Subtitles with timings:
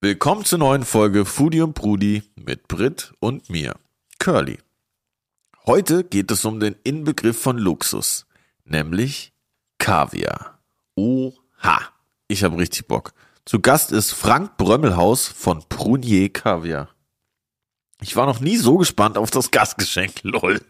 [0.00, 3.74] Willkommen zur neuen Folge Foodie und Brudi mit Brit und mir,
[4.20, 4.60] Curly.
[5.66, 8.24] Heute geht es um den Inbegriff von Luxus,
[8.64, 9.32] nämlich
[9.78, 10.60] Kaviar.
[10.94, 11.80] Oha,
[12.28, 13.12] ich habe richtig Bock.
[13.44, 16.90] Zu Gast ist Frank Brömmelhaus von Prunier Kaviar.
[18.00, 20.60] Ich war noch nie so gespannt auf das Gastgeschenk, lol.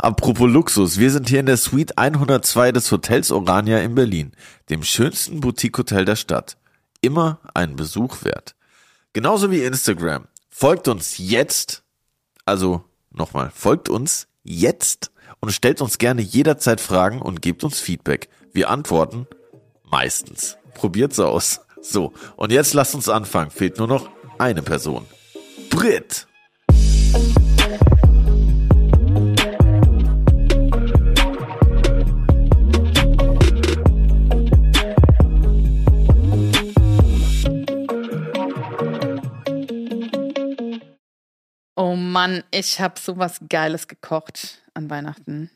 [0.00, 4.32] Apropos Luxus, wir sind hier in der Suite 102 des Hotels Orania in Berlin,
[4.70, 6.56] dem schönsten Boutique-Hotel der Stadt.
[7.00, 8.56] Immer einen Besuch wert.
[9.12, 10.26] Genauso wie Instagram.
[10.48, 11.82] Folgt uns jetzt,
[12.46, 18.28] also nochmal, folgt uns jetzt und stellt uns gerne jederzeit Fragen und gebt uns Feedback.
[18.52, 19.26] Wir antworten
[19.84, 20.56] meistens.
[20.74, 21.60] Probiert's aus.
[21.82, 23.50] So, und jetzt lasst uns anfangen.
[23.50, 24.08] Fehlt nur noch
[24.38, 25.06] eine Person.
[25.68, 26.26] Brit.
[41.82, 45.50] Oh Mann, ich habe sowas Geiles gekocht an Weihnachten.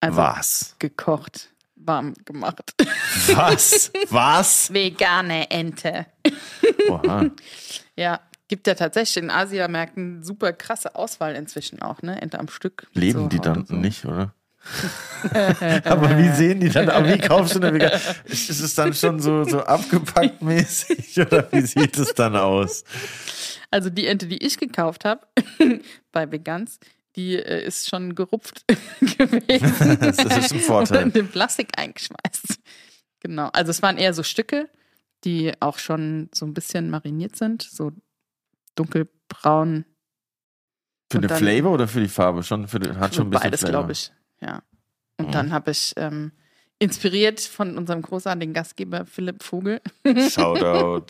[0.00, 0.76] Also Was?
[0.78, 2.74] gekocht, warm gemacht.
[3.34, 3.90] Was?
[4.10, 4.70] Was?
[4.70, 6.04] Vegane Ente.
[6.90, 7.30] Oha.
[7.96, 12.20] Ja, gibt ja tatsächlich in Asiamärkten super krasse Auswahl inzwischen auch, ne?
[12.20, 12.88] Ente am Stück.
[12.92, 13.74] Leben so die dann so.
[13.76, 14.34] nicht, oder?
[15.84, 16.88] Aber wie sehen die dann?
[16.88, 17.76] Aber wie kaufst du denn?
[18.24, 22.84] Ist es dann schon so, so abgepackt mäßig oder wie sieht es dann aus?
[23.70, 25.26] Also die Ente, die ich gekauft habe
[26.12, 26.78] bei Vegans,
[27.16, 28.64] die äh, ist schon gerupft
[29.00, 29.98] gewesen.
[30.00, 31.04] Das ist ein Vorteil.
[31.04, 32.60] Und in Plastik eingeschmeißt.
[33.20, 33.48] Genau.
[33.52, 34.68] Also es waren eher so Stücke,
[35.24, 37.92] die auch schon so ein bisschen mariniert sind, so
[38.74, 39.84] dunkelbraun.
[41.10, 42.42] Für den Flavor oder für die Farbe?
[42.42, 44.12] Schon für den, hat schon ein bisschen Beides, glaube ich.
[44.40, 44.62] Ja.
[45.18, 45.32] Und Mhm.
[45.32, 46.32] dann habe ich ähm,
[46.78, 49.80] inspiriert von unserem großartigen Gastgeber Philipp Vogel,
[50.30, 51.06] Shoutout.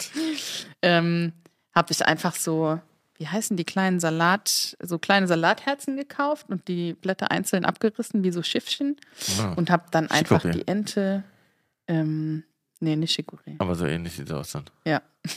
[0.83, 1.33] ähm,
[1.75, 2.81] habe ich einfach so,
[3.19, 8.33] wie heißen die kleinen Salat, so kleine Salatherzen gekauft und die Blätter einzeln abgerissen, wie
[8.33, 8.97] so Schiffchen.
[9.41, 10.51] Ah, Und habe dann einfach Chicorée.
[10.53, 11.23] die Ente,
[11.87, 12.43] ähm,
[12.81, 13.55] nee, nicht Chicorée.
[13.59, 14.65] Aber so ähnlich sieht es aus dann.
[14.85, 15.03] Ja.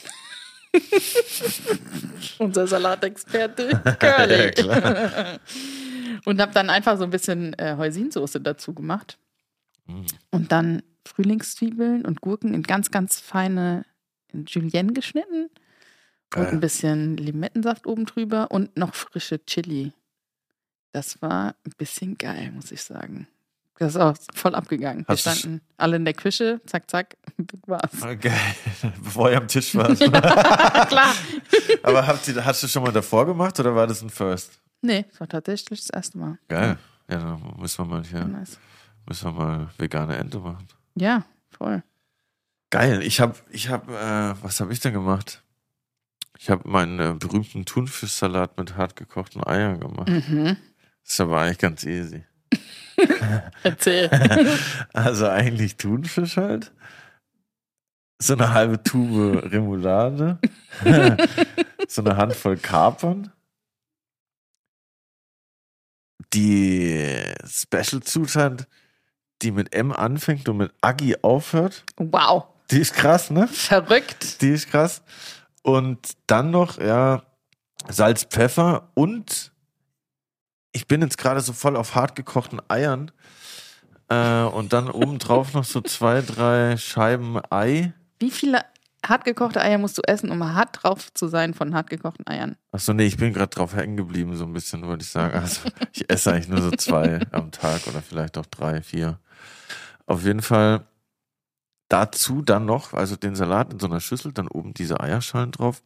[2.40, 4.34] Unser Salatexperte Curly.
[4.46, 5.40] Ja, klar.
[6.26, 9.18] Und habe dann einfach so ein bisschen äh, Heusinsoße dazu gemacht.
[9.88, 10.02] Mm.
[10.32, 13.86] Und dann Frühlingszwiebeln und Gurken in ganz, ganz feine
[14.32, 15.50] in Julienne geschnitten.
[16.36, 16.48] Und Geil.
[16.48, 19.94] ein bisschen Limettensaft oben drüber und noch frische Chili.
[20.92, 23.28] Das war ein bisschen geil, muss ich sagen.
[23.80, 25.04] Das ist auch voll abgegangen.
[25.08, 28.02] Wir Hast sch- standen alle in der Küche, zack, zack, das war's.
[28.02, 28.32] Okay,
[29.04, 29.98] bevor ihr am Tisch wart.
[30.88, 31.14] Klar.
[31.84, 34.60] Aber habt ihr, hast du schon mal davor gemacht oder war das ein First?
[34.84, 36.38] Nee, das war tatsächlich das erste Mal.
[36.50, 36.78] Geil.
[37.10, 38.60] Ja, dann müssen wir mal hier, Nice.
[39.08, 40.68] müssen wir mal vegane Ente machen.
[40.96, 41.84] Ja, voll.
[42.70, 43.02] Geil.
[43.04, 45.42] Ich habe, ich habe, äh, was habe ich denn gemacht?
[46.38, 50.10] Ich habe meinen äh, berühmten Thunfischsalat mit hart gekochten Eiern gemacht.
[50.10, 50.58] Mhm.
[51.04, 52.24] Das ist aber eigentlich ganz easy.
[53.64, 54.10] Erzähl.
[54.94, 56.72] Also eigentlich Thunfisch halt.
[58.22, 60.40] So eine halbe Tube Remoulade.
[61.88, 63.33] so eine Handvoll Kapern.
[66.34, 68.68] Die Special-Zutat,
[69.42, 71.84] die mit M anfängt und mit Aggi aufhört.
[71.98, 72.46] wow.
[72.72, 73.48] Die ist krass, ne?
[73.48, 74.42] Verrückt.
[74.42, 75.04] Die ist krass.
[75.62, 77.24] Und dann noch, ja,
[77.88, 79.52] Salz, Pfeffer und
[80.72, 83.12] ich bin jetzt gerade so voll auf hart gekochten Eiern.
[84.10, 87.94] Äh, und dann obendrauf noch so zwei, drei Scheiben Ei.
[88.20, 88.66] Wie viele
[89.06, 92.56] hartgekochte Eier musst du essen, um hart drauf zu sein von hartgekochten Eiern?
[92.72, 95.38] Achso, nee, ich bin gerade drauf hängen geblieben, so ein bisschen, wollte ich sagen.
[95.38, 99.20] Also, ich esse eigentlich nur so zwei am Tag oder vielleicht auch drei, vier.
[100.06, 100.86] Auf jeden Fall
[101.90, 105.84] dazu dann noch, also den Salat in so einer Schüssel, dann oben diese Eierschalen drauf.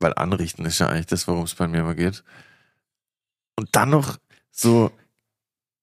[0.00, 2.24] Weil anrichten ist ja eigentlich das, worum es bei mir immer geht.
[3.56, 4.18] Und dann noch
[4.50, 4.90] so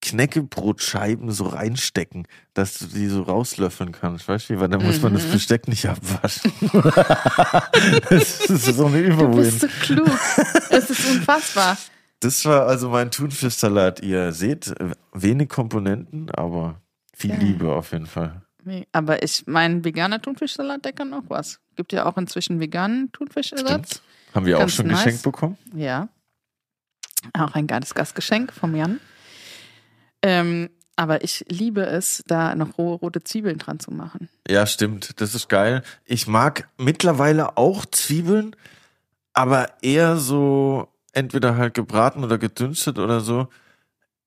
[0.01, 4.59] Knäckebrotscheiben so reinstecken, dass du die so rauslöffeln kannst, weißt du?
[4.59, 5.31] Weil dann muss man das Mhm.
[5.31, 6.51] Besteck nicht abwaschen.
[8.09, 9.35] das ist so eine Du Überwin.
[9.37, 10.09] bist so klug.
[10.69, 11.77] es ist unfassbar.
[12.19, 14.01] Das war also mein Thunfischsalat.
[14.01, 14.73] Ihr seht,
[15.13, 16.81] wenig Komponenten, aber
[17.15, 17.39] viel Geil.
[17.39, 18.41] Liebe auf jeden Fall.
[18.91, 21.59] Aber ich mein veganer Thunfischsalat, der kann auch was.
[21.75, 24.01] Gibt ja auch inzwischen veganen Thunfischersatz.
[24.35, 25.03] Haben wir auch Ganz schon nice.
[25.03, 25.57] geschenkt bekommen?
[25.75, 26.09] Ja.
[27.33, 28.99] Auch ein geiles Gastgeschenk vom Jan.
[30.21, 34.29] Ähm, aber ich liebe es, da noch rohe rote Zwiebeln dran zu machen.
[34.47, 35.19] Ja, stimmt.
[35.21, 35.83] Das ist geil.
[36.05, 38.55] Ich mag mittlerweile auch Zwiebeln,
[39.33, 43.47] aber eher so entweder halt gebraten oder gedünstet oder so.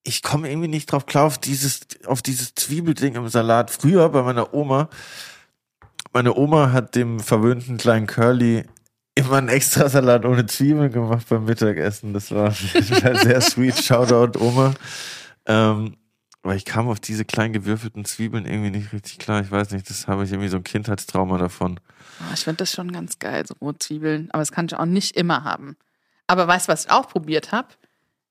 [0.03, 3.71] Ich komme irgendwie nicht drauf klar auf dieses, auf dieses Zwiebelding im Salat.
[3.71, 4.89] Früher bei meiner Oma,
[6.13, 8.65] meine Oma hat dem verwöhnten kleinen Curly
[9.23, 12.13] mal einen extra Salat ohne Zwiebeln gemacht beim Mittagessen.
[12.13, 12.51] Das war
[13.23, 13.77] sehr sweet.
[13.81, 14.73] Shoutout Oma.
[15.45, 15.97] Ähm,
[16.41, 19.41] aber ich kam auf diese kleinen gewürfelten Zwiebeln irgendwie nicht richtig klar.
[19.41, 21.79] Ich weiß nicht, das habe ich irgendwie so ein Kindheitstrauma davon.
[22.19, 24.29] Oh, ich finde das schon ganz geil, so Rotzwiebeln.
[24.31, 25.75] Aber das kann ich auch nicht immer haben.
[26.27, 27.69] Aber weißt du, was ich auch probiert habe?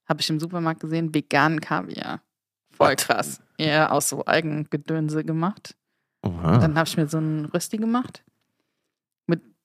[0.07, 2.21] Habe ich im Supermarkt gesehen, veganen Kaviar.
[2.71, 2.97] Voll What?
[2.99, 3.41] krass.
[3.57, 5.75] Ja, aus so Eigengedönse gemacht.
[6.21, 6.57] Oha.
[6.59, 8.23] Dann habe ich mir so einen Rösti gemacht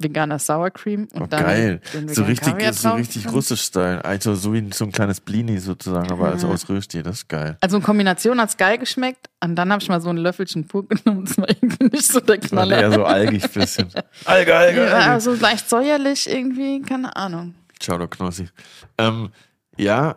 [0.03, 1.81] veganer Sour Cream und oh, dann geil.
[2.07, 4.05] so richtig, so richtig russisch Style.
[4.05, 7.57] Also so wie so ein kleines Blini sozusagen, aber also aus Rösti, das ist geil.
[7.61, 10.67] Also in Kombination hat es geil geschmeckt und dann habe ich mal so ein Löffelchen
[10.67, 11.27] pur genommen.
[11.27, 12.77] Das war irgendwie nicht so der Knaller.
[12.77, 13.89] War eher so algig bisschen.
[14.25, 14.91] Alge, Alge, Alge.
[14.91, 17.55] Ja, so leicht säuerlich irgendwie, keine Ahnung.
[17.79, 18.49] Ciao, der Knossi.
[18.99, 19.31] Ähm,
[19.77, 20.17] ja,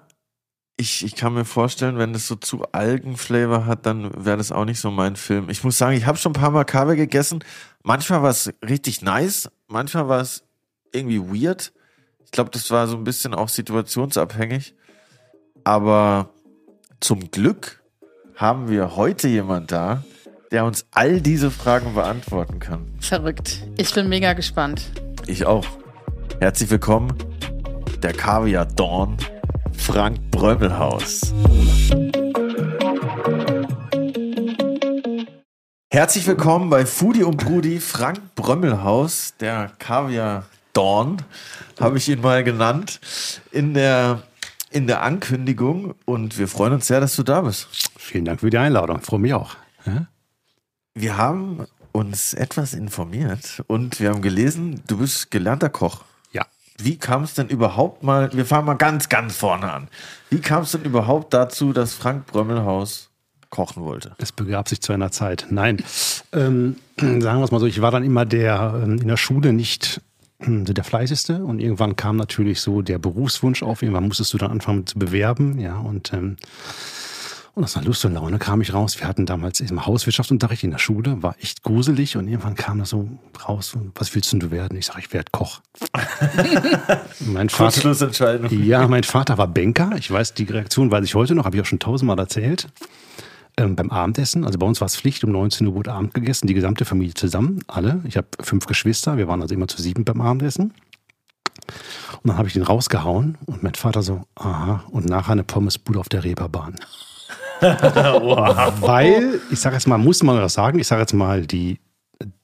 [0.77, 4.65] ich, ich kann mir vorstellen, wenn es so zu Algenflavor hat, dann wäre das auch
[4.65, 5.49] nicht so mein Film.
[5.49, 7.43] Ich muss sagen, ich habe schon ein paar Mal Kaviar gegessen.
[7.83, 10.43] Manchmal war es richtig nice, manchmal war es
[10.93, 11.73] irgendwie weird.
[12.23, 14.75] Ich glaube, das war so ein bisschen auch situationsabhängig.
[15.65, 16.29] Aber
[17.01, 17.83] zum Glück
[18.35, 20.03] haben wir heute jemand da,
[20.51, 22.85] der uns all diese Fragen beantworten kann.
[22.99, 23.63] Verrückt.
[23.77, 24.91] Ich bin mega gespannt.
[25.25, 25.65] Ich auch.
[26.39, 27.13] Herzlich willkommen,
[28.01, 29.17] der Kaviar Dawn
[29.75, 31.33] Frank Brömmelhaus.
[35.93, 41.21] Herzlich willkommen bei Foodie und Brudi Frank Brömmelhaus, der Kaviar Dawn,
[41.79, 42.99] habe ich ihn mal genannt,
[43.51, 44.23] in der,
[44.71, 45.93] in der Ankündigung.
[46.05, 47.67] Und wir freuen uns sehr, dass du da bist.
[47.95, 48.97] Vielen Dank für die Einladung.
[49.01, 49.55] Ich freue mich auch.
[49.85, 50.07] Ja?
[50.95, 56.05] Wir haben uns etwas informiert und wir haben gelesen, du bist gelernter Koch.
[56.79, 59.89] Wie kam es denn überhaupt mal, wir fangen mal ganz, ganz vorne an.
[60.31, 63.11] Wie kam es denn überhaupt dazu, dass Frank Brömmelhaus
[63.53, 64.15] kochen wollte?
[64.17, 65.45] Es begab sich zu einer Zeit.
[65.51, 65.83] Nein,
[66.33, 69.53] ähm, sagen wir es mal so, ich war dann immer der ähm, in der Schule
[69.53, 70.01] nicht
[70.39, 73.83] hm, der fleißigste und irgendwann kam natürlich so der Berufswunsch auf.
[73.83, 76.37] Irgendwann musstest du dann anfangen zu bewerben, ja, und ähm,
[77.55, 78.99] und aus einer Lust und Laune kam ich raus.
[78.99, 82.89] Wir hatten damals im Hauswirtschaftsunterricht in der Schule, war echt gruselig und irgendwann kam das
[82.89, 83.07] so
[83.47, 84.75] raus, was willst denn du werden?
[84.75, 85.61] Ich sage, ich werde Koch.
[87.19, 87.95] mein Vater,
[88.49, 89.91] ja, mein Vater war Banker.
[89.97, 92.69] Ich weiß, die Reaktion weiß ich heute noch, habe ich auch schon tausendmal erzählt.
[93.55, 96.47] Ähm, beim Abendessen, also bei uns war es Pflicht, um 19 Uhr wurde Abend gegessen,
[96.47, 98.01] die gesamte Familie zusammen, alle.
[98.05, 100.73] Ich habe fünf Geschwister, wir waren also immer zu sieben beim Abendessen.
[102.23, 105.99] Und dann habe ich den rausgehauen und mein Vater so, aha, und nachher eine Pommesbude
[105.99, 106.75] auf der Reeperbahn
[107.61, 108.73] wow.
[108.81, 111.79] Weil, ich sage jetzt mal, muss man das sagen, ich sage jetzt mal, die,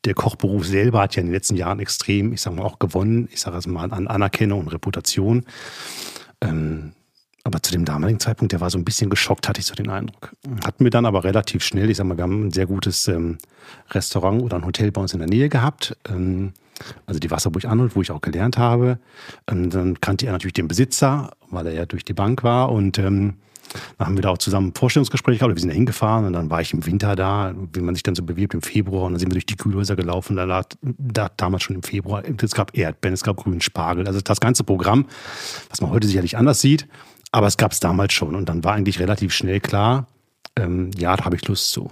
[0.06, 3.28] der Kochberuf selber hat ja in den letzten Jahren extrem, ich sage mal, auch gewonnen,
[3.32, 5.46] ich sage jetzt mal, an Anerkennung und Reputation.
[6.42, 6.94] Ähm,
[7.44, 9.89] aber zu dem damaligen Zeitpunkt, der war so ein bisschen geschockt, hatte ich so den
[9.89, 10.33] Eindruck.
[10.63, 13.38] Hatten wir dann aber relativ schnell, ich sag mal, wir haben ein sehr gutes ähm,
[13.91, 15.97] Restaurant oder ein Hotel bei uns in der Nähe gehabt.
[16.09, 16.53] Ähm,
[17.06, 19.00] also die Wasserburg Arnold, wo ich auch gelernt habe.
[19.50, 22.71] Und dann kannte er natürlich den Besitzer, weil er ja durch die Bank war.
[22.71, 23.36] Und ähm,
[23.97, 25.56] dann haben wir da auch zusammen ein Vorstellungsgespräch gehabt.
[25.56, 28.15] Wir sind da hingefahren und dann war ich im Winter da, wie man sich dann
[28.15, 29.06] so bewirbt im Februar.
[29.06, 30.36] Und dann sind wir durch die Kühlhäuser gelaufen.
[30.36, 34.07] Da lag da damals schon im Februar, es gab Erdbeeren, es gab grünen Spargel.
[34.07, 35.06] Also das ganze Programm,
[35.69, 36.88] was man heute sicherlich anders sieht.
[37.31, 38.36] Aber es gab es damals schon.
[38.36, 40.08] Und dann war eigentlich relativ schnell klar,
[40.56, 41.92] ähm, ja, da habe ich Lust zu.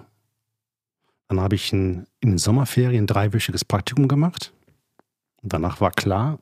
[1.28, 4.54] Dann habe ich ein, in den Sommerferien ein dreiwöchiges Praktikum gemacht.
[5.42, 6.40] Und danach war klar,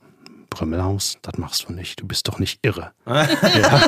[0.49, 2.01] Brömmelhaus, das machst du nicht.
[2.01, 2.93] Du bist doch nicht irre.
[3.05, 3.81] ja.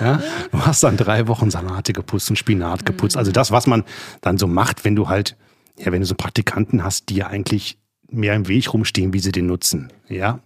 [0.00, 0.22] ja.
[0.50, 3.16] Du hast dann drei Wochen Salate geputzt und Spinat geputzt.
[3.16, 3.84] Also das, was man
[4.20, 5.36] dann so macht, wenn du halt,
[5.76, 7.78] ja, wenn du so Praktikanten hast, die ja eigentlich
[8.10, 9.92] mehr im Weg rumstehen, wie sie den nutzen.
[10.08, 10.40] Ja.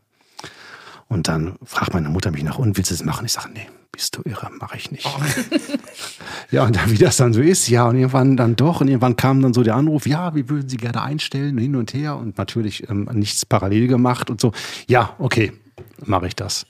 [1.06, 3.26] Und dann fragt meine Mutter mich nach, und willst du es machen?
[3.26, 5.06] Ich sage, nee, bist du irre, mache ich nicht.
[5.06, 5.20] Oh.
[6.50, 9.16] ja, und dann, wie das dann so ist, ja, und irgendwann dann doch, und irgendwann
[9.16, 12.38] kam dann so der Anruf, ja, wir würden Sie gerne einstellen, hin und her, und
[12.38, 14.52] natürlich ähm, nichts parallel gemacht und so.
[14.88, 15.52] Ja, okay,
[16.04, 16.66] mache ich das.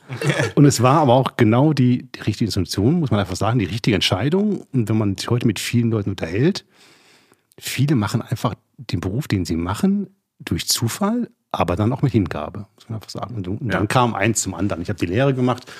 [0.56, 3.66] Und es war aber auch genau die, die richtige Institution, muss man einfach sagen, die
[3.66, 4.66] richtige Entscheidung.
[4.72, 6.64] Und wenn man sich heute mit vielen Leuten unterhält,
[7.58, 10.08] viele machen einfach den Beruf, den sie machen,
[10.40, 13.36] durch Zufall, aber dann auch mit Hingabe, muss man einfach sagen.
[13.36, 14.82] Und, und dann kam eins zum anderen.
[14.82, 15.70] Ich habe die Lehre gemacht,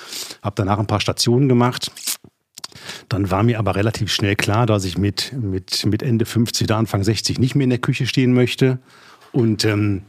[0.42, 1.90] habe danach ein paar Stationen gemacht.
[3.08, 6.76] Dann war mir aber relativ schnell klar, dass ich mit, mit, mit Ende 50 oder
[6.76, 8.78] Anfang 60 nicht mehr in der Küche stehen möchte.
[9.32, 10.02] Und ähm,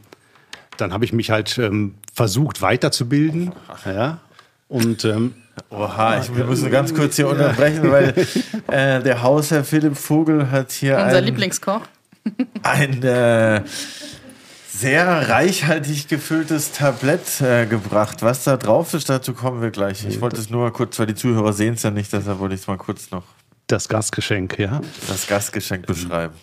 [0.76, 3.52] dann habe ich mich halt ähm, versucht weiterzubilden.
[3.86, 4.20] Ja.
[4.68, 5.34] Und ähm,
[5.70, 8.14] Oha, ich, wir müssen ganz kurz hier unterbrechen, weil
[8.66, 11.82] äh, der Hausherr Philipp Vogel hat hier unser ein, Lieblingskoch
[12.62, 13.62] ein äh,
[14.84, 18.20] sehr reichhaltig gefülltes Tablett äh, gebracht.
[18.20, 20.04] Was da drauf ist, dazu kommen wir gleich.
[20.06, 22.60] Ich wollte es nur kurz, weil die Zuhörer sehen es ja nicht, deshalb wollte ich
[22.60, 23.22] es mal kurz noch.
[23.66, 24.82] Das Gastgeschenk, ja.
[25.08, 26.34] Das Gastgeschenk beschreiben.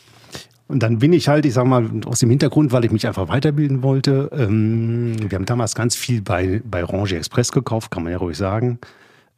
[0.67, 3.27] Und dann bin ich halt, ich sag mal, aus dem Hintergrund, weil ich mich einfach
[3.27, 4.31] weiterbilden wollte.
[4.33, 8.37] Ähm, wir haben damals ganz viel bei, bei Range Express gekauft, kann man ja ruhig
[8.37, 8.79] sagen.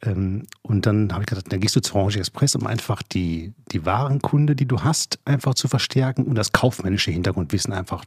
[0.00, 3.52] Ähm, und dann habe ich gedacht, dann gehst du zu Range Express, um einfach die,
[3.70, 8.06] die Warenkunde, die du hast, einfach zu verstärken und das kaufmännische Hintergrundwissen einfach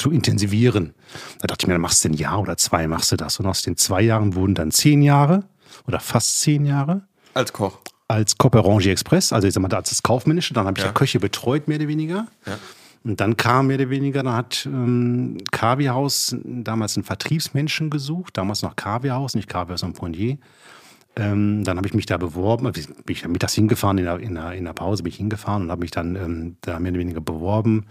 [0.00, 0.94] zu intensivieren.
[1.40, 3.38] Da dachte ich mir, dann machst du ein Jahr oder zwei, machst du das.
[3.38, 5.44] Und aus den zwei Jahren wurden dann zehn Jahre
[5.86, 7.02] oder fast zehn Jahre.
[7.34, 7.78] Als Koch.
[8.08, 10.84] Als Koch bei Range Express, also ich sag mal, als das Kaufmännische, dann habe ich
[10.84, 10.92] ja.
[10.92, 12.26] Köche betreut, mehr oder weniger.
[12.46, 12.58] Ja.
[13.04, 18.62] Und dann kam mehr oder weniger, dann hat ähm, Kaviarhaus damals einen Vertriebsmenschen gesucht, damals
[18.62, 20.38] noch Kaviarhaus, nicht Kaviarhaus und Poignier.
[21.16, 24.52] Ähm, dann habe ich mich da beworben, bin ich mittags hingefahren, in der, in der,
[24.52, 27.20] in der Pause bin ich hingefahren und habe mich dann ähm, da mehr oder weniger
[27.20, 27.86] beworben.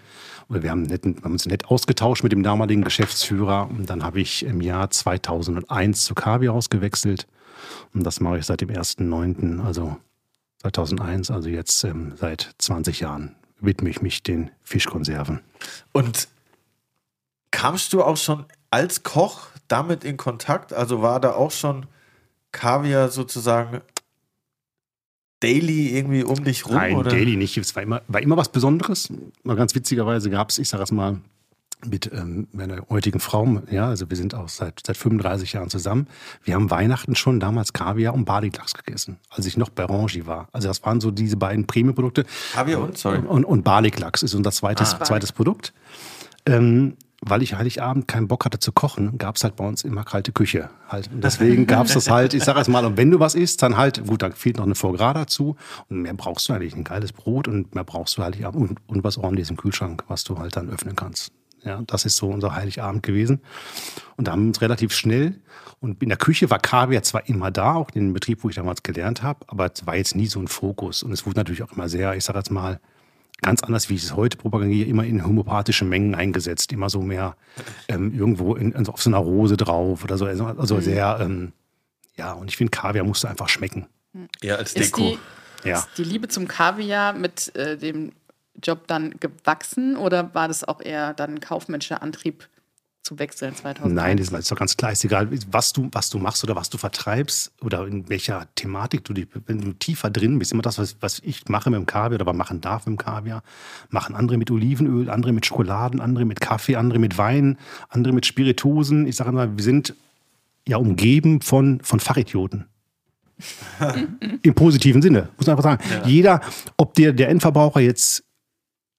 [0.49, 3.69] Und wir haben, nett, haben, uns nett ausgetauscht mit dem damaligen Geschäftsführer.
[3.69, 7.27] Und dann habe ich im Jahr 2001 zu Kavi ausgewechselt.
[7.93, 9.97] Und das mache ich seit dem 1.9., also
[10.61, 15.39] 2001, also jetzt ähm, seit 20 Jahren widme ich mich den Fischkonserven.
[15.93, 16.27] Und
[17.51, 20.73] kamst du auch schon als Koch damit in Kontakt?
[20.73, 21.85] Also war da auch schon
[22.51, 23.81] Kaviar sozusagen
[25.39, 26.75] daily irgendwie um dich rum?
[26.75, 27.09] Nein, oder?
[27.09, 27.57] daily nicht.
[27.57, 29.11] Es war immer, war immer was Besonderes.
[29.43, 31.19] Mal ganz witzigerweise gab es, ich sage es mal,
[31.85, 36.07] mit ähm, meiner heutigen Frau, ja, also wir sind auch seit, seit 35 Jahren zusammen.
[36.43, 40.49] Wir haben Weihnachten schon damals Kaviar und Badiklachs gegessen, als ich noch bei Rangi war.
[40.51, 42.25] Also das waren so diese beiden Premium-Produkte.
[42.53, 43.19] Kaviar und, sorry.
[43.19, 45.03] Und, und Badiklachs ist unser zweites, ah.
[45.03, 45.73] zweites Produkt.
[46.45, 50.03] Ähm, weil ich Heiligabend keinen Bock hatte zu kochen, gab es halt bei uns immer
[50.03, 50.69] kalte Küche.
[50.87, 51.09] Halt.
[51.11, 53.77] Und deswegen gab es das halt, ich sage mal, und wenn du was isst, dann
[53.77, 55.55] halt, gut, dann fehlt noch eine Foie Gras dazu.
[55.89, 59.03] Und mehr brauchst du eigentlich, ein geiles Brot und mehr brauchst du Heiligabend und, und
[59.03, 61.31] was ordentliches im Kühlschrank, was du halt dann öffnen kannst.
[61.63, 63.41] Ja, das ist so unser Heiligabend gewesen.
[64.15, 65.35] Und da haben wir uns relativ schnell,
[65.81, 68.55] und in der Küche war Kaviar zwar immer da, auch in dem Betrieb, wo ich
[68.55, 71.03] damals gelernt habe, aber es war jetzt nie so ein Fokus.
[71.03, 72.81] Und es wurde natürlich auch immer sehr, ich sage jetzt mal,
[73.41, 76.71] ganz anders, wie ich es heute propagiere, immer in homöopathische Mengen eingesetzt.
[76.71, 77.35] Immer so mehr
[77.87, 80.25] ähm, irgendwo in, also auf so einer Rose drauf oder so.
[80.25, 80.81] Also, also mhm.
[80.81, 81.53] sehr, ähm,
[82.15, 83.87] ja, und ich finde, Kaviar musste einfach schmecken.
[84.41, 85.01] Ja, als Deko.
[85.11, 85.19] Ist
[85.63, 85.79] die, ja.
[85.79, 88.11] ist die Liebe zum Kaviar mit äh, dem
[88.61, 92.47] Job dann gewachsen oder war das auch eher dann ein kaufmännischer Antrieb?
[93.01, 93.93] Zu wechseln 2000.
[93.93, 94.91] Nein, das ist doch ganz klar.
[94.91, 99.03] Ist egal, was du, was du machst oder was du vertreibst oder in welcher Thematik
[99.03, 101.85] du dich, wenn du tiefer drin bist, immer das, was, was ich mache mit dem
[101.85, 103.41] Kaviar oder machen darf mit dem Kaviar,
[103.89, 107.57] machen andere mit Olivenöl, andere mit Schokoladen, andere mit Kaffee, andere mit Wein,
[107.89, 109.07] andere mit Spirituosen.
[109.07, 109.95] Ich sage mal, wir sind
[110.67, 112.65] ja umgeben von, von Fachidioten.
[114.41, 115.83] Im positiven Sinne, muss man einfach sagen.
[115.89, 116.07] Ja.
[116.07, 116.41] Jeder,
[116.77, 118.23] ob der, der Endverbraucher jetzt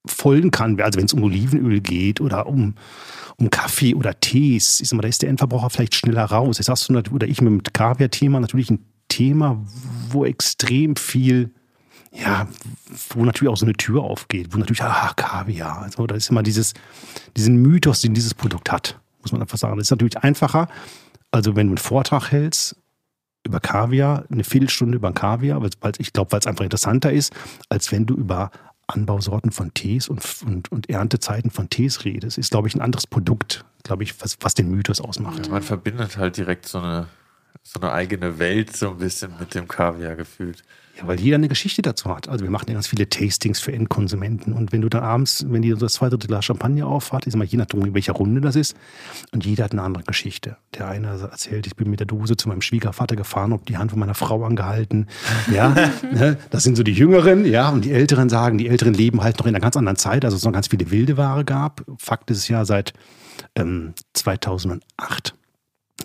[0.05, 2.75] folgen kann, also wenn es um Olivenöl geht oder um
[3.41, 4.79] um Kaffee oder Tees.
[4.79, 6.59] Ich sag mal, da ist der Endverbraucher vielleicht schneller raus.
[6.59, 9.61] Jetzt hast du oder ich mit dem Kaviar-Thema natürlich ein Thema,
[10.09, 11.51] wo extrem viel,
[12.13, 12.47] ja,
[13.09, 15.81] wo natürlich auch so eine Tür aufgeht, wo natürlich, ah, Kaviar.
[15.81, 16.73] Also da ist immer dieses,
[17.35, 19.75] diesen Mythos, den dieses Produkt hat, muss man einfach sagen.
[19.77, 20.69] Das ist natürlich einfacher.
[21.31, 22.75] Also wenn du einen Vortrag hältst
[23.43, 27.33] über Kaviar, eine Viertelstunde über Kaviar, weil ich glaube, weil es einfach interessanter ist,
[27.69, 28.51] als wenn du über
[28.93, 33.07] Anbausorten von Tees und, und, und Erntezeiten von Tees redest, ist, glaube ich, ein anderes
[33.07, 35.47] Produkt, glaube ich, was, was den Mythos ausmacht.
[35.47, 37.07] Ja, man verbindet halt direkt so eine,
[37.63, 40.63] so eine eigene Welt so ein bisschen mit dem Kaviar gefühlt.
[41.01, 42.29] Ja, weil jeder eine Geschichte dazu hat.
[42.29, 44.53] Also wir machen ja ganz viele Tastings für Endkonsumenten.
[44.53, 47.57] Und wenn du dann abends, wenn die das zweite Glas Champagner auffahrt, ist mal je
[47.57, 48.75] nachdem, in welcher Runde das ist,
[49.31, 50.57] und jeder hat eine andere Geschichte.
[50.77, 53.91] Der eine erzählt, ich bin mit der Dose zu meinem Schwiegervater gefahren, habe die Hand
[53.91, 55.07] von meiner Frau angehalten.
[55.51, 55.69] Ja,
[56.13, 56.37] ne?
[56.51, 59.47] das sind so die Jüngeren, ja, und die Älteren sagen, die Älteren leben halt noch
[59.47, 61.83] in einer ganz anderen Zeit, also es noch ganz viele wilde Ware gab.
[61.97, 62.93] Fakt ist ja, seit
[63.55, 65.33] ähm, 2008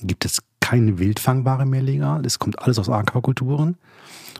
[0.02, 2.26] gibt es keine Wildfangbare mehr legal.
[2.26, 3.76] Es kommt alles aus Aquakulturen.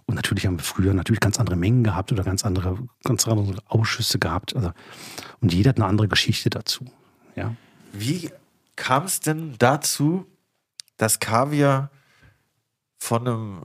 [0.06, 3.58] Und natürlich haben wir früher natürlich ganz andere Mengen gehabt oder ganz andere, ganz andere
[3.66, 4.54] Ausschüsse gehabt.
[4.54, 4.72] Also,
[5.40, 6.86] und jeder hat eine andere Geschichte dazu.
[7.34, 7.54] Ja.
[7.92, 8.30] Wie
[8.76, 10.26] kam es denn dazu,
[10.96, 11.90] dass Kaviar
[12.98, 13.62] von einem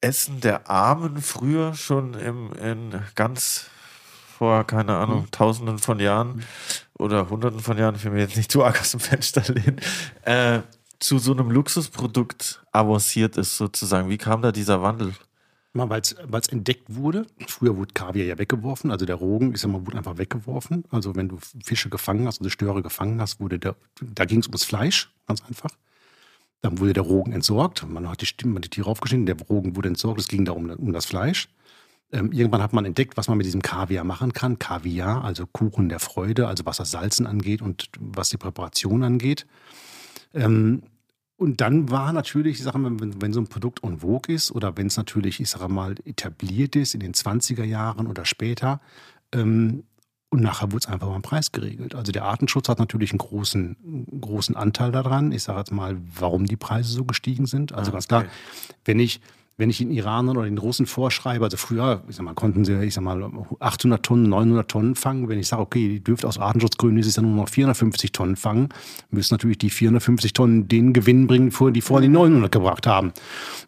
[0.00, 3.66] Essen der Armen früher schon im, in ganz
[4.36, 5.30] vor, keine Ahnung, mhm.
[5.30, 6.44] tausenden von Jahren
[6.98, 9.80] oder hunderten von Jahren, ich will mir jetzt nicht zu arg aus dem Fenster lehnen,
[10.22, 10.60] äh,
[10.98, 14.08] zu so einem Luxusprodukt avanciert ist sozusagen.
[14.08, 15.14] Wie kam da dieser Wandel?
[15.76, 17.26] Weil es entdeckt wurde.
[17.48, 20.84] Früher wurde Kaviar ja weggeworfen, also der Rogen, ich sag mal, wurde einfach weggeworfen.
[20.90, 24.46] Also wenn du Fische gefangen hast, also Störe gefangen hast, wurde der, da ging es
[24.46, 25.70] ums Fleisch, ganz einfach.
[26.60, 27.84] Dann wurde der Rogen entsorgt.
[27.88, 30.20] Man hat die, Stimme, die Tiere aufgeschnitten, der Rogen wurde entsorgt.
[30.20, 31.48] Es ging da um, um das Fleisch.
[32.12, 34.60] Ähm, irgendwann hat man entdeckt, was man mit diesem Kaviar machen kann.
[34.60, 39.44] Kaviar, also Kuchen der Freude, also was das Salzen angeht und was die Präparation angeht.
[40.32, 40.84] Ähm,
[41.36, 44.86] und dann war natürlich, mal, wenn, wenn so ein Produkt en vogue ist oder wenn
[44.86, 48.80] es natürlich, ich sage mal, etabliert ist in den 20er Jahren oder später
[49.32, 49.84] ähm,
[50.30, 51.94] Und nachher wurde es einfach beim Preis geregelt.
[51.94, 55.32] Also der Artenschutz hat natürlich einen großen, großen Anteil daran.
[55.32, 57.72] Ich sage jetzt mal, warum die Preise so gestiegen sind.
[57.72, 58.30] Also Ah, ganz klar, okay.
[58.84, 59.20] wenn ich,
[59.56, 62.74] wenn ich den Iranern oder den Russen vorschreibe, also früher, ich sag mal, konnten sie,
[62.82, 63.30] ich sag mal,
[63.60, 65.28] 800 Tonnen, 900 Tonnen fangen.
[65.28, 68.70] Wenn ich sage, okay, die dürft aus Artenschutzgründen dieses Jahr nur noch 450 Tonnen fangen,
[69.10, 73.12] müssen natürlich die 450 Tonnen den Gewinn bringen, die vorher die 900 gebracht haben.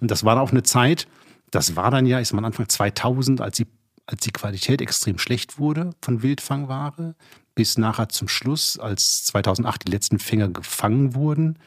[0.00, 1.06] Und das war auch eine Zeit,
[1.52, 3.66] das war dann ja, ich sag mal, Anfang 2000, als die,
[4.06, 7.14] als die Qualität extrem schlecht wurde von Wildfangware,
[7.54, 11.58] bis nachher zum Schluss, als 2008 die letzten Fänger gefangen wurden,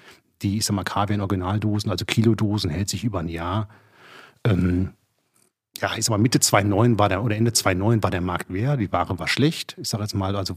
[0.42, 3.70] die, ich sag mal, Kaviar in Originaldosen, also Kilodosen, hält sich über ein Jahr.
[4.46, 4.94] Ähm,
[5.82, 8.78] ja, ich sag mal, Mitte 2009 war der, oder Ende 2009 war der Markt leer,
[8.78, 10.56] die Ware war schlecht, ich sage jetzt mal, also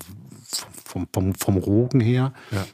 [0.84, 2.32] vom, vom, vom Rogen her.
[2.50, 2.64] Ja.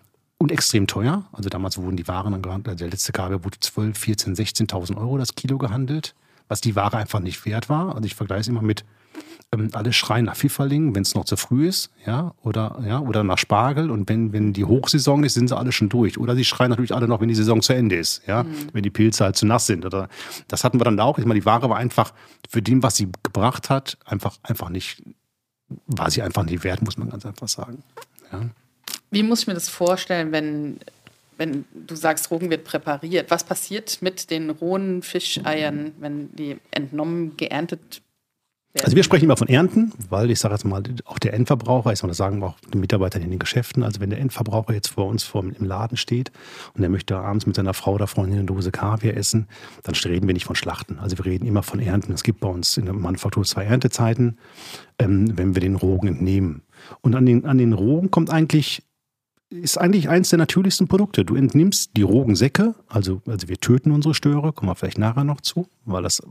[0.41, 1.27] Und extrem teuer.
[1.33, 4.97] Also damals wurden die Waren dann gehandelt, also der letzte Kaviar wurde 12, 14, 16.000
[4.97, 6.15] Euro das Kilo gehandelt,
[6.47, 7.97] was die Ware einfach nicht wert war.
[7.97, 8.85] Also ich vergleiche es immer mit,
[9.51, 13.25] ähm, alle schreien nach Pfifferlingen, wenn es noch zu früh ist, ja, oder, ja, oder
[13.25, 13.91] nach Spargel.
[13.91, 16.19] Und wenn, wenn die Hochsaison ist, sind sie alle schon durch.
[16.19, 18.91] Oder sie schreien natürlich alle noch, wenn die Saison zu Ende ist, ja, wenn die
[18.91, 19.87] Pilze halt zu nass sind.
[19.87, 20.09] Oder
[20.49, 21.19] das hatten wir dann da auch.
[21.19, 22.13] Ich meine, die Ware war einfach
[22.49, 25.03] für den, was sie gebracht hat, einfach, einfach nicht,
[25.87, 27.83] war sie einfach nicht wert, muss man ganz einfach sagen.
[28.31, 28.51] Ja.
[29.11, 30.79] Wie muss ich mir das vorstellen, wenn,
[31.39, 33.31] wenn du sagst, Rogen wird präpariert?
[33.31, 38.08] Was passiert mit den rohen Fischeiern, wenn die entnommen, geerntet werden?
[38.83, 41.99] Also wir sprechen immer von Ernten, weil ich sage jetzt mal, auch der Endverbraucher, ich
[41.99, 45.07] sage, das sagen auch die Mitarbeiter in den Geschäften, also wenn der Endverbraucher jetzt vor
[45.07, 46.31] uns vor, im Laden steht
[46.75, 49.49] und er möchte abends mit seiner Frau oder Freundin eine Dose Kaviar essen,
[49.85, 50.99] dann reden wir nicht von Schlachten.
[50.99, 52.13] Also wir reden immer von Ernten.
[52.13, 54.39] Es gibt bei uns in der Manufaktur zwei Erntezeiten,
[54.99, 56.63] ähm, wenn wir den Rogen entnehmen.
[57.01, 58.83] Und an den, an den Rogen kommt eigentlich
[59.51, 61.25] ist eigentlich eins der natürlichsten Produkte.
[61.25, 65.41] Du entnimmst die Rogensäcke, also, also wir töten unsere Störe, kommen wir vielleicht nachher noch
[65.41, 66.23] zu, weil das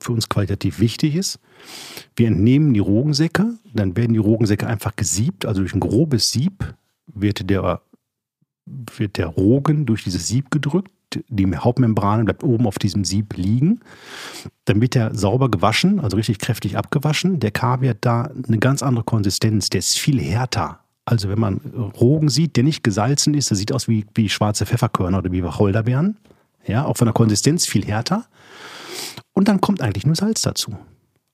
[0.00, 1.38] für uns qualitativ wichtig ist.
[2.16, 6.74] Wir entnehmen die Rogensäcke, dann werden die Rogensäcke einfach gesiebt, also durch ein grobes Sieb
[7.06, 7.82] wird der,
[8.64, 10.90] wird der Rogen durch dieses Sieb gedrückt.
[11.28, 13.80] Die Hauptmembrane bleibt oben auf diesem Sieb liegen.
[14.64, 17.38] Dann wird der sauber gewaschen, also richtig kräftig abgewaschen.
[17.38, 20.81] Der Kaviar hat da eine ganz andere Konsistenz, der ist viel härter.
[21.04, 21.58] Also wenn man
[22.00, 25.42] Rogen sieht, der nicht gesalzen ist, der sieht aus wie, wie schwarze Pfefferkörner oder wie
[25.42, 26.16] Wacholderbeeren.
[26.64, 28.26] Ja, auch von der Konsistenz viel härter.
[29.32, 30.76] Und dann kommt eigentlich nur Salz dazu.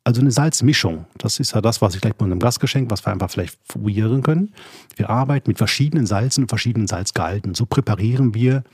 [0.05, 1.05] Also eine Salzmischung.
[1.19, 4.23] Das ist ja das, was ich gleich bei unserem Gastgeschenk, was wir einfach vielleicht probieren
[4.23, 4.55] können.
[4.97, 7.55] Wir arbeiten mit verschiedenen Salzen und verschiedenen Salzgehalten.
[7.55, 8.65] So präparieren wir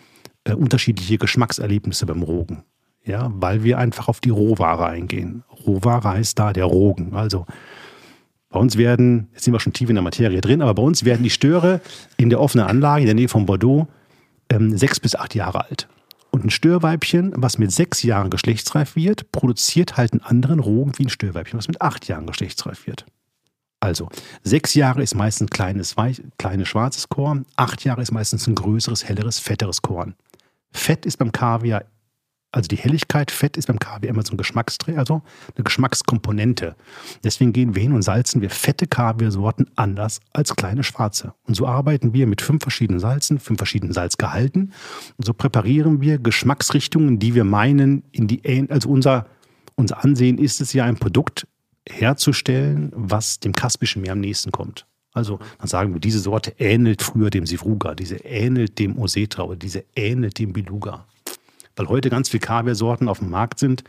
[0.44, 2.62] äh, unterschiedliche Geschmackserlebnisse beim Rogen.
[3.04, 5.42] Ja, weil wir einfach auf die Rohware eingehen.
[5.66, 7.14] Rohware heißt da der Rogen.
[7.14, 7.46] Also
[8.54, 11.04] bei uns werden, jetzt sind wir schon tief in der Materie drin, aber bei uns
[11.04, 11.80] werden die Störe
[12.16, 13.88] in der offenen Anlage in der Nähe von Bordeaux
[14.48, 15.88] ähm, sechs bis acht Jahre alt.
[16.30, 21.06] Und ein Störweibchen, was mit sechs Jahren geschlechtsreif wird, produziert halt einen anderen Rogen wie
[21.06, 23.04] ein Störweibchen, was mit acht Jahren geschlechtsreif wird.
[23.80, 24.08] Also,
[24.44, 28.54] sechs Jahre ist meistens ein kleines, weich, kleines schwarzes Korn, acht Jahre ist meistens ein
[28.54, 30.14] größeres, helleres, fetteres Korn.
[30.70, 31.86] Fett ist beim Kaviar,
[32.54, 35.22] also die Helligkeit, Fett ist beim Kaviar immer so ein Geschmacksträger, also
[35.56, 36.76] eine Geschmackskomponente.
[37.24, 41.34] Deswegen gehen wir hin und salzen wir fette Kaviarsorten anders als kleine schwarze.
[41.48, 44.72] Und so arbeiten wir mit fünf verschiedenen Salzen, fünf verschiedenen Salzgehalten.
[45.16, 48.40] Und so präparieren wir Geschmacksrichtungen, die wir meinen, in die,
[48.70, 49.26] also unser,
[49.74, 51.48] unser Ansehen ist es ja, ein Produkt
[51.88, 54.86] herzustellen, was dem Kaspischen Meer am nächsten kommt.
[55.12, 59.56] Also dann sagen wir, diese Sorte ähnelt früher dem Sivruga, diese ähnelt dem Osetra oder
[59.56, 61.06] diese ähnelt dem Beluga.
[61.76, 63.84] Weil heute ganz viele Kaviarsorten auf dem Markt sind,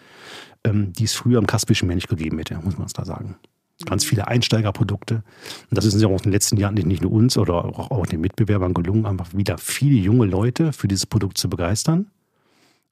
[0.64, 3.36] ähm, die es früher im Kaspischen Meer nicht gegeben hätte, muss man es da sagen.
[3.86, 5.16] Ganz viele Einsteigerprodukte.
[5.70, 8.06] Und das ist ja auch in den letzten Jahren nicht nur uns oder auch, auch
[8.06, 12.10] den Mitbewerbern gelungen, einfach wieder viele junge Leute für dieses Produkt zu begeistern.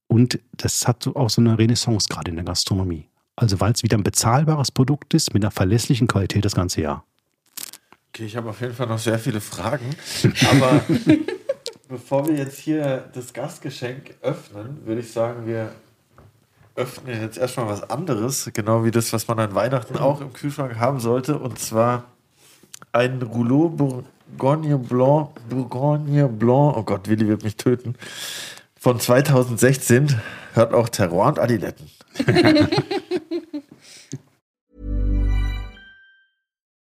[0.07, 3.07] Und das hat so auch so eine Renaissance gerade in der Gastronomie.
[3.35, 7.05] Also weil es wieder ein bezahlbares Produkt ist mit einer verlässlichen Qualität das ganze Jahr.
[8.09, 9.95] Okay, ich habe auf jeden Fall noch sehr viele Fragen.
[10.51, 10.81] Aber
[11.87, 15.71] bevor wir jetzt hier das Gastgeschenk öffnen, würde ich sagen, wir
[16.75, 20.77] öffnen jetzt erstmal was anderes, genau wie das, was man an Weihnachten auch im Kühlschrank
[20.79, 21.37] haben sollte.
[21.37, 22.05] Und zwar
[22.91, 27.95] ein Rouleau Bourgogne Blanc, Bourgogne Blanc, oh Gott, Willi wird mich töten,
[28.79, 30.19] von 2016.
[30.53, 31.89] Hört auch Terror und Adiletten.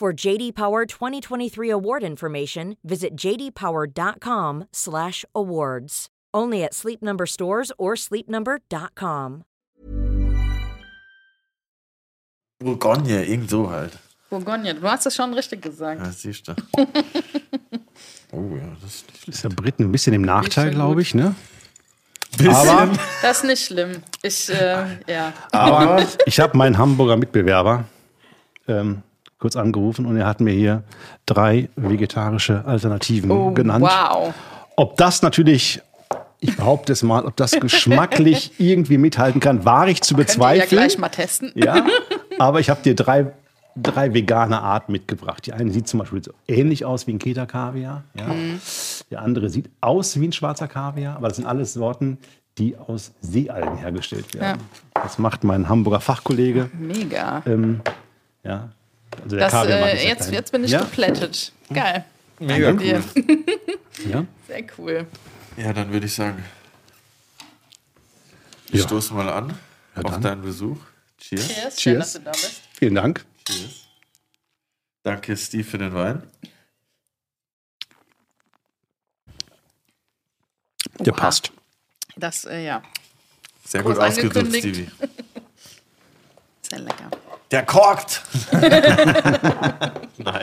[0.00, 6.06] For JD Power 2023 award information, visit jdpower.com/awards.
[6.34, 9.44] Only at Sleep Number stores or sleepnumber.com.
[12.58, 13.96] Bourgogne, irgend so halt.
[14.30, 16.00] Bourgogne, du hast es schon richtig gesagt.
[16.00, 16.54] Ja, siehst du.
[18.32, 19.04] Oh ja, das ist.
[19.28, 21.36] Ist der Briten ein bisschen im Nachteil, Bisschen glaube ich, ne?
[22.48, 22.90] Aber,
[23.22, 24.02] Das ist nicht schlimm.
[24.22, 25.32] Ich, äh, ja.
[25.52, 27.84] Aber ich habe meinen Hamburger Mitbewerber
[28.66, 29.04] ähm,
[29.44, 30.82] kurz angerufen und er hat mir hier
[31.26, 33.84] drei vegetarische Alternativen Oh, genannt.
[33.84, 34.32] wow.
[34.74, 35.82] Ob das natürlich,
[36.40, 40.32] ich behaupte es mal, ob das geschmacklich irgendwie mithalten kann, war ich zu Könnt ihr
[40.32, 40.68] ja bezweifeln.
[40.70, 41.52] gleich mal testen.
[41.56, 41.84] Ja,
[42.38, 43.32] aber ich habe dir drei,
[43.76, 45.44] drei vegane Arten mitgebracht.
[45.44, 48.02] Die eine sieht zum Beispiel so ähnlich aus wie ein Keta-Kaviar.
[48.18, 48.28] Ja.
[48.28, 48.58] Mhm.
[49.10, 52.16] Der andere sieht aus wie ein schwarzer Kaviar, aber das sind alles Sorten,
[52.56, 54.62] die aus Seealgen hergestellt werden.
[54.94, 56.70] Das macht mein Hamburger Fachkollege.
[56.78, 57.42] Mega.
[57.44, 57.82] Ähm,
[58.42, 58.70] ja,
[59.22, 60.80] also der Das, äh, jetzt, jetzt bin ich ja?
[60.80, 61.52] geplättet.
[61.72, 62.04] Geil.
[62.38, 63.04] Mega Danke dir.
[64.08, 64.26] Ja?
[64.48, 65.06] Sehr cool.
[65.56, 66.44] Ja, dann würde ich sagen,
[68.68, 68.86] wir Ja.
[68.86, 69.50] stoßen mal an
[69.96, 70.22] Ja, auf dann.
[70.22, 70.78] deinen Besuch.
[71.18, 71.46] Cheers.
[71.48, 71.80] Cheers.
[71.82, 72.60] Schön, dass du da bist.
[72.74, 73.24] Vielen Dank.
[73.48, 73.86] Cheers.
[75.04, 76.22] Danke, Steve, für den Wein.
[81.00, 81.20] Der Oha.
[81.20, 81.52] passt.
[82.16, 82.82] Das, äh, ja,
[83.64, 84.54] Sehr Groß gut ausgedrückt.
[84.56, 84.88] Stevie.
[86.62, 87.10] sehr lecker.
[87.50, 88.22] Der korkt!
[88.52, 90.42] Nein.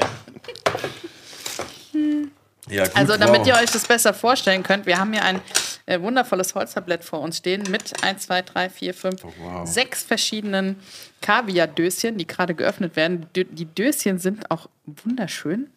[2.69, 3.47] Ja, gut, Also, damit wow.
[3.47, 5.41] ihr euch das besser vorstellen könnt, wir haben hier ein
[5.87, 9.67] äh, wundervolles Holztablett vor uns stehen mit 1, 2, 3, 4, 5, Oh, wow.
[9.67, 10.77] sechs verschiedenen
[11.21, 13.25] Kaviar-Döschen, die gerade geöffnet werden.
[13.35, 15.69] Die Dö- Die Döschen sind auch wunderschön.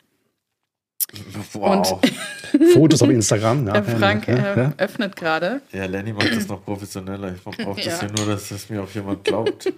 [1.52, 2.00] Wow.
[2.74, 3.64] Fotos auf Instagram.
[3.66, 4.34] Der nachher, Frank ne?
[4.54, 4.72] äh, Ja.
[4.78, 5.60] öffnet gerade.
[5.72, 7.34] Ja, Lenny macht das noch professioneller.
[7.34, 8.06] Ich brauche das Ja.
[8.06, 9.72] ja nur, dass das mir auch jemand glaubt.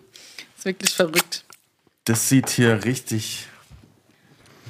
[0.66, 1.44] Ist wirklich verrückt.
[2.06, 3.46] Das sieht hier richtig,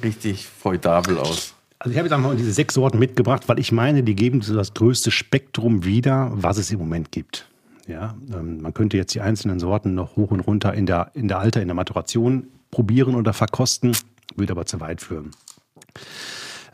[0.03, 1.55] richtig feudabel aus.
[1.79, 4.41] Also ich habe jetzt einfach mal diese sechs Sorten mitgebracht, weil ich meine, die geben
[4.41, 7.47] so das größte Spektrum wieder, was es im Moment gibt.
[7.87, 11.27] Ja, ähm, man könnte jetzt die einzelnen Sorten noch hoch und runter in der, in
[11.27, 13.97] der Alter, in der Maturation probieren oder verkosten,
[14.35, 15.31] würde aber zu weit führen.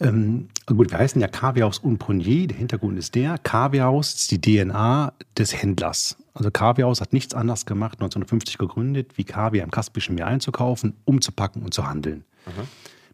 [0.01, 2.47] Ähm, gut, wir heißen ja Kaviaus und Prunier.
[2.47, 6.17] Der Hintergrund ist der, Kaviaus ist die DNA des Händlers.
[6.33, 11.61] Also Kaviaus hat nichts anderes gemacht, 1950 gegründet, wie Kaviar im Kaspischen Meer einzukaufen, umzupacken
[11.61, 12.23] und zu handeln.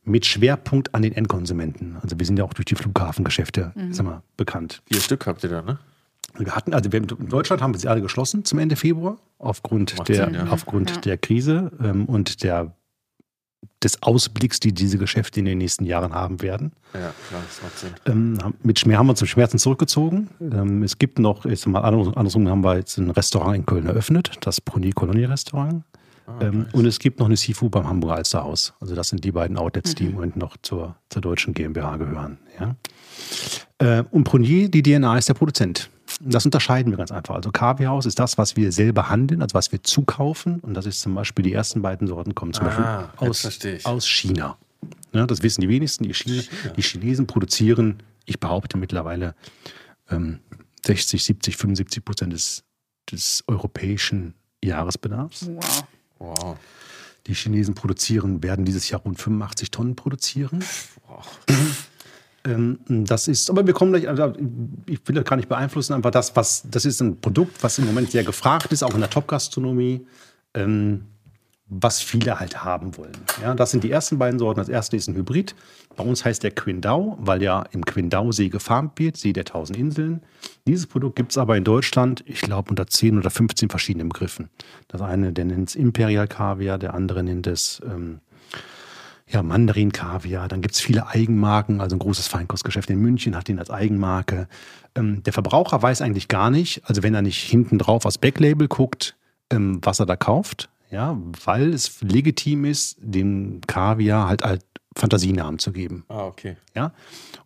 [0.06, 1.98] Mit Schwerpunkt an den Endkonsumenten.
[2.02, 4.82] Also wir sind ja auch durch die Flughafengeschäfte sag mal, bekannt.
[4.92, 5.78] Vier Stück habt ihr da, ne?
[6.38, 9.98] Wir hatten, also wir, in Deutschland haben wir sie alle geschlossen zum Ende Februar, aufgrund
[9.98, 10.48] Macht der, Sinn, ja.
[10.48, 10.98] aufgrund Ja.
[10.98, 12.74] der Krise ähm, und der,
[13.84, 16.72] des Ausblicks, die diese Geschäfte in den nächsten Jahren haben werden.
[16.94, 17.90] Ja, klar, das macht Sinn.
[18.06, 20.30] Ähm, haben- mit Schmerz haben wir zum Schmerzen zurückgezogen.
[20.42, 24.32] Ähm, es gibt noch, jetzt mal andersrum, haben wir jetzt ein Restaurant in Köln eröffnet,
[24.42, 25.84] das Pruni Kolonie Restaurant.
[26.42, 28.74] ähm, Und es gibt noch eine Seafood beim Hamburger Alsterhaus.
[28.82, 32.38] Also das sind die beiden Outlets, die im Moment noch zur, zur deutschen GmbH gehören.
[32.60, 32.76] Ja.
[33.80, 35.90] Äh, und Prunier, die DNA ist der Produzent.
[36.20, 37.36] Das unterscheiden wir ganz einfach.
[37.36, 40.60] Also Kaviarhaus ist das, was wir selber handeln, also was wir zukaufen.
[40.60, 44.08] Und das ist zum Beispiel die ersten beiden Sorten kommen zum Ah, Beispiel aus, aus
[44.08, 44.58] China.
[45.14, 46.04] Ja, das wissen die wenigsten.
[46.04, 46.44] Die, Chine,
[46.76, 49.34] die Chinesen produzieren, ich behaupte mittlerweile,
[50.10, 50.40] ähm,
[50.86, 52.64] 60, 70, 75 Prozent des,
[53.12, 55.48] des europäischen Jahresbedarfs.
[55.48, 55.84] Wow.
[56.20, 56.58] Wow.
[57.28, 60.64] Die Chinesen produzieren, werden dieses Jahr rund 85 Tonnen produzieren.
[61.48, 61.76] Ähm,
[62.44, 64.34] das ist, aber wir kommen gleich, also
[64.86, 67.86] ich will das gar nicht beeinflussen, einfach das, was, das ist ein Produkt, was im
[67.86, 70.06] Moment sehr gefragt ist, auch in der Top-Gastronomie,
[70.54, 71.06] ähm,
[71.70, 73.18] was viele halt haben wollen.
[73.42, 74.60] Ja, das sind die ersten beiden Sorten.
[74.60, 75.54] Das erste ist ein Hybrid.
[75.96, 80.24] Bei uns heißt der Quindau, weil ja im Quindau-See gefarmt wird, See der tausend Inseln.
[80.66, 84.50] Dieses Produkt gibt es aber in Deutschland, ich glaube, unter 10 oder 15 verschiedenen Begriffen.
[84.88, 88.20] Das eine, der nennt es Imperial Kaviar, der andere nennt es ähm,
[89.30, 90.48] ja, Mandarin-Kaviar.
[90.48, 94.48] Dann gibt es viele Eigenmarken, also ein großes Feinkostgeschäft in München hat den als Eigenmarke.
[94.96, 98.68] Ähm, der Verbraucher weiß eigentlich gar nicht, also wenn er nicht hinten drauf aufs Backlabel
[98.68, 99.16] guckt,
[99.52, 104.62] ähm, was er da kauft, ja, weil es legitim ist, dem Kaviar halt, halt
[104.96, 106.04] Fantasienamen zu geben.
[106.10, 106.58] Ah, okay.
[106.76, 106.94] Ja?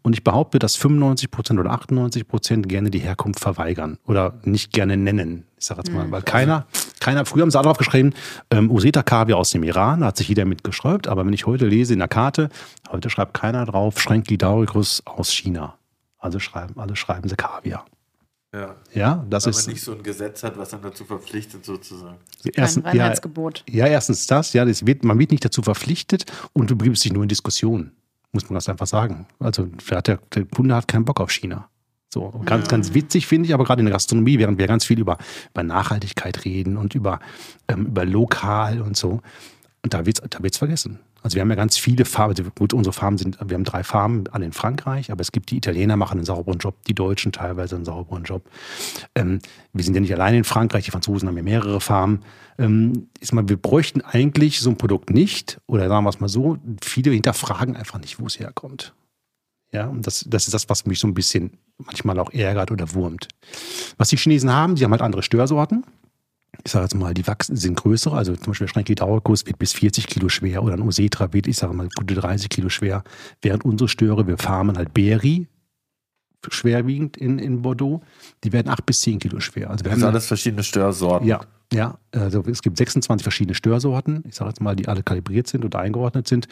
[0.01, 5.45] Und ich behaupte, dass 95% oder 98% gerne die Herkunft verweigern oder nicht gerne nennen.
[5.59, 6.67] Ich sage jetzt mal, weil keiner,
[6.99, 8.13] keiner, früher haben sie drauf geschrieben,
[8.49, 11.65] ähm, Useta Kaviar aus dem Iran, da hat sich jeder mitgeschreibt, aber wenn ich heute
[11.65, 12.49] lese in der Karte,
[12.91, 15.77] heute schreibt keiner drauf, Schrenki Dauricus aus China.
[16.17, 17.85] Also schreiben, alle schreiben sie Kaviar.
[18.53, 18.75] Ja.
[18.93, 22.17] Ja, das Weil ist man nicht so ein Gesetz hat, was dann dazu verpflichtet, sozusagen.
[22.43, 23.63] Kein erstens, ja, Reinheitsgebot.
[23.67, 27.11] ja, erstens das, ja, das wird, man wird nicht dazu verpflichtet und du bringst dich
[27.11, 27.93] nur in Diskussionen,
[28.31, 29.27] muss man das einfach sagen.
[29.39, 31.67] Also der, der Kunde hat keinen Bock auf China.
[32.13, 34.99] So, ganz, ganz witzig finde ich, aber gerade in der Gastronomie, während wir ganz viel
[34.99, 35.17] über,
[35.49, 37.19] über Nachhaltigkeit reden und über,
[37.67, 39.21] ähm, über lokal und so,
[39.81, 40.99] und da wird es da wird's vergessen.
[41.23, 42.35] Also wir haben ja ganz viele Farmen.
[42.37, 45.49] Also gut, unsere Farmen sind, wir haben drei Farmen, alle in Frankreich, aber es gibt
[45.49, 48.49] die Italiener machen einen sauberen Job, die Deutschen teilweise einen sauberen Job.
[49.15, 49.39] Ähm,
[49.71, 52.23] wir sind ja nicht alleine in Frankreich, die Franzosen haben ja mehrere Farmen.
[52.59, 56.27] Ähm, ist mal, wir bräuchten eigentlich so ein Produkt nicht, oder sagen wir es mal
[56.27, 58.93] so, viele hinterfragen einfach nicht, wo es herkommt.
[59.71, 62.93] Ja, und das, das ist das, was mich so ein bisschen manchmal auch ärgert oder
[62.93, 63.29] wurmt.
[63.97, 65.83] Was die Chinesen haben, sie haben halt andere Störsorten
[66.65, 68.15] ich sage jetzt mal, die wachsen, sind größere.
[68.15, 71.47] Also zum Beispiel der Schranky Dauerkuss wird bis 40 Kilo schwer oder ein Osetra wird,
[71.47, 73.03] ich sage mal, gute 30 Kilo schwer.
[73.41, 75.47] Während unsere Störe, wir farmen halt Berry,
[76.49, 78.01] schwerwiegend in, in Bordeaux,
[78.43, 79.69] die werden 8 bis 10 Kilo schwer.
[79.69, 81.27] Also wir das sind alles verschiedene Störsorten.
[81.27, 81.41] Ja,
[81.73, 81.97] ja.
[82.11, 85.79] Also es gibt 26 verschiedene Störsorten, ich sage jetzt mal, die alle kalibriert sind oder
[85.79, 86.47] eingeordnet sind.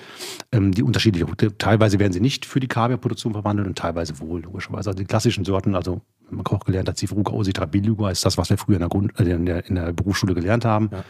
[0.51, 1.25] Ähm, die unterschiedliche,
[1.57, 4.89] teilweise werden sie nicht für die Kaviarproduktion verwandelt und teilweise wohl, logischerweise.
[4.89, 8.37] Also die klassischen Sorten, also wenn man Koch gelernt hat, Sifruga Ositra Biluga ist das,
[8.37, 10.89] was wir früher in der, Grund, äh, in der, in der Berufsschule gelernt haben.
[10.91, 11.03] Ja.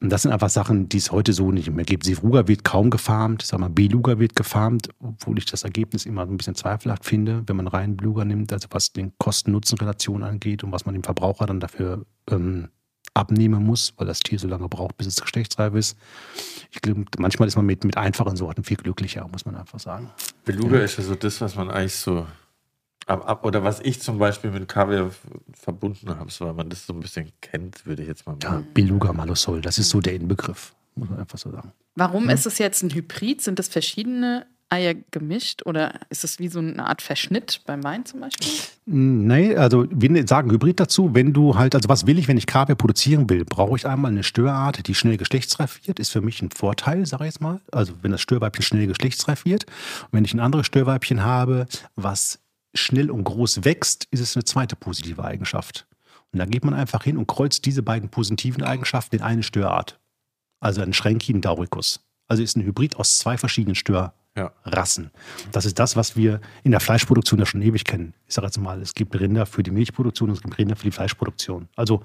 [0.00, 2.04] Und das sind einfach Sachen, die es heute so nicht mehr gibt.
[2.04, 6.36] Sifruga wird kaum gefarmt, sag mal, Beluga wird gefarmt, obwohl ich das Ergebnis immer ein
[6.36, 10.86] bisschen zweifelhaft finde, wenn man rein Beluga nimmt, also was den Kosten-Nutzen-Relation angeht und was
[10.86, 12.68] man dem Verbraucher dann dafür ähm,
[13.14, 15.96] abnehmen muss, weil das Tier so lange braucht, bis es geschlechtsreif ist.
[16.70, 20.10] Ich glaube, manchmal ist man mit, mit einfachen Sorten viel glücklicher, muss man einfach sagen.
[20.44, 20.84] Beluga ja.
[20.84, 22.26] ist ja so das, was man eigentlich so
[23.42, 25.10] oder was ich zum Beispiel mit Kaviar
[25.52, 28.64] verbunden habe, so, weil man das so ein bisschen kennt, würde ich jetzt mal sagen.
[28.64, 31.72] Ja, Beluga Malosol, das ist so der Inbegriff, muss man einfach so sagen.
[31.96, 32.34] Warum ja.
[32.34, 33.42] ist es jetzt ein Hybrid?
[33.42, 38.04] Sind das verschiedene Eier gemischt oder ist es wie so eine Art Verschnitt beim Wein
[38.04, 38.50] zum Beispiel?
[38.86, 42.46] Nein, also wir sagen Hybrid dazu, wenn du halt, also was will ich, wenn ich
[42.46, 46.42] Kaviar produzieren will, brauche ich einmal eine Störart, die schnell geschlechtsreif wird, ist für mich
[46.42, 47.60] ein Vorteil, sage ich jetzt mal.
[47.70, 49.64] Also wenn das Störweibchen schnell geschlechtsreif wird.
[49.64, 52.40] Und wenn ich ein anderes Störweibchen habe, was
[52.74, 55.86] schnell und groß wächst, ist es eine zweite positive Eigenschaft.
[56.32, 60.00] Und da geht man einfach hin und kreuzt diese beiden positiven Eigenschaften in eine Störart.
[60.60, 62.00] Also ein Schrenkin Dauricus.
[62.26, 65.10] Also ist ein Hybrid aus zwei verschiedenen Störrassen.
[65.14, 65.20] Ja.
[65.52, 68.14] Das ist das, was wir in der Fleischproduktion ja schon ewig kennen.
[68.26, 70.84] Ich sage jetzt mal, es gibt Rinder für die Milchproduktion und es gibt Rinder für
[70.84, 71.68] die Fleischproduktion.
[71.76, 72.02] Also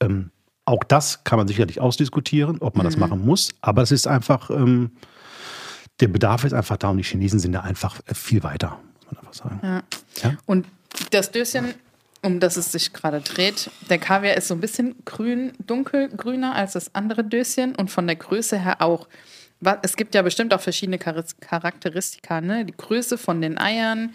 [0.00, 0.30] ähm,
[0.66, 2.90] auch das kann man sicherlich ausdiskutieren, ob man mhm.
[2.90, 3.54] das machen muss.
[3.60, 4.92] Aber es ist einfach, ähm,
[6.00, 9.14] der Bedarf ist einfach da und die Chinesen sind da einfach äh, viel weiter muss
[9.14, 9.60] man einfach sagen.
[9.62, 9.82] Ja.
[10.22, 10.36] ja?
[10.46, 10.66] Und
[11.10, 11.74] das Döschen,
[12.22, 16.72] um das es sich gerade dreht, der Kaviar ist so ein bisschen grün, dunkelgrüner als
[16.72, 19.08] das andere Döschen und von der Größe her auch.
[19.82, 22.64] Es gibt ja bestimmt auch verschiedene Charakteristika, ne?
[22.64, 24.12] Die Größe von den Eiern,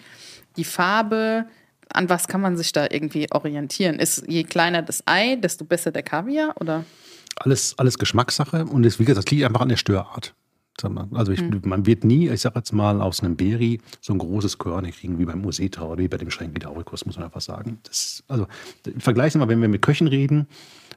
[0.58, 1.46] die Farbe.
[1.92, 3.98] An was kann man sich da irgendwie orientieren?
[3.98, 6.86] Ist je kleiner das Ei, desto besser der Kaviar oder?
[7.36, 10.36] Alles, alles Geschmackssache und das, wie gesagt, das liegt einfach an der Störart.
[10.84, 11.62] Also ich, mhm.
[11.66, 15.20] man wird nie, ich sage jetzt mal, aus einem Beri so ein großes Körner kriegen
[15.20, 17.80] wie beim Museta oder wie bei dem Schränki Dauricus, muss man einfach sagen.
[17.84, 18.48] Das, also
[18.98, 20.48] vergleichen wir mal, wenn wir mit Köchen reden,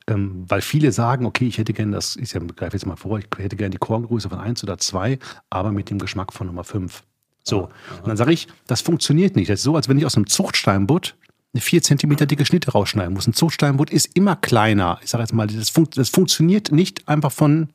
[0.07, 3.27] ähm, weil viele sagen, okay, ich hätte gerne das, ich greife jetzt mal vor, ich
[3.37, 5.19] hätte gerne die Korngröße von 1 oder 2,
[5.51, 7.03] aber mit dem Geschmack von Nummer 5.
[7.45, 7.63] So,
[7.99, 9.51] und dann sage ich, das funktioniert nicht.
[9.51, 11.17] Das ist so, als wenn ich aus einem Zuchtsteinbutt
[11.53, 13.27] eine 4 cm dicke Schnitte rausschneiden muss.
[13.27, 14.99] Ein Zuchtsteinbutt ist immer kleiner.
[15.03, 17.69] Ich sage jetzt mal, das, fun das funktioniert nicht einfach von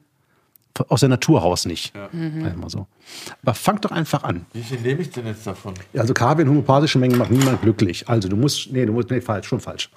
[0.90, 1.96] aus der Natur raus nicht.
[1.96, 2.10] Ja.
[2.12, 2.70] Mhm.
[2.70, 2.88] So.
[3.42, 4.46] Aber fang doch einfach an.
[4.54, 5.74] Wie viel nehme ich denn jetzt davon?
[5.96, 8.08] Also Kaviar in homöopathischen Mengen macht niemand glücklich.
[8.08, 9.90] Also du musst, nee, du musst, nee, falsch, schon falsch.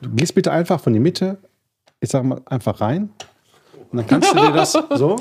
[0.00, 1.38] Du gehst bitte einfach von der Mitte,
[2.00, 3.10] ich sag mal, einfach rein.
[3.90, 5.16] Und dann kannst du dir das so.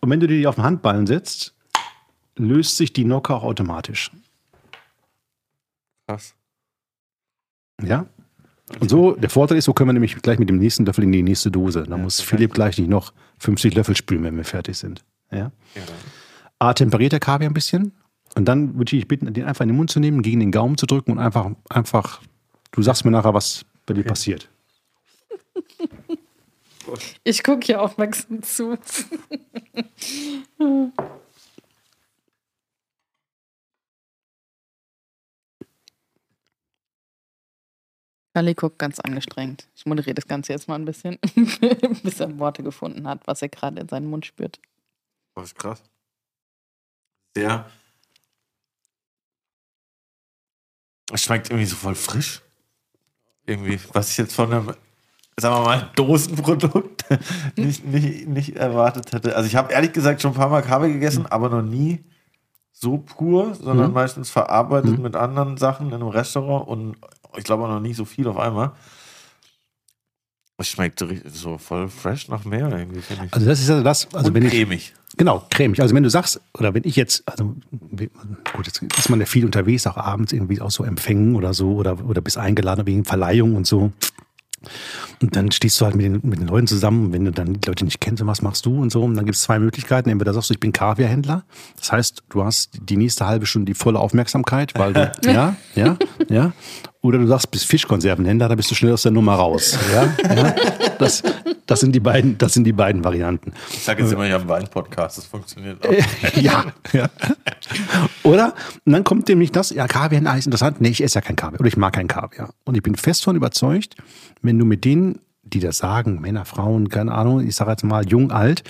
[0.00, 1.54] Und wenn du dir die auf den Handballen setzt,
[2.36, 4.10] löst sich die Nocke auch automatisch.
[6.06, 6.34] Krass.
[7.82, 8.06] Ja?
[8.80, 11.12] Und so, der Vorteil ist, so können wir nämlich gleich mit dem nächsten Löffel in
[11.12, 11.84] die nächste Dose.
[11.84, 15.04] Da ja, muss Philipp gleich nicht noch 50 Löffel spülen, wenn wir fertig sind.
[15.30, 15.52] Ja?
[15.74, 15.82] ja
[16.58, 17.92] A, temperiert der Kaviar ein bisschen.
[18.36, 20.50] Und dann würde ich dich bitten, den einfach in den Mund zu nehmen, gegen den
[20.50, 22.20] Gaumen zu drücken und einfach, einfach,
[22.72, 24.08] du sagst mir nachher, was bei dir okay.
[24.08, 24.48] passiert.
[27.22, 28.76] Ich gucke hier aufmerksam zu.
[38.34, 39.68] Kali guckt ganz angestrengt.
[39.76, 41.18] Ich moderiere das Ganze jetzt mal ein bisschen,
[42.02, 44.60] bis er Worte gefunden hat, was er gerade in seinen Mund spürt.
[45.36, 45.82] Das ist krass.
[47.36, 47.70] Sehr.
[51.12, 52.42] Es schmeckt irgendwie so voll frisch.
[53.46, 54.66] Irgendwie, was ich jetzt von einem,
[55.38, 57.04] sagen wir mal, Dosenprodukt
[57.56, 59.36] nicht, nicht, nicht erwartet hätte.
[59.36, 61.28] Also ich habe ehrlich gesagt schon ein paar Mal Kaffee gegessen, mhm.
[61.28, 62.04] aber noch nie
[62.72, 63.94] so pur, sondern mhm.
[63.94, 65.02] meistens verarbeitet mhm.
[65.02, 66.96] mit anderen Sachen in einem Restaurant und
[67.36, 68.72] ich glaube auch noch nicht so viel auf einmal.
[70.56, 73.34] Es schmeckt so voll fresh nach Meer irgendwie, finde ich.
[73.34, 74.94] Also das ist ja das, also Und wenn cremig.
[74.94, 75.80] Ich, genau, cremig.
[75.80, 77.56] Also wenn du sagst, oder wenn ich jetzt, also
[78.52, 81.72] gut, jetzt ist man ja viel unterwegs, auch abends irgendwie auch so empfängen oder so,
[81.72, 83.92] oder, oder bis eingeladen wegen Verleihung und so.
[85.20, 87.68] Und dann stehst du halt mit den, mit den Leuten zusammen, wenn du dann die
[87.68, 89.02] Leute nicht kennst, was machst du und so.
[89.02, 90.08] Und dann gibt es zwei Möglichkeiten.
[90.08, 91.44] Entweder sagst du, ich bin Kaviarhändler.
[91.76, 95.96] Das heißt, du hast die nächste halbe Stunde die volle Aufmerksamkeit, weil du, ja, ja,
[96.28, 96.52] ja.
[97.04, 99.78] Oder du sagst, bist Fischkonservenhändler, da bist du schnell aus der Nummer raus.
[99.92, 100.54] Ja, ja.
[100.98, 101.22] Das,
[101.66, 103.52] das, sind die beiden, das sind die beiden Varianten.
[103.70, 105.92] Ich sage jetzt immer, ich habe einen Wein-Podcast, das funktioniert auch.
[106.40, 106.64] ja,
[106.94, 107.10] ja.
[108.22, 108.54] Oder?
[108.86, 110.80] Und dann kommt nämlich das, ja, Kaviar ist interessant.
[110.80, 112.54] Nee, ich esse ja kein Kaviar oder ich mag kein Kaviar.
[112.64, 113.96] Und ich bin fest davon überzeugt,
[114.40, 118.08] wenn du mit denen, die das sagen, Männer, Frauen, keine Ahnung, ich sage jetzt mal
[118.08, 118.64] jung, alt,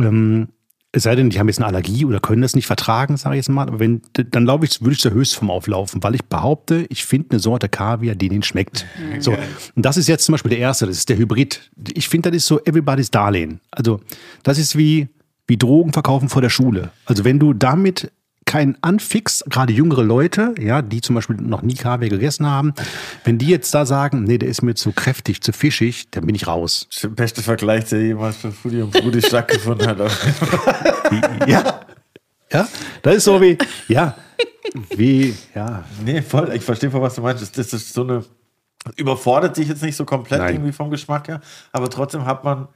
[0.00, 0.48] ähm,
[0.94, 3.38] es sei denn, die haben jetzt eine Allergie oder können das nicht vertragen, sage ich
[3.38, 3.66] jetzt mal.
[3.66, 7.30] Aber wenn, dann glaube ich, würde ich zur Höchstform auflaufen, weil ich behaupte, ich finde
[7.30, 8.84] eine Sorte Kaviar, die denen schmeckt.
[9.18, 9.32] So.
[9.74, 11.70] Und das ist jetzt zum Beispiel der erste, das ist der Hybrid.
[11.94, 13.60] Ich finde, das ist so everybody's Darlehen.
[13.70, 14.00] Also,
[14.42, 15.08] das ist wie,
[15.46, 16.90] wie Drogen verkaufen vor der Schule.
[17.06, 18.12] Also, wenn du damit
[18.52, 22.74] keinen anfix, gerade jüngere Leute, ja, die zum Beispiel noch nie Kaviar gegessen haben,
[23.24, 26.34] wenn die jetzt da sagen, nee, der ist mir zu kräftig, zu fischig, dann bin
[26.34, 26.84] ich raus.
[26.88, 29.98] Das ist der beste Vergleich, der jemals für Foodie und Brudi stattgefunden hat.
[31.46, 31.80] Ja.
[32.52, 32.68] Ja,
[33.00, 33.56] das ist so wie,
[33.88, 34.14] ja,
[34.96, 35.84] wie, ja.
[36.04, 37.40] nee, voll, ich verstehe, von was du meinst.
[37.40, 38.22] Das, das ist so eine,
[38.96, 40.54] überfordert sich jetzt nicht so komplett Nein.
[40.56, 41.40] irgendwie vom Geschmack her,
[41.72, 42.68] aber trotzdem hat man,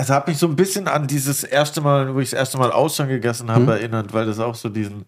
[0.00, 2.72] also hat mich so ein bisschen an dieses erste Mal, wo ich das erste Mal
[2.72, 3.68] Austern gegessen habe, Mhm.
[3.68, 5.04] erinnert, weil das auch so diesen,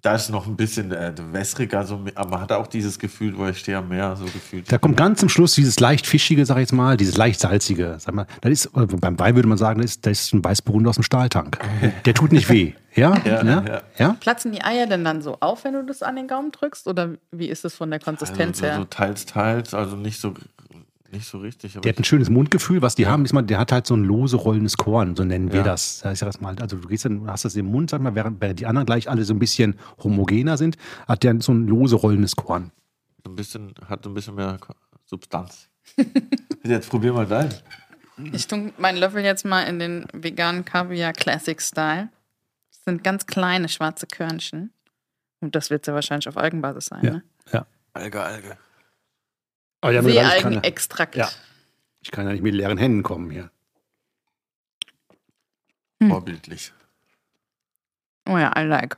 [0.00, 3.46] da ist noch ein bisschen äh, wässriger, so, aber man hat auch dieses Gefühl, wo
[3.46, 4.70] ich stehe am Meer, so gefühlt.
[4.72, 7.96] Da kommt ganz zum Schluss dieses leicht fischige, sag ich jetzt mal, dieses leicht salzige.
[7.98, 10.42] Sag mal, das ist, äh, beim Wein würde man sagen, das ist, das ist ein
[10.42, 11.58] Weißburgunder aus dem Stahltank.
[12.06, 12.72] Der tut nicht weh.
[12.94, 13.14] Ja?
[13.26, 13.64] Ja, Ja?
[13.66, 13.82] ja.
[13.98, 14.16] ja?
[14.20, 16.86] Platzen die Eier denn dann so auf, wenn du das an den Gaumen drückst?
[16.88, 18.76] Oder wie ist es von der Konsistenz also, so, her?
[18.78, 20.32] so teils, teils, also nicht so,
[21.10, 21.74] nicht so richtig.
[21.76, 22.82] Aber Der hat ein schönes Mundgefühl.
[22.82, 25.50] Was die haben, ist mal, der hat halt so ein lose rollendes Korn, so nennen
[25.52, 25.64] wir Ja.
[25.64, 26.00] das.
[26.00, 28.14] Das ist ja das mal, also du gehst dann, hast das im Mund, sag mal,
[28.14, 31.66] während, während die anderen gleich alle so ein bisschen homogener sind, hat der so ein
[31.66, 32.70] lose rollendes Korn.
[33.26, 34.58] ein bisschen, hat ein bisschen mehr
[35.04, 35.68] Substanz.
[36.64, 37.54] Jetzt probier mal deinen.
[38.32, 42.08] Ich tue meinen Löffel jetzt mal in den veganen Kaviar Classic Style.
[42.70, 44.72] Das sind ganz kleine schwarze Körnchen.
[45.40, 47.10] Und das wird ja wahrscheinlich auf Algenbasis sein, Ja.
[47.12, 47.22] ne?
[47.52, 47.66] ja.
[47.94, 48.56] Alge, Alge.
[49.80, 50.52] Aber ja, nur dann, ich, kann,
[51.14, 51.28] ja-
[52.00, 53.50] ich kann ja nicht mit leeren Händen kommen hier.
[56.02, 56.10] Hm.
[56.10, 56.72] Vorbildlich.
[58.28, 58.96] Oh ja, I like.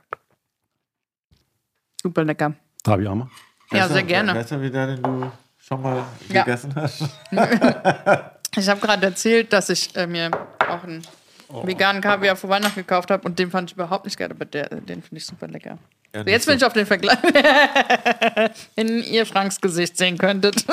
[2.01, 2.53] Super lecker.
[2.87, 3.29] Habe ich auch mal.
[3.71, 4.33] Ja, sehr gerne.
[4.33, 6.43] Besser wie der, den du schon mal Ja.
[6.43, 7.03] gegessen hast.
[8.57, 11.01] Ich habe gerade erzählt, dass ich äh, mir auch einen
[11.47, 11.65] Oh.
[11.65, 14.67] veganen Kaviar vor Weihnachten gekauft habe und den fand ich überhaupt nicht geil, aber der,
[14.69, 15.77] den finde ich super lecker.
[16.13, 17.17] Ja, So, jetzt bin nicht ich auf den Vergleich.
[18.75, 20.65] Wenn ihr Franks Gesicht sehen könntet.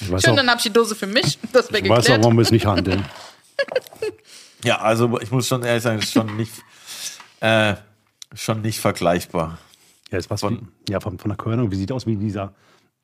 [0.00, 1.38] Ich weiß Schön, auch, dann habe ich die Dose für mich.
[1.52, 2.22] Das wäre ich weiß auch, geklärt.
[2.24, 3.04] warum wir es nicht handeln.
[4.00, 4.06] so.
[4.64, 6.50] Ja, also ich muss schon ehrlich sagen, es ist schon nicht,
[7.38, 7.74] äh,
[8.34, 9.58] schon nicht vergleichbar.
[10.10, 11.70] Ja, ist was Von- von, ja, von, von der Körnung.
[11.70, 12.52] Wie sieht aus wie dieser,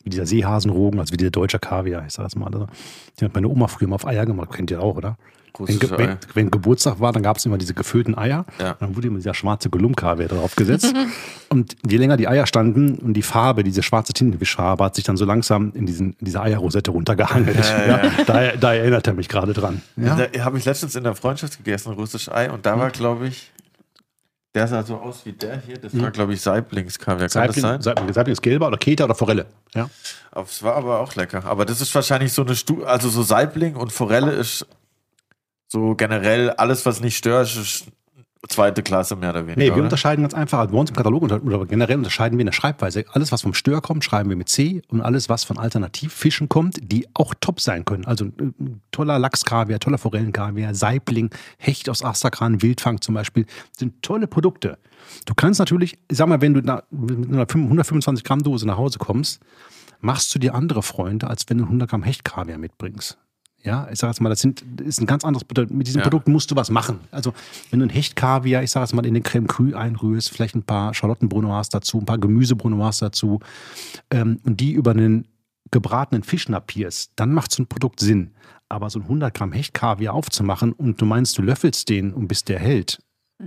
[0.04, 2.46] wie dieser Seehasenrogen, also wie dieser deutsche Kaviar, ich sag das mal.
[2.46, 2.66] Also,
[3.18, 5.16] die hat meine Oma früher mal auf Eier gemacht, kennt ihr auch, oder?
[5.56, 8.44] Wenn, wenn, wenn Geburtstag war, dann gab es immer diese gefüllten Eier.
[8.58, 8.74] Ja.
[8.80, 10.92] Dann wurde immer dieser schwarze Golum-Kaviar draufgesetzt.
[11.48, 15.16] und je länger die Eier standen und die Farbe, diese schwarze Tintenwischfarbe, hat sich dann
[15.16, 17.54] so langsam in, diesen, in diese Eierrosette runtergehangelt.
[17.84, 19.82] Ja, da, da erinnert er mich gerade dran.
[19.96, 20.16] Ja?
[20.16, 23.52] Da habe ich letztens in der Freundschaft gegessen, russisch Ei, und da war, glaube ich,
[24.54, 25.78] der sah so aus wie der hier.
[25.78, 27.28] Das war, glaube ich, Saiblingskaviar.
[27.28, 27.82] Kann das sein?
[27.82, 29.46] Saibling, Saibling ist gelber oder Keta oder Forelle.
[29.74, 29.90] Ja.
[30.32, 31.44] Es war aber auch lecker.
[31.44, 34.66] Aber das ist wahrscheinlich so eine Stu also so Saibling und Forelle ist
[35.66, 37.86] so generell alles, was nicht stört, ist
[38.48, 39.58] zweite Klasse mehr oder weniger.
[39.58, 39.84] Nee, wir oder?
[39.84, 40.58] unterscheiden ganz einfach.
[40.58, 43.04] Also bei uns im Katalog oder generell unterscheiden wir in der Schreibweise.
[43.12, 46.78] Alles, was vom Stör kommt, schreiben wir mit C und alles, was von Alternativfischen kommt,
[46.82, 48.04] die auch top sein können.
[48.04, 54.26] Also ein toller Lachskaviar, toller Forellenkaviar, Saibling, Hecht aus Astrakhan, Wildfang zum Beispiel, sind tolle
[54.26, 54.78] Produkte.
[55.26, 58.98] Du kannst natürlich, ich sag mal, wenn du mit einer 125 Gramm Dose nach Hause
[58.98, 59.40] kommst,
[60.00, 63.18] machst du dir andere Freunde, als wenn du 100 Gramm Hechtkaviar mitbringst.
[63.64, 65.70] Ja, ich sage jetzt mal, das, sind, ist ein ganz anderes Produkt.
[65.70, 66.04] Mit diesem Ja.
[66.04, 67.00] Produkt musst du was machen.
[67.10, 67.32] Also,
[67.70, 70.62] wenn du ein Hechtkaviar, ich sage jetzt mal, in den Creme Cru einrührst, vielleicht ein
[70.62, 73.40] paar Charlottenbrunoise dazu, ein paar Gemüsebrunoise dazu
[74.10, 75.26] ähm, und die über einen
[75.70, 78.34] gebratenen Fisch napierst, dann macht so ein Produkt Sinn.
[78.68, 82.44] Aber so ein 100 Gramm Hechtkaviar aufzumachen und du meinst, du löffelst den und bis
[82.44, 82.98] der hält,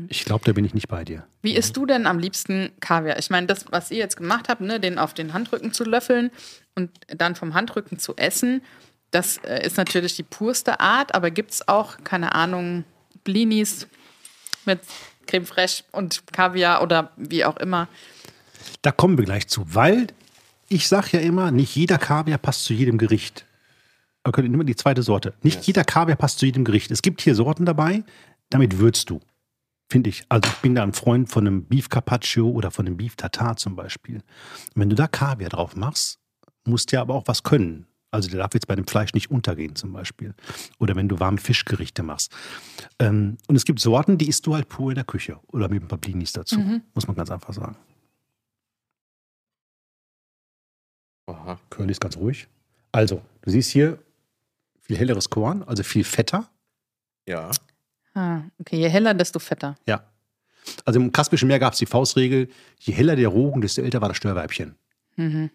[0.09, 1.26] ich glaube, da bin ich nicht bei dir.
[1.41, 3.18] Wie isst du denn am liebsten Kaviar?
[3.20, 6.30] Ich meine, das, was ihr jetzt gemacht habt, ne, den auf den Handrücken zu löffeln
[6.76, 8.61] und dann vom Handrücken zu essen,
[9.12, 12.84] das äh, ist natürlich die purste Art, aber gibt es auch, keine Ahnung,
[13.24, 13.88] Blinis
[14.66, 14.80] mit
[15.26, 17.88] Creme fraiche und Kaviar oder wie auch immer?
[18.82, 20.08] Da kommen wir gleich zu, weil
[20.70, 23.45] ich sage ja immer, nicht jeder Kaviar passt zu jedem Gericht.
[24.24, 25.34] Könnt ihr immer die zweite Sorte.
[25.41, 26.91] Nicht jeder Kaviar passt zu jedem Gericht.
[26.91, 28.03] Es gibt hier Sorten dabei,
[28.49, 29.22] damit würzt du.
[29.89, 30.24] Finde ich.
[30.28, 33.55] Also ich bin da ein Freund von einem Beef Carpaccio oder von einem Beef Tartar
[33.55, 34.16] zum Beispiel.
[34.16, 34.24] Und
[34.76, 36.20] wenn du da Kaviar drauf machst,
[36.66, 37.88] musst du ja aber auch was können.
[38.18, 40.34] Also der darf jetzt bei dem Fleisch nicht untergehen zum Beispiel.
[40.80, 42.34] Oder wenn du warme Fischgerichte machst.
[42.97, 45.84] Ähm, und es gibt Sorten, die isst du halt pur in der Küche oder mit
[45.84, 46.59] ein paar Blinis dazu.
[46.95, 47.78] Muss man ganz einfach sagen.
[51.28, 51.59] Aha.
[51.70, 52.47] Curly ist ganz ruhig.
[52.91, 53.99] Also, du siehst hier
[54.82, 56.49] viel helleres Korn, also viel fetter.
[57.28, 57.51] Ja.
[58.15, 59.76] Ah, okay, je heller, desto fetter.
[59.86, 60.03] Ja.
[60.86, 62.49] Also im Kaspischen Meer gab es die Faustregel,
[62.80, 64.76] je heller der Rogen, desto älter war das Störweibchen.
[65.18, 65.51] Mhm.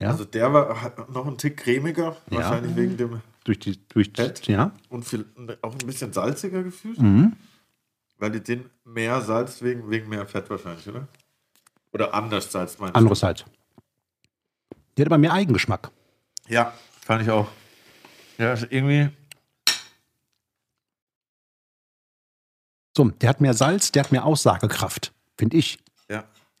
[0.00, 0.10] Ja.
[0.10, 2.36] Also der war hat noch ein Tick cremiger, Ja.
[2.38, 4.46] wahrscheinlich wegen dem Durch die, durch Fett?
[4.46, 4.72] ja.
[4.90, 5.24] und viel,
[5.62, 7.34] auch ein bisschen salziger gefühlt, Mhm.
[8.18, 11.08] weil die den mehr Salz wegen, wegen mehr Fett wahrscheinlich, oder?
[11.92, 12.98] Oder anders Salz meinst du?
[12.98, 13.46] Anderes halt.
[14.96, 15.90] Die hat aber mehr Eigengeschmack.
[16.48, 17.48] Ja, fand ich auch.
[18.38, 19.08] Ja, ist irgendwie.
[22.96, 25.78] So, der hat mehr Salz, der hat mehr Aussagekraft, finde ich.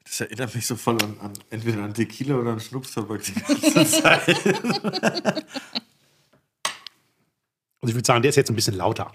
[0.08, 3.84] Das erinnert mich so voll an, an entweder an Tequila oder an Schnupstabak die ganze
[3.84, 5.44] Zeit.
[7.82, 9.12] Also ich würde sagen, der ist jetzt ein bisschen lauter.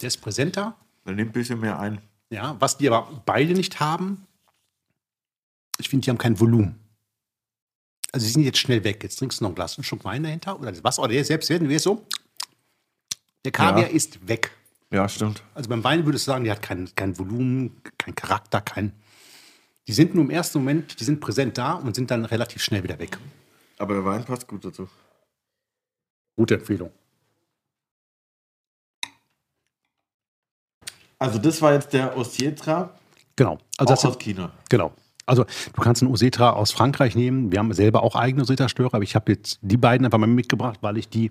[0.00, 0.76] Der ist präsenter.
[1.04, 2.00] Dann nimmt ein bisschen mehr ein.
[2.30, 4.24] Ja, was die aber beide nicht haben,
[5.80, 6.78] ich finde, die haben kein Volumen.
[8.12, 9.02] Also sie sind jetzt schnell weg.
[9.02, 11.24] Jetzt trinkst du noch ein Glas, einen Schluck Wein dahinter oder das Wasser oder der
[11.24, 12.06] selbst werden wir so.
[13.44, 13.94] Der Kaviar Ja.
[13.96, 14.52] ist weg.
[14.92, 15.42] Ja, stimmt.
[15.54, 18.92] Also beim Wein würdest du sagen, die hat kein, kein Volumen, kein Charakter, kein.
[19.88, 22.84] Die sind nur im ersten Moment, die sind präsent da und sind dann relativ schnell
[22.84, 23.18] wieder weg.
[23.78, 24.88] Aber der Wein passt gut dazu.
[26.36, 26.92] Gute Empfehlung.
[31.18, 32.94] Also das war jetzt der Osietra
[33.38, 33.58] Genau.
[33.76, 34.50] Also das auch aus China.
[34.68, 34.92] Genau.
[35.24, 37.52] Also du kannst einen Osetra aus Frankreich nehmen.
[37.52, 40.78] Wir haben selber auch eigene Osetra-Störer, aber ich habe jetzt die beiden einfach mal mitgebracht,
[40.80, 41.30] weil ich die,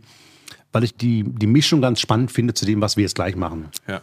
[0.72, 3.70] weil ich die, die Mischung ganz spannend finde zu dem, was wir jetzt gleich machen.
[3.88, 4.02] Ja.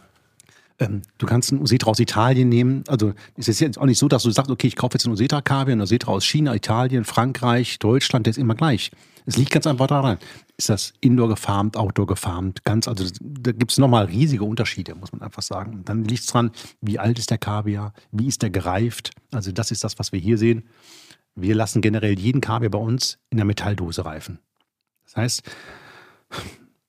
[0.78, 2.84] Ähm, du kannst einen Osetra aus Italien nehmen.
[2.88, 5.14] Also es ist jetzt auch nicht so, dass du sagst, okay, ich kaufe jetzt einen
[5.14, 8.90] Osetra Kaviar, einen Osetra aus China, Italien, Frankreich, Deutschland, der ist immer gleich.
[9.26, 10.18] Es liegt ganz einfach daran.
[10.56, 15.12] Ist das Indoor gefarmt, Outdoor gefarmt, ganz, also da gibt es nochmal riesige Unterschiede, muss
[15.12, 15.74] man einfach sagen.
[15.74, 16.50] Und dann liegt es dran,
[16.80, 19.10] wie alt ist der Kaviar, wie ist der gereift.
[19.32, 20.64] Also das ist das, was wir hier sehen.
[21.34, 24.38] Wir lassen generell jeden Kaviar bei uns in der Metalldose reifen.
[25.04, 25.42] Das heißt,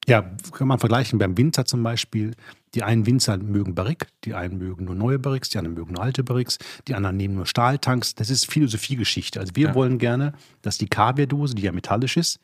[0.07, 0.21] ja,
[0.51, 2.35] kann man vergleichen beim Winzer zum Beispiel.
[2.75, 6.03] Die einen Winzer mögen Barrique, die einen mögen nur neue Barriques, die anderen mögen nur
[6.03, 6.57] alte Barriques,
[6.87, 8.15] die anderen nehmen nur Stahltanks.
[8.15, 9.39] Das ist Philosophiegeschichte.
[9.39, 9.75] Also wir Ja.
[9.75, 12.39] wollen gerne, dass die Kaviardose, die ja metallisch ist,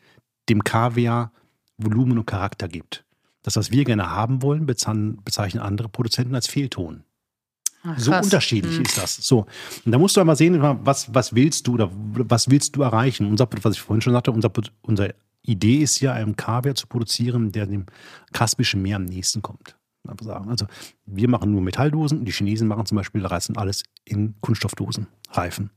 [0.49, 1.31] dem Kaviar
[1.77, 3.03] Volumen und Charakter gibt.
[3.43, 7.03] Das, was wir gerne haben wollen, bezeichnen andere Produzenten als Fehlton.
[7.83, 8.85] Ach, So unterschiedlich Mhm.
[8.85, 9.15] ist das.
[9.15, 9.47] So.
[9.85, 13.25] Und da musst du einmal sehen, was, was willst du oder was willst du erreichen?
[13.25, 14.51] Unser, was ich vorhin schon sagte, unser,
[14.83, 17.87] unsere Idee ist ja, einen Kaviar zu produzieren, der dem
[18.31, 19.75] Kaspischen Meer am nächsten kommt.
[20.07, 20.49] Einfach sagen.
[20.49, 20.65] Also
[21.05, 25.69] wir machen nur Metalldosen die Chinesen machen zum Beispiel, reißen alles in Kunststoffdosen, Reifen.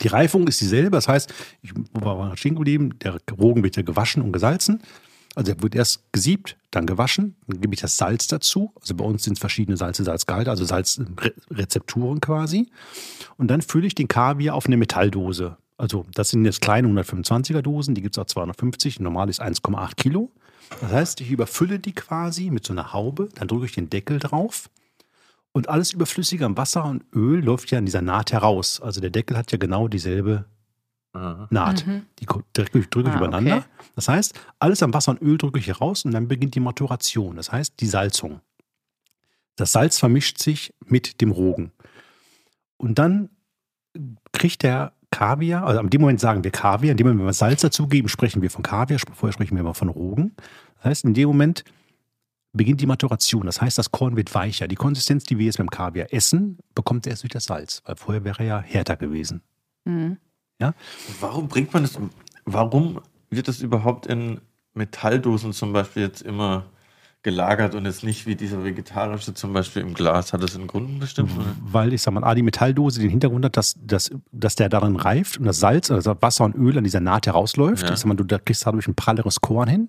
[0.00, 4.22] Die Reifung ist dieselbe, das heißt, ich war stehen geblieben, der Rogen wird ja gewaschen
[4.22, 4.82] und gesalzen.
[5.36, 8.72] Also er wird erst gesiebt, dann gewaschen, dann gebe ich das Salz dazu.
[8.80, 12.68] Also bei uns sind es verschiedene Salze, Salzgehalte, also Salzrezepturen quasi.
[13.36, 15.56] Und dann fülle ich den Kaviar auf eine Metalldose.
[15.76, 19.96] Also das sind jetzt kleine 125er Dosen, die gibt es auch 250, normal ist 1,8
[19.96, 20.30] Kilo.
[20.80, 24.18] Das heißt, ich überfülle die quasi mit so einer Haube, dann drücke ich den Deckel
[24.18, 24.70] drauf
[25.52, 28.80] und alles überflüssige am Wasser und Öl läuft ja in dieser Naht heraus.
[28.80, 30.46] Also der Deckel hat ja genau dieselbe
[31.12, 31.46] Aha.
[31.50, 31.84] Naht.
[32.18, 33.58] Die ko- drücke ich, drücke ich Ah, übereinander.
[33.58, 33.66] okay.
[33.94, 36.60] Das heißt, alles am Wasser und Öl drücke ich hier raus und dann beginnt die
[36.60, 37.36] Maturation.
[37.36, 38.40] Das heißt, die Salzung.
[39.54, 41.70] Das Salz vermischt sich mit dem Rogen.
[42.76, 43.30] Und dann
[44.32, 47.32] kriegt der Kaviar, also in dem Moment sagen wir Kaviar, in dem Moment, wenn wir
[47.32, 50.34] Salz dazugeben, sprechen wir von Kaviar, vorher sprechen wir immer von Rogen.
[50.78, 51.62] Das heißt, in dem Moment
[52.52, 53.46] beginnt die Maturation.
[53.46, 54.66] Das heißt, das Korn wird weicher.
[54.66, 57.94] Die Konsistenz, die wir jetzt beim Kaviar essen, bekommt er erst durch das Salz, weil
[57.94, 59.42] vorher wäre er ja härter gewesen.
[59.84, 60.16] Mhm.
[61.20, 61.96] Warum bringt man das?
[62.44, 63.00] Warum
[63.30, 64.40] wird das überhaupt in
[64.74, 66.64] Metalldosen zum Beispiel jetzt immer
[67.24, 70.32] gelagert und jetzt nicht wie dieser vegetarische zum Beispiel im Glas?
[70.32, 71.32] Hat das einen Grund bestimmt?
[71.36, 71.46] Oder?
[71.64, 74.94] weil ich sag mal, A, die Metalldose den Hintergrund hat, dass, dass, dass der darin
[74.94, 77.82] reift und das Salz, also Wasser und Öl an dieser Naht herausläuft.
[77.82, 77.92] Ja.
[77.92, 79.88] Ich sag mal, du da kriegst dadurch ein pralleres Korn hin.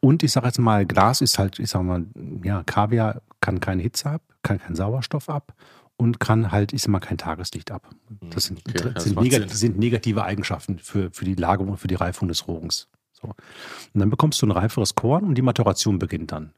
[0.00, 2.04] Und ich sag jetzt mal, Glas ist halt, ich sag mal,
[2.44, 5.54] ja, Kaviar kann keine Hitze ab, kann keinen Sauerstoff ab
[5.96, 7.88] und kann halt, ich sag mal, kein Tageslicht ab.
[8.30, 11.88] Das sind, Okay, das sind, negat sind negative Eigenschaften für, für die Lagerung und für
[11.88, 12.88] die Reifung des Rogens.
[13.20, 13.28] So.
[13.28, 16.52] Und dann bekommst du ein reiferes Korn und die Maturation beginnt dann.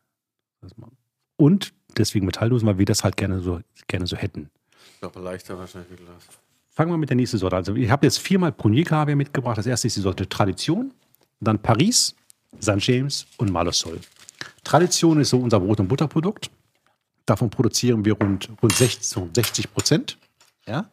[1.36, 4.50] Und deswegen Metalldosen, weil wir das halt gerne so, gerne so hätten.
[5.00, 6.28] Aber leichter wahrscheinlich wie Glas.
[6.68, 7.61] Fangen wir mit der nächsten Sorte an.
[7.61, 9.58] Also ich habe jetzt viermal Prunier Kaviar mitgebracht.
[9.58, 10.92] Das erste ist die Sorte Tradition,
[11.40, 12.14] dann Paris,
[12.61, 12.78] St.
[12.78, 13.98] James und Malosol.
[14.64, 16.50] Tradition ist so unser Brot- und Butterprodukt.
[17.26, 20.18] Davon produzieren wir rund, rund 60, so 60 Prozent.
[20.66, 20.90] Ja?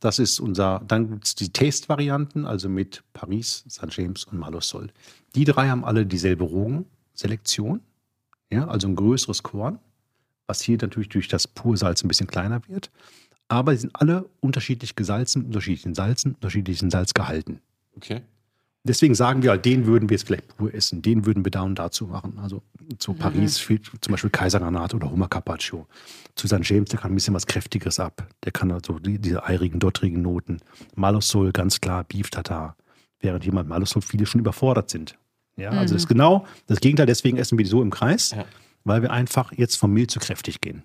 [0.00, 3.88] Das ist unser, dann gibt es die Taste-Varianten, also mit Paris, St.
[3.90, 4.90] James und Malosol.
[5.34, 7.80] Die drei haben alle dieselbe Rogenselektion,
[8.50, 9.78] ja, also ein größeres Korn,
[10.46, 12.90] was hier natürlich durch das Pursalz ein bisschen kleiner wird.
[13.48, 17.60] Aber sie sind alle unterschiedlich gesalzen, unterschiedlichen Salzen, unterschiedlichen Salzgehalten.
[17.96, 18.22] Okay.
[18.88, 21.62] Deswegen sagen wir halt, den würden wir jetzt vielleicht pur essen, den würden wir da
[21.62, 22.38] und dazu machen.
[22.42, 22.62] Also
[22.98, 25.86] zu Paris fehlt zum Beispiel Kaisergranat oder Hummer Carpaccio.
[26.34, 26.60] Zu St.
[26.62, 28.26] James, der kann ein bisschen was Kräftigeres ab.
[28.44, 30.60] Der kann also die, diese eirigen, dottrigen Noten.
[30.96, 32.76] Malosol, ganz klar, Beef Tartar.
[33.20, 35.18] Während jemand Malosol viele schon überfordert sind.
[35.56, 37.06] Ja, also das ist genau das Gegenteil.
[37.06, 38.44] Deswegen essen wir die so im Kreis, Ja.
[38.84, 40.82] weil wir einfach jetzt von mild zu kräftig gehen.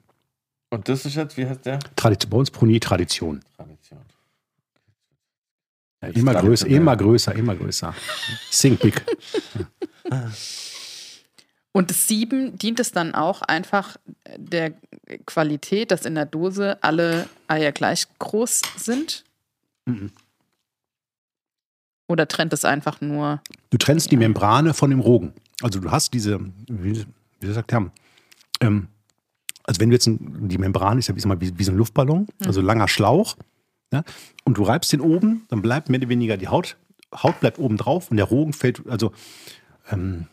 [0.71, 1.77] Und das ist jetzt, wie heißt der?
[1.95, 3.41] Tradition, bei uns Prunier Tradition.
[3.55, 3.77] Tradition.
[6.03, 7.95] Ja, immer größer, immer größer, immer größer.
[8.51, 9.01] Think big.
[11.71, 13.97] Und das Sieben dient es dann auch einfach
[14.37, 14.73] der
[15.25, 19.23] Qualität, dass in der Dose alle Eier gleich groß sind?
[19.85, 20.11] Mhm.
[22.07, 23.41] Oder trennt es einfach nur?
[23.69, 25.33] Du trennst die Membrane von dem Rogen.
[25.61, 27.05] Also du hast diese, wie,
[27.39, 27.89] wie sagt der,
[28.59, 28.87] ähm,
[29.63, 31.77] also wenn du jetzt, ein, die Membran ist ja wie, mal, wie, wie so ein
[31.77, 33.35] Luftballon, also langer Schlauch,
[33.93, 34.03] ja,
[34.43, 36.75] und du reibst den oben, dann bleibt mehr oder weniger die Haut,
[37.15, 39.13] Haut bleibt oben drauf und der Rogen fällt, also
[39.89, 40.27] ähm,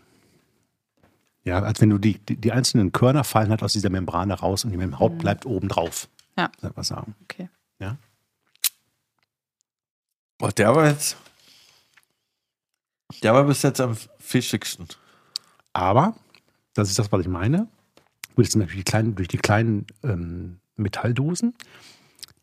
[1.44, 4.64] ja, als wenn du die, die, die einzelnen Körner fallen halt aus dieser Membrane raus
[4.64, 6.08] und die Mem Haut bleibt oben drauf.
[6.36, 6.50] Ja.
[6.60, 7.14] Soll ich mal sagen.
[7.22, 7.48] Okay.
[7.78, 7.96] Ja.
[10.40, 11.16] Oh, der war jetzt.
[13.22, 14.86] Der war bis jetzt am fischigsten.
[15.72, 16.14] Aber,
[16.74, 17.68] das ist das, was ich meine,
[18.36, 21.54] durch, die kleinen, durch die kleinen ähm, Metalldosen,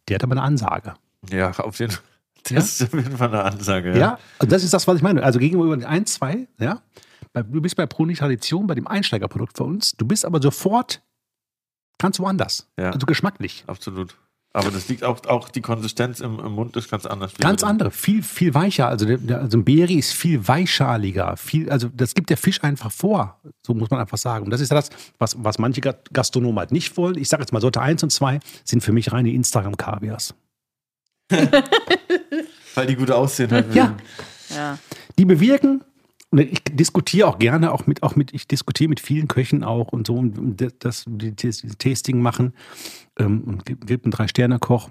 [0.08, 0.96] der hat aber eine Ansage.
[1.32, 2.04] Ja, auf jeden Fall.
[2.44, 2.60] Das Ja?
[2.60, 3.98] ist auf jeden Fall eine Ansage.
[3.98, 5.24] Ja, und das ist das, was ich meine.
[5.24, 6.82] Also gegenüber den 1, 2, ja,
[7.34, 11.02] du bist bei Proni Tradition, bei dem Einsteigerprodukt für uns, du bist aber sofort
[12.00, 12.70] ganz woanders.
[12.80, 12.92] Ja.
[12.92, 13.64] Also geschmacklich.
[13.68, 14.16] Absolut.
[14.54, 17.34] Aber das liegt auch, auch die Konsistenz im, im Mund ist ganz anders.
[17.36, 18.88] Ganz andere, viel, viel weicher.
[18.88, 21.38] Also, der, der, also ein Beri ist viel weichschaliger.
[21.38, 23.40] Viel, also das gibt der Fisch einfach vor.
[23.66, 24.46] So muss man einfach sagen.
[24.46, 24.90] Und das ist ja das,
[25.20, 27.18] was, was manche Ga- Gastronomen halt nicht wollen.
[27.20, 30.34] Ich sage jetzt mal, Sorte 1 und 2 sind für mich reine Instagram-Kaviars.
[32.76, 33.52] Weil die gut aussehen.
[33.52, 33.98] Halt Ja.
[34.50, 34.78] Ja.
[35.18, 35.84] die bewirken,
[36.30, 39.90] und ich diskutiere auch gerne, auch mit, auch mit, ich diskutiere mit vielen Köchen auch
[39.90, 42.54] und so, und das, die, die Tasting machen.
[43.18, 44.90] Ähm, und gibt gibt einen Drei-Sterne-Koch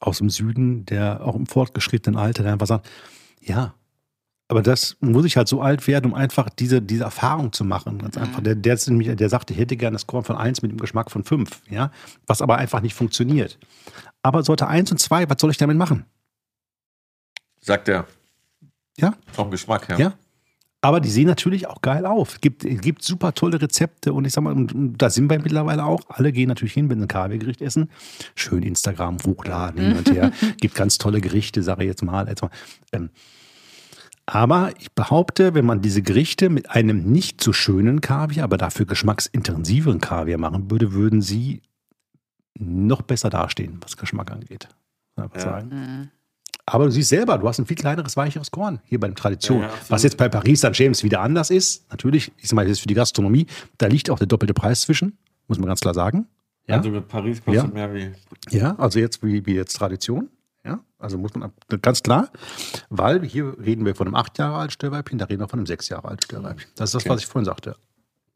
[0.00, 2.88] aus dem Süden, der auch im fortgeschrittenen Alter, der einfach sagt,
[3.42, 3.74] ja,
[4.48, 7.98] aber das muss ich halt so alt werden, um einfach diese, diese Erfahrung zu machen.
[7.98, 8.42] Ganz einfach.
[8.42, 11.10] Der, der, nämlich, der sagte, ich hätte gerne das Korn von 1 mit dem Geschmack
[11.10, 11.90] von 5, ja,
[12.26, 13.58] was aber einfach nicht funktioniert.
[14.22, 16.04] Aber Sorte 1 und 2, was soll ich damit machen?
[17.60, 18.06] Sagt er.
[18.98, 19.14] Ja.
[19.32, 19.98] Vom Geschmack her.
[19.98, 20.14] Ja.
[20.82, 22.34] Aber die sehen natürlich auch geil auf.
[22.34, 25.38] Es gibt, gibt super tolle Rezepte und ich sag mal, und, und da sind wir
[25.38, 26.02] mittlerweile auch.
[26.08, 27.90] Alle gehen natürlich hin, wenn sie ein Kaviargericht essen.
[28.34, 30.30] Schön Instagram hochladen, hin und her.
[30.60, 32.28] gibt ganz tolle Gerichte, sage ich jetzt mal.
[32.28, 32.50] Jetzt mal.
[32.92, 33.08] Ähm,
[34.26, 38.86] aber ich behaupte, wenn man diese Gerichte mit einem nicht so schönen Kaviar, aber dafür
[38.86, 41.60] geschmacksintensiveren Kaviar machen würde, würden sie
[42.58, 44.68] noch besser dastehen, was Geschmack angeht.
[45.18, 45.28] Ja.
[45.38, 45.68] sagen.
[45.68, 46.08] Mhm.
[46.66, 49.60] Aber du siehst selber, du hast ein viel kleineres, weicheres Korn hier bei der Tradition.
[49.60, 49.72] Ja, ja.
[49.88, 50.70] Was jetzt bei Paris St.
[50.72, 53.46] James wieder anders ist, natürlich, ich sag mal, das ist für die Gastronomie,
[53.76, 56.26] da liegt auch der doppelte Preis zwischen, muss man ganz klar sagen.
[56.66, 57.70] Ja, Also mit Paris kostet Ja.
[57.70, 58.12] mehr wie.
[58.56, 60.30] ja also jetzt wie, wie jetzt Tradition.
[60.64, 62.30] Ja, also muss man ab- ganz klar,
[62.88, 65.66] weil hier reden wir von einem acht Jahre alten Störweibchen, da reden wir von einem
[65.66, 66.70] sechs Jahre alten Störweibchen.
[66.76, 67.10] Das ist das, Okay.
[67.10, 67.76] was ich vorhin sagte.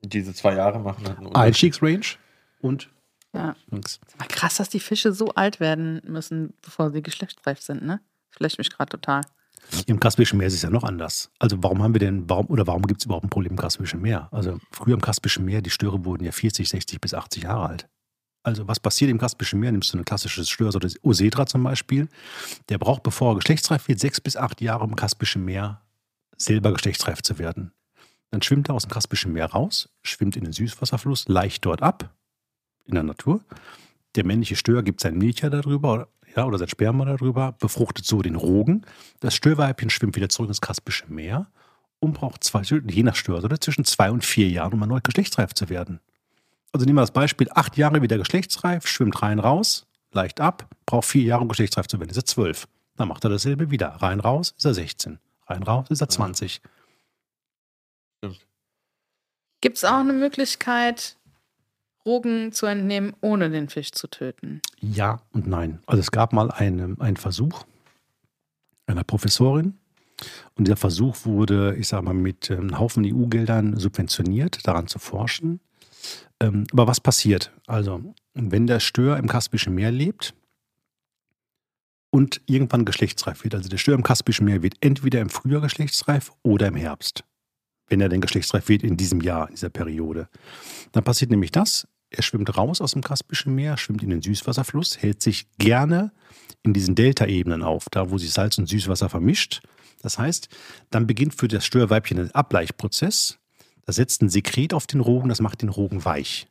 [0.03, 1.35] Diese zwei Jahre machen halt einen.
[1.35, 2.17] Einstiegsrange
[2.61, 2.91] und
[3.35, 3.57] ja.
[3.71, 3.99] links.
[4.29, 8.01] Krass, dass die Fische so alt werden müssen, bevor sie geschlechtsreif sind, ne?
[8.31, 9.23] Vielleicht mich gerade total.
[9.87, 11.31] Im Kaspischen Meer ist es ja noch anders.
[11.39, 14.01] Also warum haben wir denn, warum oder warum gibt es überhaupt ein Problem im Kaspischen
[14.01, 14.29] Meer?
[14.33, 17.89] Also früher im Kaspischen Meer, die Störe wurden ja 40, 60 bis 80 Jahre alt.
[18.43, 19.73] Also was passiert im Kaspischen Meer?
[19.73, 22.09] Nimmst du ein klassisches Stör, so das Osedra zum Beispiel,
[22.69, 25.83] der braucht, bevor er geschlechtsreif wird, sechs bis acht Jahre im Kaspischen Meer
[26.37, 27.73] selber geschlechtsreif zu werden.
[28.31, 32.15] Dann schwimmt er aus dem Kaspischen Meer raus, schwimmt in den Süßwasserfluss, leicht dort ab,
[32.85, 33.45] in der Natur.
[34.15, 38.23] Der männliche Stör gibt sein Milch darüber, oder, ja, oder sein Sperma darüber, befruchtet so
[38.23, 38.85] den Rogen.
[39.21, 41.49] Das Störweibchen schwimmt wieder zurück ins Kaspische Meer
[42.01, 45.69] und braucht zwei, je nach Störsorte zwischen zwei und vier Jahren, um erneut geschlechtsreif zu
[45.69, 46.01] werden.
[46.73, 51.07] Also nehmen wir das Beispiel, acht Jahre wieder geschlechtsreif, schwimmt rein, raus, leicht ab, braucht
[51.07, 52.69] vier Jahre, um geschlechtsreif zu werden, ist er zwölf.
[52.97, 53.89] Dann macht er dasselbe wieder.
[53.89, 55.19] Rein, raus, ist er 16.
[55.47, 56.61] Rein, raus, ist er 20.
[59.61, 61.17] Gibt es auch eine Möglichkeit,
[62.05, 64.61] Rogen zu entnehmen, ohne den Fisch zu töten?
[64.81, 65.83] Ja und nein.
[65.87, 67.65] Also es gab mal einen, einen Versuch
[68.87, 69.79] einer Professorin
[70.55, 74.99] und dieser Versuch wurde, ich sage mal, mit ähm, einem Haufen EU-Geldern subventioniert, daran zu
[74.99, 75.61] forschen.
[76.41, 77.53] Ähm, aber was passiert?
[77.67, 80.35] Also, wenn der Stör im Kaspischen Meer lebt,
[82.11, 83.55] und irgendwann geschlechtsreif wird.
[83.55, 87.25] Also der Stör im Kaspischen Meer wird entweder im Frühjahr geschlechtsreif oder im Herbst.
[87.89, 90.29] Wenn er denn geschlechtsreif wird in diesem Jahr, in dieser Periode.
[90.93, 94.99] Dann passiert nämlich das, er schwimmt raus aus dem Kaspischen Meer, schwimmt in den Süßwasserfluss,
[94.99, 96.13] hält sich gerne
[96.63, 99.63] in diesen Deltaebenen auf, da wo sich Salz und Süßwasser vermischt.
[100.01, 100.49] Das heißt,
[100.91, 103.39] dann beginnt für das Störweibchen der Ableichprozess.
[103.89, 106.47] Da setzt ein Sekret auf den Rogen, das macht den Rogen weich.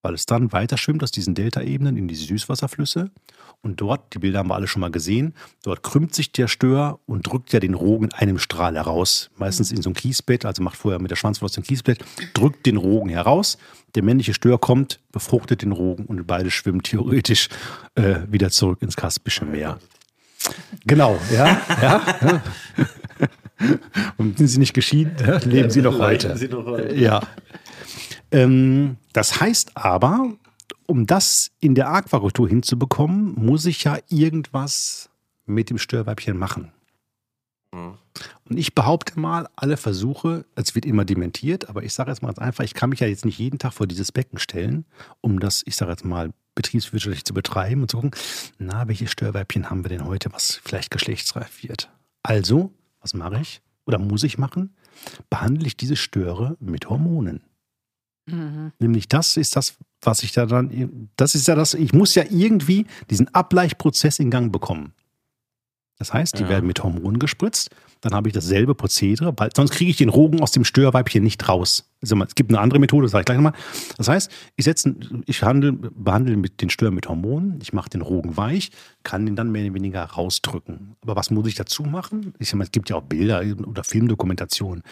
[0.00, 3.10] Weil es dann weiter schwimmt aus diesen Deltaebenen in die Süßwasserflüsse.
[3.60, 5.34] Und dort, die Bilder haben wir alle schon mal gesehen,
[5.64, 9.28] dort krümmt sich der Stör und drückt ja den Rogen in einem Strahl heraus.
[9.36, 12.02] Meistens in so ein Kiesbett, also macht vorher mit der Schwanzflosse ein Kiesbett,
[12.32, 13.58] drückt den Rogen heraus.
[13.94, 17.50] Der männliche Stör kommt, befruchtet den Rogen und beide schwimmen theoretisch
[17.96, 19.78] äh, wieder zurück ins Kaspische Meer.
[20.86, 22.42] Genau, ja, ja.
[24.16, 26.36] Und sind sie nicht geschieden, leben sie noch heute.
[26.36, 26.94] Sie noch heute.
[26.94, 27.22] Ja.
[28.30, 30.32] Ähm, das heißt aber,
[30.86, 35.10] um das in der Aquakultur hinzubekommen, muss ich ja irgendwas
[35.46, 36.72] mit dem Störweibchen machen.
[37.72, 42.28] Und ich behaupte mal, alle Versuche, es wird immer dementiert, aber ich sage jetzt mal
[42.28, 44.86] ganz einfach, ich kann mich ja jetzt nicht jeden Tag vor dieses Becken stellen,
[45.20, 48.12] um das, ich sage jetzt mal, betriebswirtschaftlich zu betreiben und zu gucken,
[48.58, 51.90] na, welche Störweibchen haben wir denn heute, was vielleicht geschlechtsreif wird.
[52.22, 52.72] Also,
[53.06, 54.74] was mache ich oder muss ich machen?
[55.30, 57.44] Behandle ich diese Störe mit Hormonen.
[58.28, 58.72] Mhm.
[58.80, 62.24] Nämlich das ist das, was ich da dann, das ist ja das, ich muss ja
[62.28, 64.92] irgendwie diesen Ableichprozess in Gang bekommen.
[65.98, 66.48] Das heißt, die Ja.
[66.50, 67.70] werden mit Hormonen gespritzt,
[68.02, 71.48] dann habe ich dasselbe Prozedere, weil sonst kriege ich den Rogen aus dem Störweibchen nicht
[71.48, 71.90] raus.
[72.02, 73.54] Also es gibt eine andere Methode, das sage ich gleich nochmal.
[73.96, 74.94] Das heißt, ich, setze,
[75.24, 78.70] ich handle, behandle mit den Stör mit Hormonen, ich mache den Rogen weich,
[79.02, 80.96] kann den dann mehr oder weniger rausdrücken.
[81.00, 82.34] Aber was muss ich dazu machen?
[82.38, 84.82] Ich sag mal, es gibt ja auch Bilder oder Filmdokumentationen.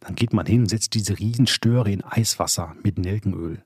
[0.00, 3.62] Dann geht man hin, setzt diese Riesenstöre in Eiswasser mit Nelkenöl.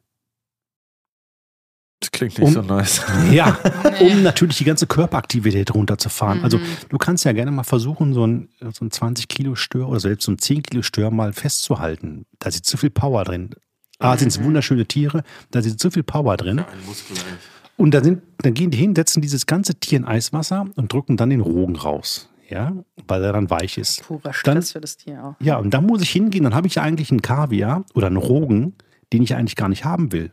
[2.01, 3.03] Das klingt nicht Um- so nice.
[3.30, 3.59] Ja,
[4.01, 6.42] um natürlich die ganze Körperaktivität runterzufahren.
[6.42, 6.62] Also Mhm.
[6.88, 10.24] du kannst ja gerne mal versuchen, so ein, so ein 20 Kilo Stör oder selbst
[10.24, 12.24] so ein 10 Kilo Stör mal festzuhalten.
[12.38, 13.51] Da ist zu viel Power drin.
[13.98, 16.61] A, sind es wunderschöne Tiere, da ist zu viel Power drin.
[16.61, 17.38] Ein Muskel eigentlich.
[17.76, 21.18] Und dann, sind, dann gehen die hin, setzen dieses ganze Tier in Eiswasser und drücken
[21.18, 22.28] dann den Rogen raus.
[22.48, 22.72] Ja,
[23.07, 24.03] weil er dann weich ist.
[24.05, 25.34] Purer Stress Dann- für das Tier auch.
[25.38, 28.16] Ja, und da muss ich hingehen, dann habe ich ja eigentlich einen Kaviar oder einen
[28.16, 28.74] Rogen,
[29.12, 30.32] den ich eigentlich gar nicht haben will.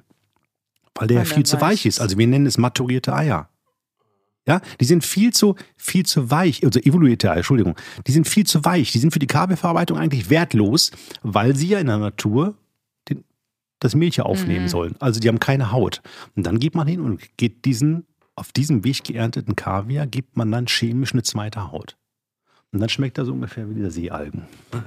[1.00, 2.00] Weil der Weil ja der viel zu weich ist.
[2.00, 3.50] Also wir nennen es maturierte Eier.
[4.48, 7.76] Ja, die sind viel zu, viel zu weich, also evoluierte Eier, Entschuldigung.
[8.08, 8.94] Die sind viel zu weich.
[8.94, 10.92] Die sind für die Kaviarverarbeitung eigentlich wertlos,
[11.22, 12.56] weil sie ja in der Natur
[13.10, 13.26] den,
[13.80, 14.70] das Milch ja aufnehmen Mhm.
[14.70, 14.96] sollen.
[15.00, 16.02] Also die haben keine Haut.
[16.38, 20.50] Und dann geht man hin und geht diesen, auf diesem Weg geernteten Kaviar, gibt man
[20.50, 21.98] dann chemisch eine zweite Haut.
[22.78, 24.46] Und dann schmeckt er so ungefähr wie dieser Seealgen.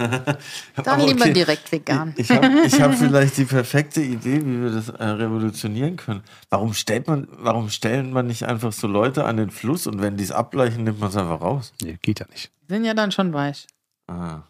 [0.85, 1.33] Dann lieber okay.
[1.33, 2.15] direkt vegan.
[2.17, 6.23] Ich habe ich hab vielleicht die perfekte Idee, wie wir das äh, revolutionieren können.
[6.51, 10.17] Warum stellt man, warum stellen man nicht einfach so Leute an den Fluss und wenn
[10.17, 11.73] die es ableichen, nimmt man es einfach raus?
[11.83, 12.53] Nee, geht ja nicht.
[12.69, 13.67] Sind ja dann schon weich.
[14.07, 14.43] Ah.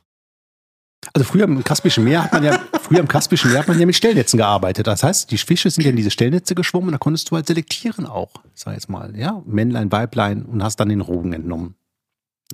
[1.15, 3.87] Also früher im Kaspischen Meer hat man ja, früher im Kaspischen Meer hat man ja
[3.87, 4.87] mit Stellnetzen gearbeitet.
[4.87, 7.47] Das heißt, die Fische sind ja in diese Stellnetze geschwommen und da konntest du halt
[7.47, 11.77] selektieren auch, sag ich jetzt mal, ja, Männlein, Weiblein und hast dann den Rogen entnommen.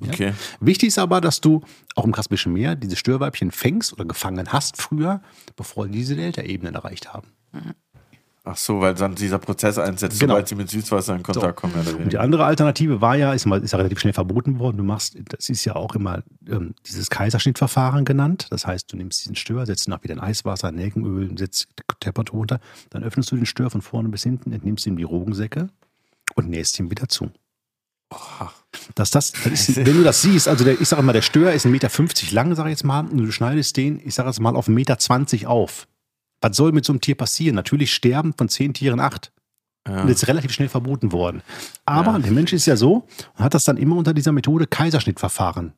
[0.01, 0.09] Ja.
[0.11, 0.33] Okay.
[0.59, 1.61] Wichtig ist aber, dass du
[1.95, 5.21] auch im Kaspischen Meer diese Störweibchen fängst oder gefangen hast früher,
[5.55, 7.27] bevor die diese Delta-Ebenen erreicht haben.
[8.49, 10.35] Ach so, weil dann dieser Prozess einsetzt, Genau.
[10.35, 11.73] sobald sie mit Süßwasser in Kontakt kommen.
[11.73, 14.59] mehr oder Und die andere Alternative war ja, ist, mal, ist ja relativ schnell verboten
[14.59, 14.77] worden.
[14.77, 18.47] Du machst, das ist ja auch immer ähm, dieses Kaiserschnittverfahren genannt.
[18.51, 21.83] Das heißt, du nimmst diesen Stör, setzt ihn auch wieder in Eiswasser, Nelkenöl, setzt die
[21.99, 25.67] Temperatur runter, dann öffnest du den Stör von vorne bis hinten, entnimmst ihm die Rogensäcke
[26.35, 27.31] und nähst ihn wieder zu.
[28.95, 31.51] Dass das, das ist, wenn du das siehst, also der, ich sage mal, der Stör
[31.53, 34.39] ist 1,50 Meter lang, sage ich jetzt mal, und du schneidest den, ich sage jetzt
[34.39, 35.87] mal, auf 1,20 Meter auf.
[36.41, 37.55] Was soll mit so einem Tier passieren?
[37.55, 39.31] Natürlich sterben von zehn Tieren acht.
[39.87, 40.01] Ja.
[40.01, 41.41] Und ist relativ schnell verboten worden.
[41.85, 42.19] Aber Ja.
[42.19, 45.73] der Mensch ist ja so und hat das dann immer unter dieser Methode Kaiserschnittverfahren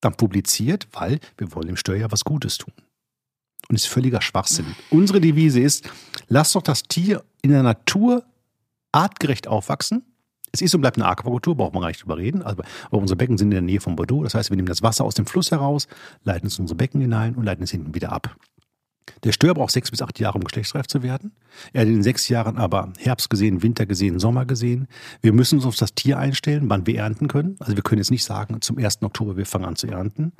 [0.00, 2.72] dann publiziert, weil wir wollen dem Stör ja was Gutes tun.
[3.68, 4.76] Und ist völliger Schwachsinn.
[4.90, 5.90] Unsere Devise ist,
[6.28, 8.24] lass doch das Tier in der Natur
[8.92, 10.04] artgerecht aufwachsen.
[10.56, 12.42] Es ist und bleibt eine Aquakultur, braucht man gar nicht drüber reden.
[12.42, 14.22] Aber, aber unsere Becken sind in der Nähe von Bordeaux.
[14.22, 15.86] Das heißt, wir nehmen das Wasser aus dem Fluss heraus,
[16.24, 18.34] leiten es in unsere Becken hinein und leiten es hinten wieder ab.
[19.22, 21.32] Der Stör braucht sechs bis acht Jahre, um geschlechtsreif zu werden.
[21.72, 24.88] Er hat in den sechs Jahren aber Herbst gesehen, Winter gesehen, Sommer gesehen.
[25.20, 27.56] Wir müssen uns auf das Tier einstellen, wann wir ernten können.
[27.58, 29.02] Also wir können jetzt nicht sagen, zum 1.
[29.02, 30.32] Oktober, wir fangen an zu ernten.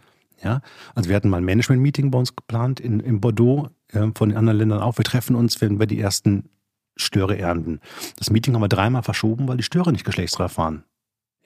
[0.42, 0.60] Ja,
[0.94, 4.36] also wir hatten mal ein Management-Meeting bei uns geplant in, in Bordeaux, äh, von den
[4.36, 4.98] anderen Ländern auch.
[4.98, 6.50] Wir treffen uns, wenn wir die ersten
[6.96, 7.80] Störe ernten.
[8.16, 10.84] Das Meeting haben wir dreimal verschoben, weil die Störe nicht geschlechtsreif waren.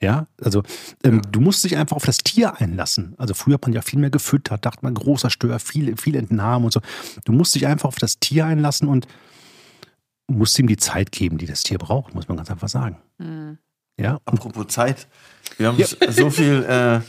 [0.01, 0.63] Ja, also
[1.03, 3.13] ähm, du musst dich einfach auf das Tier einlassen.
[3.17, 6.65] Also früher hat man ja viel mehr gefüttert, dachte man, großer Stör, viel, viel entnahmen
[6.65, 6.81] und so.
[7.23, 9.07] Du musst dich einfach auf das Tier einlassen und
[10.27, 12.97] musst ihm die Zeit geben, die das Tier braucht, muss man ganz einfach sagen.
[13.19, 13.59] Hm.
[13.99, 15.07] Ja, Apropos Zeit.
[15.57, 15.77] Wir haben
[16.09, 17.01] so viel äh,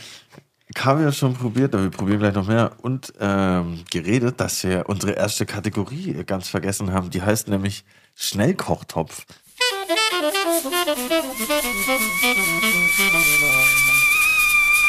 [0.74, 5.12] Kaviar schon probiert, aber wir probieren gleich noch mehr und ähm, geredet, dass wir unsere
[5.12, 7.08] erste Kategorie ganz vergessen haben.
[7.08, 7.84] Die heißt nämlich
[8.14, 9.24] Schnellkochtopf.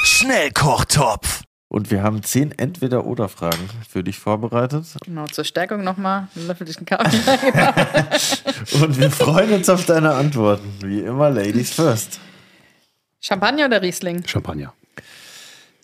[0.03, 1.43] Schnellkochtopf.
[1.67, 4.85] Und wir haben zehn Entweder-Oder-Fragen für dich vorbereitet.
[5.03, 7.17] Genau, zur Stärkung nochmal einen Löffel dich Kaffee.
[8.83, 10.71] Und wir freuen uns auf deine Antworten.
[10.83, 12.19] Wie immer, Ladies first.
[13.19, 14.23] Champagner oder Riesling?
[14.27, 14.73] Champagner.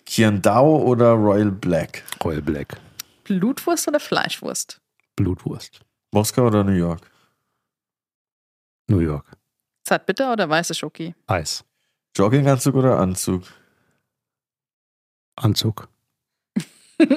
[0.06, 2.04] Kirndau oder Royal Black?
[2.22, 2.76] Royal Black.
[3.24, 4.80] Blutwurst oder Fleischwurst?
[5.16, 5.80] Blutwurst.
[6.12, 7.09] Moskau oder New York?
[8.90, 9.24] New York.
[9.84, 11.14] Zartbitter oder weiße Schoki?
[11.26, 11.64] Eis.
[12.16, 13.44] Jogginganzug oder Anzug?
[15.36, 15.88] Anzug.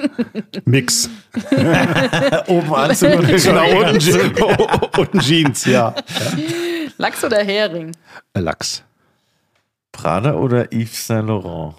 [0.64, 1.10] Mix.
[2.46, 5.94] Oben Anzug und Genau, unten, unten Jeans, ja.
[6.96, 7.94] Lachs oder Hering?
[8.32, 8.82] Äh, Lachs.
[9.92, 11.74] Prada oder Yves Saint Laurent?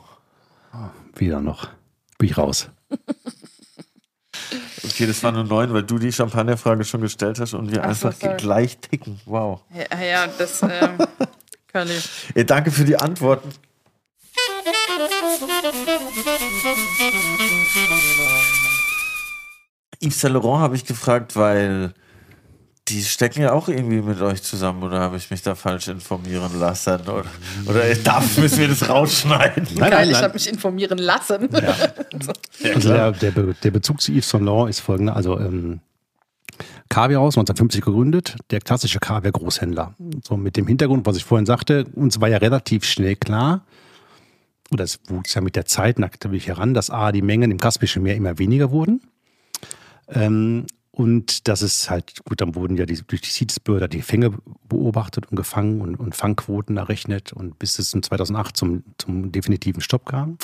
[1.16, 1.70] Wieder noch.
[2.18, 2.70] Bin ich raus.
[4.86, 7.96] Okay, das war nur neun, weil du die Champagnerfrage schon gestellt hast und wir Ach
[7.96, 8.38] so, einfach sorry.
[8.38, 9.20] gleich ticken.
[9.26, 9.62] Wow.
[9.74, 10.98] Ja, ja das, ähm,
[11.68, 12.00] Curly.
[12.36, 13.50] Ja, danke für die Antworten.
[20.02, 21.94] Yves Saint Laurent habe ich gefragt, weil
[22.88, 26.60] die stecken ja auch irgendwie mit euch zusammen oder habe ich mich da falsch informieren
[26.60, 27.02] lassen?
[27.02, 27.26] Oder,
[27.66, 29.68] oder darf, müssen wir das rausschneiden?
[29.76, 31.50] Nein, Geil, ich habe mich informieren lassen.
[32.74, 35.16] Also der, der, Be der Bezug zu Yves Saint Laurent ist folgender.
[35.16, 35.82] Also ähm,
[36.90, 39.96] Kaviarhaus 1950 gegründet, der klassische Kaviar-Großhändler.
[40.24, 43.66] So mit dem Hintergrund, was ich vorhin sagte, uns war ja relativ schnell klar,
[44.72, 48.04] oder es wuchs ja mit der Zeit natürlich heran, dass A, die Mengen im Kaspischen
[48.04, 49.02] Meer immer weniger wurden.
[50.08, 50.66] Ähm,
[50.96, 54.32] und das ist halt, gut, dann wurden ja die, durch die CITES-Behörde die Fänge
[54.70, 59.82] beobachtet und gefangen und, und Fangquoten errechnet und bis es in 2008 zum, zum definitiven
[59.82, 60.38] Stopp kam.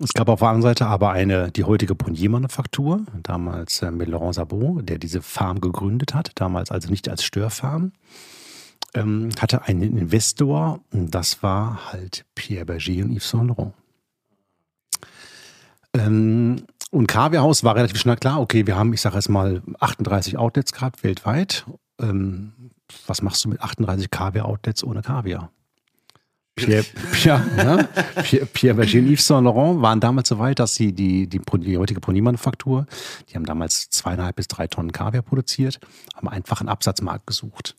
[0.00, 4.88] Es gab auf der anderen Seite aber eine, die heutige Ponier-Manufaktur, damals äh, Laurent Sabot,
[4.88, 7.90] der diese Farm gegründet hat, damals also nicht als Störfarm,
[8.94, 13.74] ähm, hatte einen Investor und das war halt Pierre Berger und Yves Saint Laurent.
[15.94, 16.62] Ähm,
[16.92, 20.72] und Kaviarhaus war relativ schnell klar, okay, wir haben, ich sage jetzt mal, 38 Outlets
[20.72, 21.64] gehabt weltweit.
[21.98, 22.70] Ähm,
[23.06, 25.50] was machst du mit 38 Kaviar-Outlets ohne Kaviar?
[26.54, 30.74] Pierre, Pierre, ja, Pierre, Pierre Berger und Yves Saint Laurent waren damals so weit, dass
[30.74, 32.86] sie die, die, die heutige Pony-Manufaktur,
[33.30, 35.80] die haben damals zweieinhalb bis drei Tonnen Kaviar produziert,
[36.14, 37.74] haben einfach einen Absatzmarkt gesucht.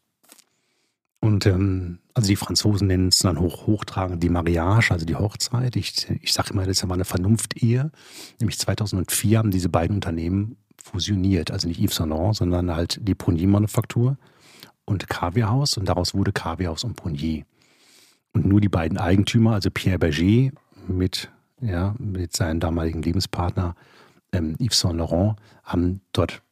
[1.24, 5.78] Und ähm, also die Franzosen nennen es dann hoch, hochtragend die Mariage, also die Hochzeit.
[5.78, 7.92] Ich, ich sage immer, das ist ja mal eine Vernunft-Ehe.
[8.42, 11.50] Nämlich 2004 haben diese beiden Unternehmen fusioniert.
[11.50, 14.18] Also nicht Yves Saint Laurent, sondern halt die Ponier-Manufaktur
[14.84, 15.78] und Kaviarhaus.
[15.78, 17.46] Und daraus wurde Kaviarhaus und Ponier.
[18.34, 20.52] Und nur die beiden Eigentümer, also Pierre Berger
[20.90, 23.76] mit, ja, mit seinem damaligen Lebenspartner
[24.34, 26.43] ähm, Yves Saint Laurent, haben dort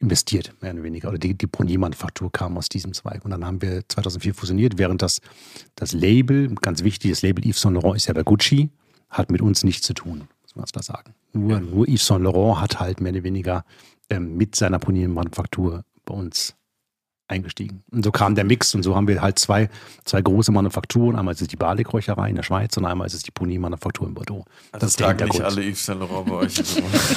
[0.00, 1.08] investiert, mehr oder weniger.
[1.08, 3.24] Oder die, die Ponier-Manufaktur kam aus diesem Zweig.
[3.24, 5.20] Und dann haben wir 2004 fusioniert, während das,
[5.74, 8.70] das Label, ganz wichtig, das Label Yves Saint Laurent ist ja bei Gucci,
[9.10, 11.14] hat mit uns nichts zu tun, muss man das sagen.
[11.32, 13.64] Nur, nur Yves Saint Laurent hat halt mehr oder weniger
[14.10, 16.54] ähm, mit seiner Ponier-Manufaktur bei uns
[17.28, 17.82] eingestiegen.
[17.90, 19.68] Und so kam der Mix und so haben wir halt zwei,
[20.04, 21.16] zwei große Manufakturen.
[21.16, 24.14] Einmal ist es die Barlik-Räucherei in der Schweiz und einmal ist es die Ponier-Manufaktur in
[24.14, 24.44] Bordeaux.
[24.72, 26.54] Also das tragen nicht alle Yves Saint Laurent bei euch.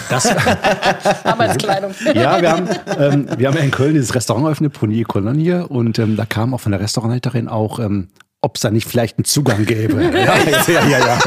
[0.09, 0.25] Das,
[1.25, 1.93] Arbeitskleidung.
[2.13, 5.99] ja, wir haben, ähm, wir haben ja in Köln dieses Restaurant eröffnet, Ponier Cologne, und
[5.99, 8.09] ähm, da kam auch von der Restaurantleiterin auch, ähm,
[8.41, 10.03] ob es da nicht vielleicht einen Zugang gäbe.
[10.13, 10.37] ja,
[10.67, 10.99] ja, ja.
[10.99, 11.17] ja.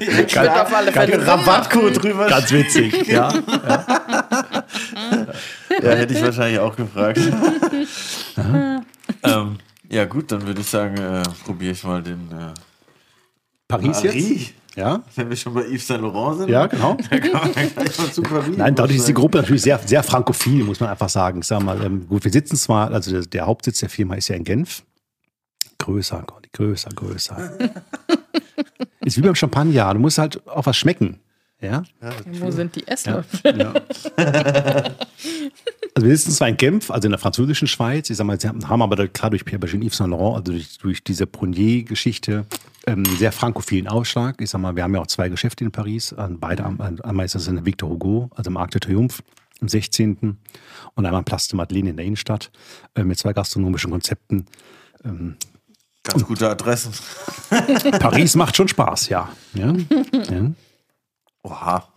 [0.00, 2.26] Ich würde auf alle Fälle Rabattcode drüber.
[2.28, 2.94] Ganz witzig.
[3.08, 3.32] Ja.
[5.82, 7.20] Ja, hätte ich wahrscheinlich auch gefragt.
[9.22, 9.58] ähm,
[9.90, 12.52] ja, gut, dann würde ich sagen, äh, probiere ich mal den äh,
[13.68, 14.30] Paris Paris.
[14.30, 14.54] jetzt?
[14.76, 16.96] Ja, Wenn wir schon bei Yves Saint Laurent sind, ja, genau.
[17.10, 18.56] dann kann man gleich mal zu Paris.
[18.56, 19.14] Nein, dadurch ist die.
[19.14, 21.40] Gruppe natürlich sehr, sehr frankophil, muss man einfach sagen.
[21.40, 24.28] Ich sag mal, ähm, gut, wir sitzen zwar, also der, der Hauptsitz der Firma ist
[24.28, 24.84] ja in Genf.
[25.78, 27.52] Größer, größer, größer.
[29.00, 31.20] ist wie beim Champagner, du musst halt auch was schmecken.
[31.60, 31.82] Ja,
[32.24, 33.58] Wo sind die Esslöffel?
[33.58, 33.74] Ja.
[35.94, 38.48] also wir sitzen zwar in Genf, also in der französischen Schweiz, ich sag mal, sie
[38.48, 42.46] haben aber klar durch Pierre Berger und Yves Saint Laurent, also durch, durch diese Prunier-Geschichte,
[42.86, 44.40] ähm, sehr frankophilen Ausschlag.
[44.40, 47.34] Ich sag mal, wir haben ja auch zwei Geschäfte in Paris, an beide, einmal ist
[47.34, 49.24] das in der Victor Hugo, also im Arc de Triomphe
[49.60, 50.38] am 16.
[50.94, 52.52] und einmal Place de Madeleine in der Innenstadt
[52.94, 54.46] äh, mit zwei gastronomischen Konzepten.
[56.08, 56.92] Ganz gute Adressen.
[58.00, 59.28] Paris macht schon Spaß, ja.
[59.54, 59.74] ja.
[60.30, 60.50] ja.
[61.42, 61.88] Oha.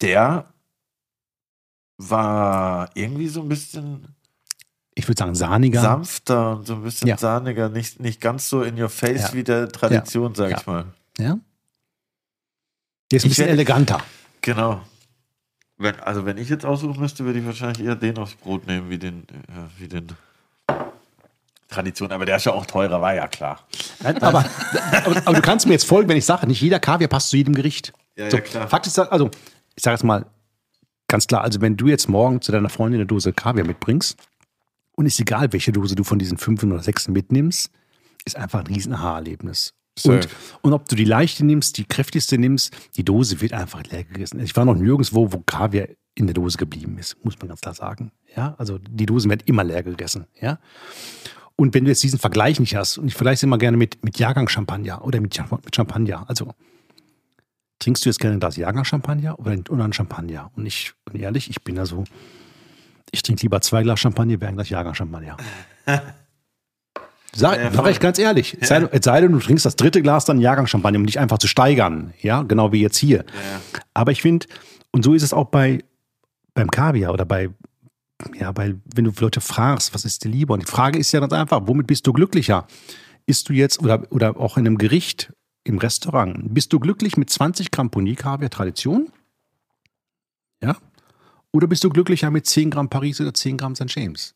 [0.00, 0.46] Der
[1.98, 4.14] war irgendwie so ein bisschen
[4.94, 5.80] ich würde sagen, sahniger.
[5.80, 7.16] sanfter und so ein bisschen Ja.
[7.16, 9.32] sahniger, nicht, nicht ganz so in your face Ja.
[9.34, 10.58] wie der Tradition, sag Ja.
[10.58, 10.86] ich mal.
[11.18, 11.38] Ja?
[13.10, 14.02] Der ist ein Ich bisschen eleganter.
[14.40, 14.82] Genau.
[15.78, 18.90] Wenn, also wenn ich jetzt aussuchen müsste, würde ich wahrscheinlich eher den aufs Brot nehmen,
[18.90, 20.08] wie den, äh, wie den
[21.70, 22.12] Tradition.
[22.12, 23.66] Aber der ist ja auch teurer, war ja klar.
[24.02, 24.44] Nein, aber,
[25.04, 27.36] aber, aber du kannst mir jetzt folgen, wenn ich sage, nicht jeder Kaviar passt zu
[27.36, 27.92] jedem Gericht.
[28.16, 28.68] Ja, ja, so, klar.
[28.68, 29.30] Fakt ist, also,
[29.76, 30.26] ich sage jetzt mal
[31.08, 34.16] ganz klar, also wenn du jetzt morgen zu deiner Freundin eine Dose Kaviar mitbringst
[34.96, 37.70] und ist egal, welche Dose du von diesen fünf oder sechs mitnimmst,
[38.24, 39.74] ist einfach ein riesen Haarerlebnis.
[40.06, 40.28] Und,
[40.62, 44.40] und ob du die leichte nimmst, die kräftigste nimmst, die Dose wird einfach leer gegessen.
[44.40, 47.74] Ich war noch nirgendwo, wo Kaviar in der Dose geblieben ist, muss man ganz klar
[47.74, 48.12] sagen.
[48.36, 50.26] Ja, also die Dosen werden immer leer gegessen.
[50.40, 50.58] Ja.
[51.56, 54.02] Und wenn du jetzt diesen Vergleich nicht hast, und ich vergleiche es immer gerne mit,
[54.04, 56.52] mit Jahrgang-Champagner oder mit, mit Champagner, also
[57.78, 60.50] trinkst du jetzt gerne das Jahrgang-Champagner oder, oder ein Champagner?
[60.56, 62.04] Und ich bin ehrlich, ich bin da so,
[63.10, 65.36] ich trinke lieber zwei Glas Champagner, während das Jahrgang-Champagner.
[67.32, 67.90] Sag, Ja, ja, sag voll.
[67.92, 70.98] ich ganz ehrlich, es sei, es sei denn, du trinkst das dritte Glas dann Jahrgang-Champagner,
[70.98, 72.12] um dich einfach zu steigern.
[72.20, 73.24] Ja, genau wie jetzt hier.
[73.94, 74.46] Aber ich finde,
[74.92, 75.84] und so ist es auch bei,
[76.54, 77.50] beim Kaviar oder bei,
[78.38, 80.54] ja, bei, wenn du Leute fragst, was ist dir lieber?
[80.54, 82.66] Und die Frage ist ja ganz einfach, womit bist du glücklicher?
[83.26, 85.32] Isst du jetzt oder, oder auch in einem Gericht
[85.64, 89.10] im Restaurant, bist du glücklich mit 20 Gramm Pony-Kaviar Tradition?
[90.62, 90.76] Ja?
[91.52, 93.86] Oder bist du glücklicher mit 10 Gramm Paris oder 10 Gramm St.
[93.88, 94.34] James?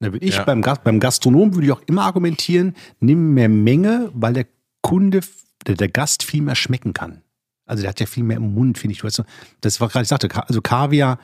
[0.00, 0.44] Da würde ich Ja.
[0.44, 4.46] beim, Gas- beim Gastronom würde ich auch immer argumentieren, nimm mehr Menge, weil der
[4.80, 5.20] Kunde,
[5.66, 7.22] der, der Gast viel mehr schmecken kann.
[7.66, 9.00] Also der hat ja viel mehr im Mund, finde ich.
[9.00, 9.22] Du weißt,
[9.60, 11.18] das war gerade, ich sagte, also Kaviar,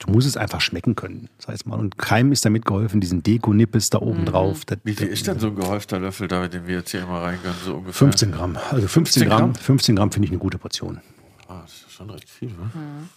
[0.00, 1.78] du musst es einfach schmecken können, sag ich mal.
[1.78, 4.64] Und keinem ist damit geholfen, diesen Deko-Nippes da oben drauf.
[4.64, 7.22] Das- Wie viel ist denn so ein gehäufter Löffel, David, den wir jetzt hier immer
[7.22, 7.54] reingehen?
[7.64, 7.94] So ungefähr?
[7.94, 8.56] 15 Gramm.
[8.56, 9.54] Also 15 15 Gramm, Gramm?
[9.54, 11.00] 15 Gramm finde ich eine gute Portion.
[11.48, 13.08] Ah, das ist schon recht viel, ne?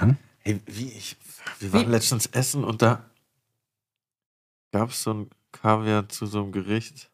[0.00, 0.16] Ja.
[0.40, 1.16] Hey, wie ich,
[1.60, 3.04] wir waren letztens essen und da
[4.72, 7.10] gab es so ein Kaviar zu so einem Gericht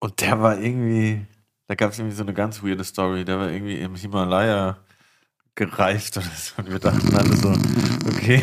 [0.00, 1.24] und der war irgendwie,
[1.66, 4.78] da gab es irgendwie so eine ganz weirde Story, der war irgendwie im Himalaya
[5.56, 7.52] gereift oder so und wir dachten alle so,
[8.08, 8.42] okay,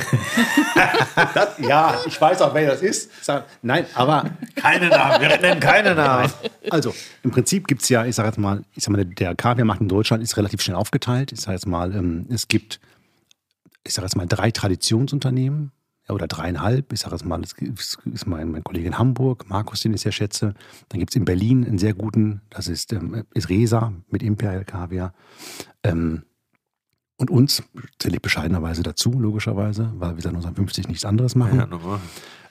[1.33, 3.11] Das, ja, ich weiß auch, wer das ist.
[3.61, 6.31] Nein, aber keine Namen, wir nennen keine Namen.
[6.69, 6.93] also
[7.23, 9.89] im Prinzip gibt es ja, ich sage jetzt mal, ich sag mal, der Kaviarmarkt in
[9.89, 11.31] Deutschland ist relativ schnell aufgeteilt.
[11.31, 12.79] Ich sage jetzt mal, ähm, es gibt,
[13.83, 15.71] ich sage jetzt mal, drei Traditionsunternehmen.
[16.07, 16.91] Ja, oder dreieinhalb.
[16.93, 17.53] Ich sage jetzt mal, das
[18.05, 20.55] ist mein, mein Kollege in Hamburg, Markus, den ich sehr schätze.
[20.89, 24.65] Dann gibt es in Berlin einen sehr guten, das ist, ähm, ist Resa mit Imperial
[24.65, 25.13] Kaviar.
[25.83, 26.23] Ähm,
[27.21, 27.61] und uns
[27.99, 31.59] zähle ich bescheidenerweise dazu, logischerweise, weil wir seit 1950 nichts anderes machen.
[31.59, 31.99] Ja.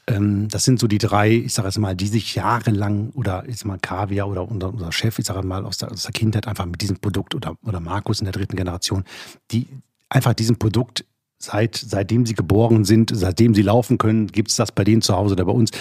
[0.06, 3.58] Ähm, das sind so die drei, ich sage jetzt mal, die sich jahrelang oder ich
[3.58, 6.46] sag mal Kaviar oder unser, unser Chef, ich sage mal aus der, aus der Kindheit
[6.46, 9.02] einfach mit diesem Produkt oder, oder Markus in der dritten Generation,
[9.50, 9.66] die
[10.08, 11.04] einfach diesem Produkt
[11.38, 15.16] seit, seitdem sie geboren sind, seitdem sie laufen können, gibt es das bei denen zu
[15.16, 15.72] Hause oder bei uns.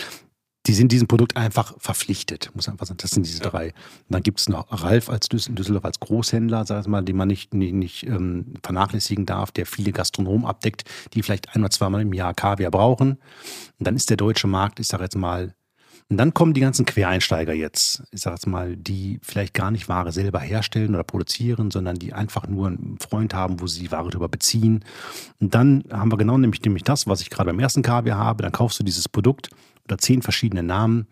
[0.70, 3.00] Die sind diesem Produkt einfach verpflichtet, muss einfach sagen.
[3.02, 3.70] Das sind diese drei.
[3.70, 3.74] Und
[4.10, 7.56] dann gibt es noch Ralf als Düsseldorf als Großhändler, sag ich mal, den man nicht,
[7.56, 10.84] nicht, nicht ähm, vernachlässigen darf, der viele Gastronomen abdeckt,
[11.16, 13.14] die vielleicht ein oder zweimal im Jahr Kaviar brauchen.
[13.80, 15.56] Und dann ist der deutsche Markt, ich sage jetzt mal,
[16.12, 19.90] und dann kommen die ganzen Quereinsteiger jetzt, ich sage jetzt mal, die vielleicht gar nicht
[19.90, 23.92] Ware selber herstellen oder produzieren, sondern die einfach nur einen Freund haben, wo sie die
[23.92, 24.86] Ware drüber beziehen.
[25.40, 28.44] Und dann haben wir genau nämlich, nämlich das, was ich gerade beim ersten Kaviar habe.
[28.44, 29.50] Dann kaufst du dieses Produkt
[29.90, 31.08] unter zehn verschiedene Namen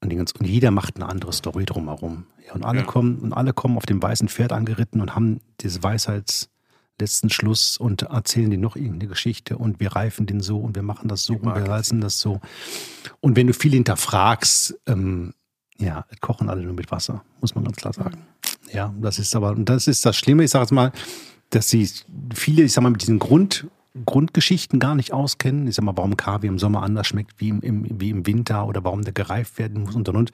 [0.00, 2.26] und, ganz, und jeder macht eine andere Story drumherum.
[2.46, 2.86] Ja, und alle Ja.
[2.86, 6.48] kommen und alle kommen auf dem weißen Pferd angeritten und haben diese Weisheits
[7.00, 10.82] letzten Schluss und erzählen dir noch irgendeine Geschichte und wir reifen den so und wir
[10.82, 12.40] machen das so und wir salzen das so.
[13.20, 15.32] Und wenn du viel hinterfragst, ähm,
[15.78, 18.18] ja, kochen alle nur mit Wasser, muss man ganz klar sagen.
[18.72, 20.92] Ja, das ist aber, und das ist das Schlimme, ich sage jetzt mal,
[21.48, 21.88] dass sie
[22.34, 23.66] viele, ich sag mal, mit diesen Grund,
[24.06, 25.66] Grundgeschichten gar nicht auskennen.
[25.66, 28.66] Ich sag mal, warum Kaviar im Sommer anders schmeckt wie im, im, wie im Winter
[28.66, 30.32] oder warum der gereift werden muss und und und.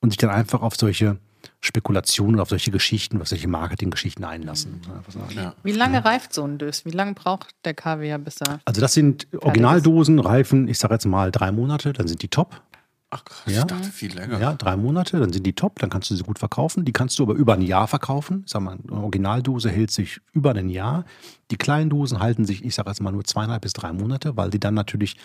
[0.00, 1.18] Und sich dann einfach auf solche
[1.60, 4.80] Spekulationen, auf solche Geschichten, auf solche Marketinggeschichten einlassen.
[5.08, 5.34] sagen.
[5.34, 5.54] Ja.
[5.62, 6.84] Wie lange reift so ein Dös?
[6.84, 8.60] Wie lange braucht der Kaviar, bis er.
[8.64, 12.60] Also das sind Originaldosen, Reifen, ich sage jetzt mal drei Monate, dann sind die top.
[13.16, 13.60] Ach krass, Ja.
[13.60, 14.40] ich dachte viel länger.
[14.40, 16.84] Ja, drei Monate, dann sind die top, dann kannst du sie gut verkaufen.
[16.84, 18.42] Die kannst du aber über ein Jahr verkaufen.
[18.44, 21.04] Ich sag mal, eine Originaldose hält sich über ein Jahr.
[21.50, 24.50] Die kleinen Dosen halten sich, ich sage jetzt mal, nur zweieinhalb bis drei Monate, weil
[24.50, 25.16] die dann natürlich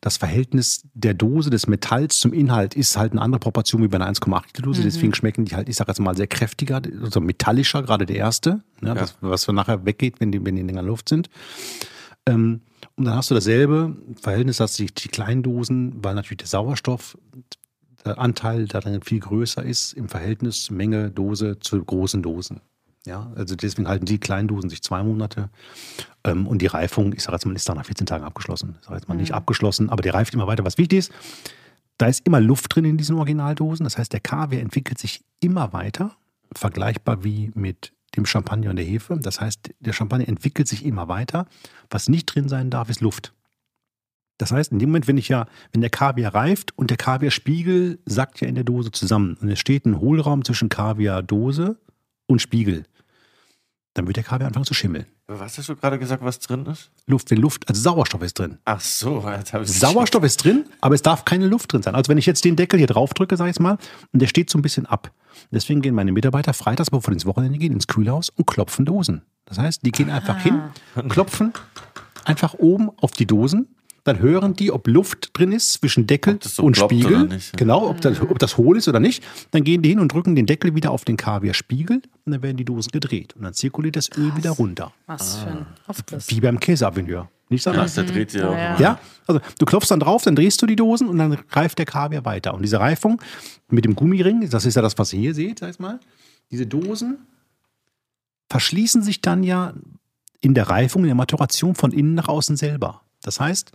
[0.00, 3.96] das Verhältnis der Dose des Metalls zum Inhalt ist halt eine andere Proportion wie bei
[3.96, 4.82] einer 1,8 Liter Dose.
[4.82, 8.62] Deswegen schmecken die halt, ich sage jetzt mal, sehr kräftiger, also metallischer, gerade der erste,
[8.82, 11.30] ja, Das, was dann nachher weggeht, wenn die, wenn die in länger Luft sind.
[12.26, 12.60] Ähm,
[12.96, 17.16] und dann hast du dasselbe Verhältnis, dass die, die kleinen Dosen, weil natürlich der Sauerstoff,
[18.04, 22.60] der Anteil darin viel größer ist im Verhältnis Menge Dose zu großen Dosen.
[23.04, 25.50] Ja, also deswegen halten die kleinen Dosen sich zwei Monate.
[26.24, 28.76] Ähm, und die Reifung, ich sage jetzt mal, ist dann nach 14 Tagen abgeschlossen.
[28.80, 30.64] Ich sage jetzt mal nicht abgeschlossen, aber der reift immer weiter.
[30.64, 31.12] Was wichtig ist,
[31.98, 33.84] da ist immer Luft drin in diesen Originaldosen.
[33.84, 36.16] Das heißt, der Kaviar entwickelt sich immer weiter,
[36.54, 39.18] vergleichbar wie mit dem Champagner und der Hefe.
[39.20, 41.46] Das heißt, der Champagner entwickelt sich immer weiter.
[41.90, 43.32] Was nicht drin sein darf, ist Luft.
[44.38, 48.00] Das heißt, in dem Moment, wenn ich ja, wenn der Kaviar reift und der Kaviarspiegel
[48.06, 51.76] sackt ja in der Dose zusammen und es steht ein Hohlraum zwischen Kaviardose
[52.26, 52.84] und Spiegel,
[53.94, 55.06] dann wird der Kaviar anfangen zu schimmeln.
[55.26, 56.90] Aber was hast du gerade gesagt, was drin ist?
[57.06, 58.58] Luft, wenn Luft, also Sauerstoff ist drin.
[58.64, 61.94] Ach so, jetzt habe ich Sauerstoff ist drin, aber es darf keine Luft drin sein.
[61.94, 63.78] Also wenn ich jetzt den Deckel hier drauf drücke, sag ich mal,
[64.12, 65.12] und der steht so ein bisschen ab.
[65.50, 69.22] Deswegen gehen meine Mitarbeiter freitags, bevor die ins Wochenende gehen, ins Kühlhaus und klopfen Dosen.
[69.44, 70.60] Das heißt, die gehen einfach hin,
[71.08, 71.52] klopfen
[72.24, 73.68] einfach oben auf die Dosen.
[74.04, 77.22] Dann hören die, ob Luft drin ist zwischen Deckel Ob das so und Spiegel.
[77.22, 77.56] oder nicht, ja.
[77.56, 79.22] Genau, ob das, ob das hohl ist oder nicht.
[79.52, 82.56] Dann gehen die hin und drücken den Deckel wieder auf den Kaviarspiegel und dann werden
[82.56, 83.36] die Dosen gedreht.
[83.36, 84.92] Und dann zirkuliert das Öl wieder runter.
[85.06, 86.28] Was für ein Aufriss.
[86.30, 87.28] Wie beim Käseavenir.
[87.52, 87.94] Nicht Ja, anders.
[87.94, 88.52] der dreht sich auch.
[88.54, 88.78] Ja.
[88.78, 91.86] Ja, also du klopfst dann drauf, dann drehst du die Dosen und dann reift der
[91.86, 92.54] Kaviar weiter.
[92.54, 93.20] Und diese Reifung
[93.68, 96.00] mit dem Gummiring, das ist ja das, was ihr hier seht, sag ich mal,
[96.50, 97.18] diese Dosen
[98.50, 99.72] verschließen sich dann ja
[100.40, 103.02] in der Reifung, in der Maturation von innen nach außen selber.
[103.22, 103.72] Das heißt,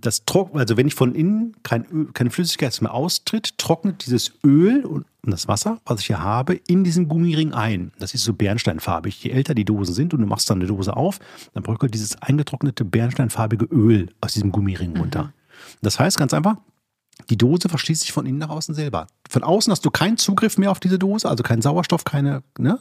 [0.00, 4.32] das trock, also wenn ich von innen kein Öl, keine Flüssigkeit mehr austritt, trocknet dieses
[4.44, 7.92] Öl und das Wasser, was ich hier habe, in diesen Gummiring ein.
[7.98, 9.22] Das ist so bernsteinfarbig.
[9.22, 11.18] Je älter die Dosen sind und du machst dann eine Dose auf,
[11.54, 15.32] dann bröckelt dieses eingetrocknete bernsteinfarbige Öl aus diesem Gummiring runter.
[15.82, 16.56] Das heißt ganz einfach,
[17.30, 19.06] die Dose verschließt sich von innen nach außen selber.
[19.28, 22.80] Von außen hast du keinen Zugriff mehr auf diese Dose, also keinen Sauerstoff, keine, ne?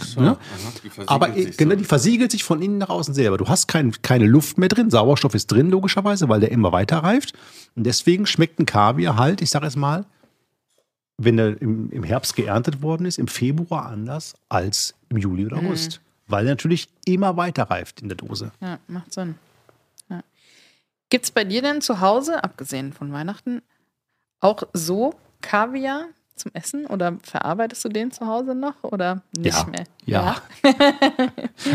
[0.00, 0.36] So, ne?
[0.82, 1.76] die versiegelt Aber sich genau, so.
[1.76, 3.36] die versiegelt sich von innen nach außen selber.
[3.36, 4.90] Du hast kein, keine Luft mehr drin.
[4.90, 7.34] Sauerstoff ist drin, logischerweise, weil der immer weiter reift.
[7.76, 10.06] Und deswegen schmeckt ein Kaviar halt, ich sage jetzt mal,
[11.18, 15.58] wenn er im, im Herbst geerntet worden ist, im Februar anders als im Juli oder
[15.58, 16.00] August.
[16.26, 18.52] Weil er natürlich immer weiter reift in der Dose.
[18.60, 19.36] Ja, macht Sinn.
[20.08, 20.22] Ja.
[21.10, 23.62] Gibt es bei dir denn zu Hause, abgesehen von Weihnachten,
[24.40, 26.04] auch so Kaviar
[26.38, 26.86] zum Essen?
[26.86, 29.64] Oder verarbeitest du den zu Hause noch oder nicht Ja.
[29.66, 29.84] mehr?
[30.06, 30.36] Ja.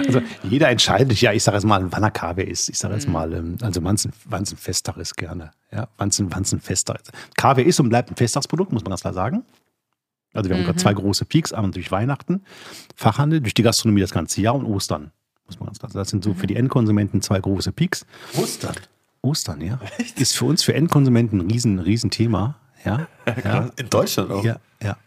[0.08, 2.70] Also jeder entscheidet ja, ich sage jetzt mal, wann er Kaviar ist.
[2.70, 5.52] Ich sage jetzt mal, ähm, also wann es ein, Festtag ist gerne.
[5.72, 7.12] Ja, wann es ein, Festtag ist.
[7.36, 9.44] Kaviar ist und bleibt ein Festtagsprodukt, muss man ganz klar sagen.
[10.34, 12.44] Also wir haben gerade zwei große Peaks, einmal durch Weihnachten,
[12.96, 15.12] Fachhandel, durch die Gastronomie das ganze Jahr und Ostern.
[15.46, 16.00] Muss man ganz klar sagen.
[16.02, 18.06] Das sind so für die Endkonsumenten zwei große Peaks.
[18.38, 18.76] Ostern.
[19.22, 19.80] Ostern, ja.
[20.16, 22.56] Ist für uns, für Endkonsumenten ein riesen, riesen Thema.
[23.26, 24.44] Ja, ja, In Deutschland auch.
[24.44, 24.98] ja, ja.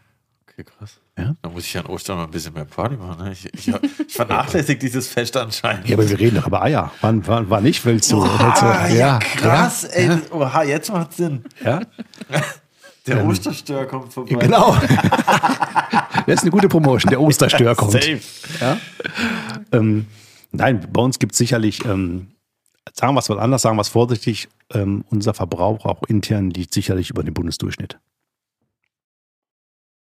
[0.49, 0.99] Okay, krass.
[1.19, 1.35] Ja.
[1.43, 3.25] Da muss ich an Ostern mal ein bisschen mehr Party machen.
[3.25, 3.33] Ne?
[3.33, 3.75] Ich, ich, ich
[4.15, 5.89] vernachlässige dieses Fest anscheinend.
[5.89, 6.91] Ja, aber wir reden doch über Eier.
[7.03, 7.85] Wann, wann, wann nicht?
[7.85, 8.23] Willst du?
[8.23, 10.11] willst du Ah, ja, krass, ey.
[10.31, 11.45] Oha, jetzt macht Sinn.
[11.65, 11.81] Ja,
[13.07, 14.35] Der Osterstör kommt vorbei.
[14.37, 14.77] genau.
[16.27, 17.11] Das ist eine gute Promotion.
[17.11, 17.93] Der Osterstör kommt.
[17.93, 18.19] Safe.
[18.61, 18.79] Ja?
[19.71, 20.07] Ähm,
[20.51, 22.29] nein, bei uns gibt es sicherlich, ähm,
[22.95, 26.73] sagen wir es mal anders, sagen wir es vorsichtig, ähm, unser Verbrauch auch intern liegt
[26.75, 27.99] sicherlich über dem Bundesdurchschnitt.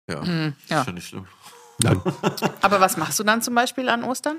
[0.09, 0.85] Ja, Hm, ja.
[0.85, 1.27] finde ich schlimm.
[1.83, 1.93] Ja,
[2.61, 4.39] Aber was machst du dann zum Beispiel an Ostern?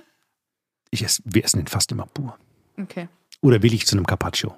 [0.92, 2.38] ich ess, wir essen den fast immer pur.
[2.80, 3.08] Okay.
[3.42, 4.56] Oder will ich zu einem Carpaccio?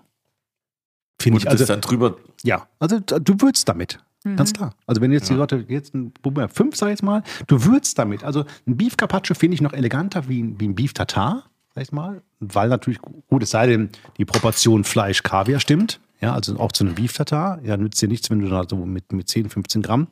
[1.22, 2.18] Finde ich, also, dann drüber.
[2.44, 4.00] ja, also du würzt damit.
[4.36, 4.76] Ganz klar.
[4.88, 7.98] Also wenn jetzt die Leute jetzt ein wir fünf, sag ich jetzt mal, du würzt
[8.00, 8.24] damit.
[8.24, 11.44] Also ein Beef Carpaccio finde ich noch eleganter wie, ein- wie ein Beef Tartar,
[11.76, 12.22] sag ich mal.
[12.40, 16.00] Weil natürlich, gut, es sei denn, die Proportion Fleisch-Kaviar stimmt.
[16.22, 17.60] Ja, also auch zu einem Beef Tartar.
[17.64, 20.08] Ja, nützt dir nichts, wenn du da so mit, mit 10, 15 Gramm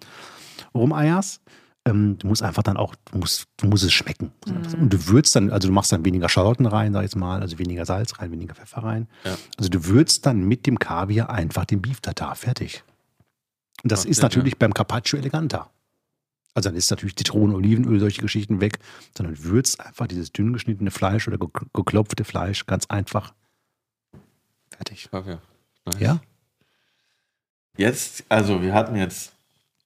[0.76, 1.41] rumeierst.
[1.86, 4.32] Ähm, du musst einfach dann auch, du musst, du musst es schmecken.
[4.80, 7.59] Und du würzt dann, also du machst dann weniger Schalotten rein, sag ich mal, also
[7.59, 9.07] weniger Salz rein, weniger Pfeffer rein.
[9.26, 9.36] Ja.
[9.57, 12.84] Also du würzt dann mit dem Kaviar einfach den Beef Tartar fertig.
[13.84, 15.70] Und das Macht ist natürlich beim Carpaccio eleganter.
[16.56, 18.80] Also dann ist natürlich Zitronen, Olivenöl, solche Geschichten weg,
[19.18, 23.34] sondern würzt einfach dieses dünn geschnittene Fleisch oder ge- geklopfte Fleisch ganz einfach
[24.70, 25.10] fertig.
[25.10, 25.41] Kaviar.
[25.86, 25.99] Nice.
[25.99, 26.22] Ja?
[27.78, 29.34] Jetzt, also wir hatten jetzt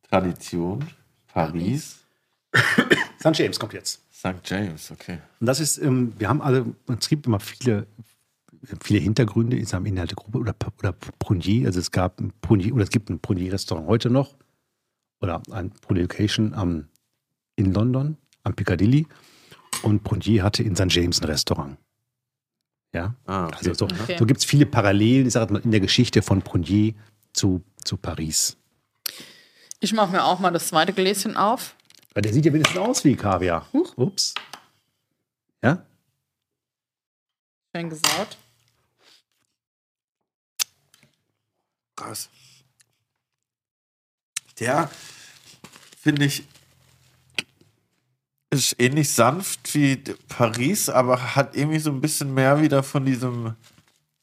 [0.09, 0.86] Tradition,
[1.28, 1.99] Paris,
[3.20, 3.38] St.
[3.38, 4.01] James kommt jetzt.
[4.13, 4.36] St.
[4.43, 5.20] James, okay.
[5.39, 6.65] Und das ist, ähm, wir haben alle,
[6.99, 7.88] es gibt immer viele,
[8.82, 11.68] viele Hintergründe in seinem Inhalt der Gruppe oder, oder Prunier.
[11.68, 14.36] Also es gab ein Prunier, oder es gibt ein Prunier-Restaurant heute noch
[15.22, 16.88] oder ein Prunier Location am,
[17.55, 19.07] in London, am Piccadilly.
[19.84, 20.88] Und Prunier hatte in St.
[20.89, 21.78] James ein Restaurant.
[22.93, 23.55] Ja, Ah, okay.
[23.57, 24.15] also so, Okay.
[24.18, 26.93] so gibt es viele Parallelen, ich sag mal, in der Geschichte von Prunier
[27.34, 28.57] zu, zu Paris.
[29.80, 31.76] Ich mache mir auch mal das zweite Gläschen auf.
[32.13, 33.68] Weil der sieht ja wenigstens aus wie Kaviar.
[33.74, 33.95] Huch.
[33.97, 34.34] Ups.
[35.63, 35.86] Ja?
[37.76, 38.38] Schön gesaut.
[41.95, 42.30] Krass.
[44.60, 44.89] Der,
[46.01, 46.43] finde ich,
[48.49, 49.97] ist ähnlich sanft wie
[50.30, 53.55] Paris, aber hat irgendwie so ein bisschen mehr wieder von diesem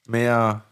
[0.06, 0.64] Meer,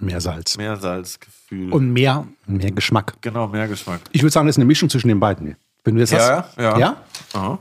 [0.00, 0.56] Mehr Salz.
[0.56, 1.72] Meersalzgefühl.
[1.72, 3.14] Und mehr, mehr Geschmack.
[3.20, 4.00] genau, mehr Geschmack.
[4.12, 5.56] Ich würde sagen, das ist eine Mischung zwischen den beiden.
[5.84, 6.56] Wenn du jetzt Ja, hast.
[6.58, 6.78] ja.
[6.78, 7.04] ja?
[7.34, 7.58] Aha.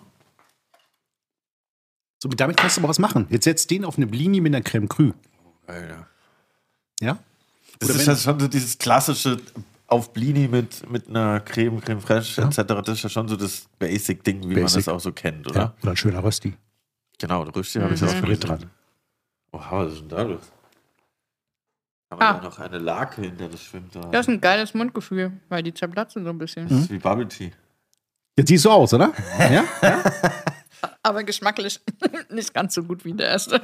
[2.21, 3.25] So, damit kannst du aber was machen.
[3.29, 5.11] Jetzt setzt den auf eine Blini mit einer Creme Cru.
[5.65, 6.07] Alter.
[6.99, 7.17] Ja?
[7.79, 9.39] Das Oder ist ja schon so dieses klassische
[9.91, 12.57] auf Blini mit, mit einer Creme, Creme Fraiche etc.
[12.83, 14.85] Das ist ja schon so das Basic-Ding, wie man Basic.
[14.85, 15.59] das auch so kennt, oder?
[15.59, 15.73] ja.
[15.81, 16.53] Oder ein schöner Rösti.
[17.19, 18.39] Genau, der Rüsti habe ich auch gelesen.
[18.41, 18.69] dran.
[19.51, 20.41] Oh, was ist denn da los?
[22.09, 22.33] Haben wir Ah.
[22.33, 23.99] da noch eine Lake hinter, das schwimmt da.
[24.01, 26.67] Das ist ein geiles Mundgefühl, weil die zerplatzen so ein bisschen.
[26.67, 27.51] Das ist wie Bubble Tea.
[28.37, 29.11] Jetzt siehst du aus, oder?
[29.39, 29.63] Ja?
[31.03, 31.79] Aber geschmacklich
[32.29, 33.61] nicht ganz so gut wie der erste.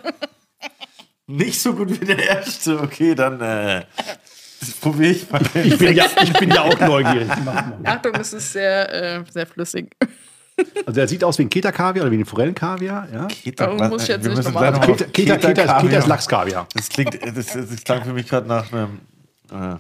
[1.26, 2.80] Nicht so gut wie der erste.
[2.82, 3.86] Okay, dann äh,
[4.60, 5.42] das probiere ich mal.
[5.64, 7.30] Ich bin ja, ich bin ja auch neugierig.
[7.84, 9.96] Achtung, es ist sehr, äh, sehr flüssig.
[10.88, 13.08] Also er sieht aus wie ein Keta-Kaviar oder wie ein Forellenkaviar.
[13.14, 13.28] Ja?
[13.28, 15.82] Keta, muss ich jetzt nicht nochmal- gleich noch Keta, Keta, Keta, ist- Keta-Kaviar.
[15.84, 16.68] Keta ist Lachskaviar.
[16.74, 19.00] Das klingt, das, das klang für mich gerade nach einem,
[19.52, 19.76] äh,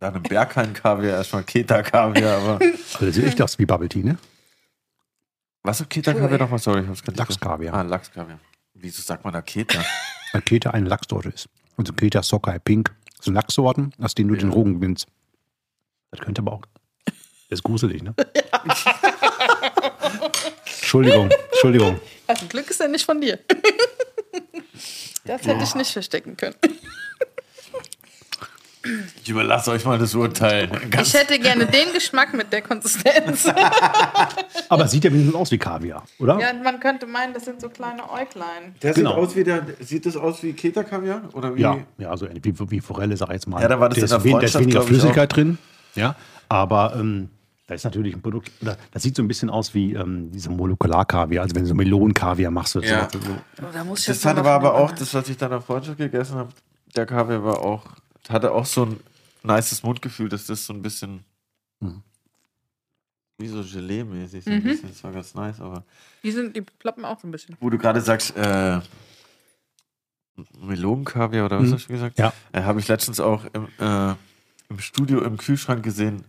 [0.00, 2.58] nach einem Berghain-Kaviar, erstmal Keta-Kaviar, aber.
[2.94, 4.18] Also der sieht echt aus wie Bubble Tea, ne?
[5.62, 6.58] Was ist Keta-Kaviar nochmal?
[6.58, 7.74] Sorry, ich hab's gerade nicht Lachskaviar.
[7.74, 8.40] Ah, Lachskaviar.
[8.74, 9.78] Wieso sagt man da Keta?
[10.32, 11.48] Weil Keta eine Lachssorte ist.
[11.76, 12.92] Also Keta, Sockeye, Pink.
[13.16, 15.06] Das sind Lachssorten, aus denen du den Rogen gewinnst.
[16.10, 16.62] Das könnte aber auch.
[17.48, 18.14] Das ist gruselig, ne?
[20.64, 22.00] Entschuldigung, Entschuldigung.
[22.26, 23.38] Also Glück ist ja nicht von dir.
[25.24, 26.54] Das hätte ich nicht verstecken können.
[29.22, 30.68] Ich überlasse euch mal das Urteil.
[30.90, 33.46] Ganz Ich hätte gerne den Geschmack mit der Konsistenz.
[34.68, 36.38] Aber sieht ja wenigstens aus wie Kaviar, oder?
[36.40, 38.74] Ja, man könnte meinen, das sind so kleine Äuglein.
[38.82, 39.10] Der Genau.
[39.10, 39.62] sieht aus wie der.
[39.80, 41.22] Sieht das aus wie Keta-Kaviar?
[41.34, 41.60] Oder wie?
[41.62, 43.60] Ja, ja, also wie, wie Forelle, sag ich jetzt mal.
[43.62, 45.58] Ja, da war das da in ist, der wen- da ist Freundschaft, weniger Flüssigkeit drin.
[45.94, 46.14] Ja,
[46.48, 47.30] aber ähm,
[47.66, 51.42] da ist natürlich ein Produkt, das sieht so ein bisschen aus wie ähm, diese Molekularkaviar,
[51.42, 52.76] also wenn du so Melonenkaviar machst.
[52.76, 53.08] Oder Ja.
[53.12, 53.18] so.
[53.18, 56.36] Oh, da muss ich Das hatte aber auch, das, was ich dann auf Freundschaft gegessen
[56.36, 56.50] habe,
[56.94, 57.82] der Kaviar war auch,
[58.30, 59.00] hatte auch so ein
[59.42, 61.24] nices Mundgefühl, dass das so ein bisschen
[61.80, 62.02] Mhm.
[63.38, 64.56] wie so Gelee-mäßig, so Mhm.
[64.56, 65.84] ein bisschen, das war ganz nice, aber
[66.22, 67.56] Die, sind, die ploppen auch so ein bisschen.
[67.60, 68.80] wo du gerade sagst, äh,
[70.60, 71.72] Melonenkaviar oder was Mhm.
[71.74, 72.18] hast du gesagt?
[72.18, 72.32] Ja.
[72.52, 74.14] Äh, habe ich letztens auch im, äh,
[74.68, 76.24] im Studio im Kühlschrank gesehen,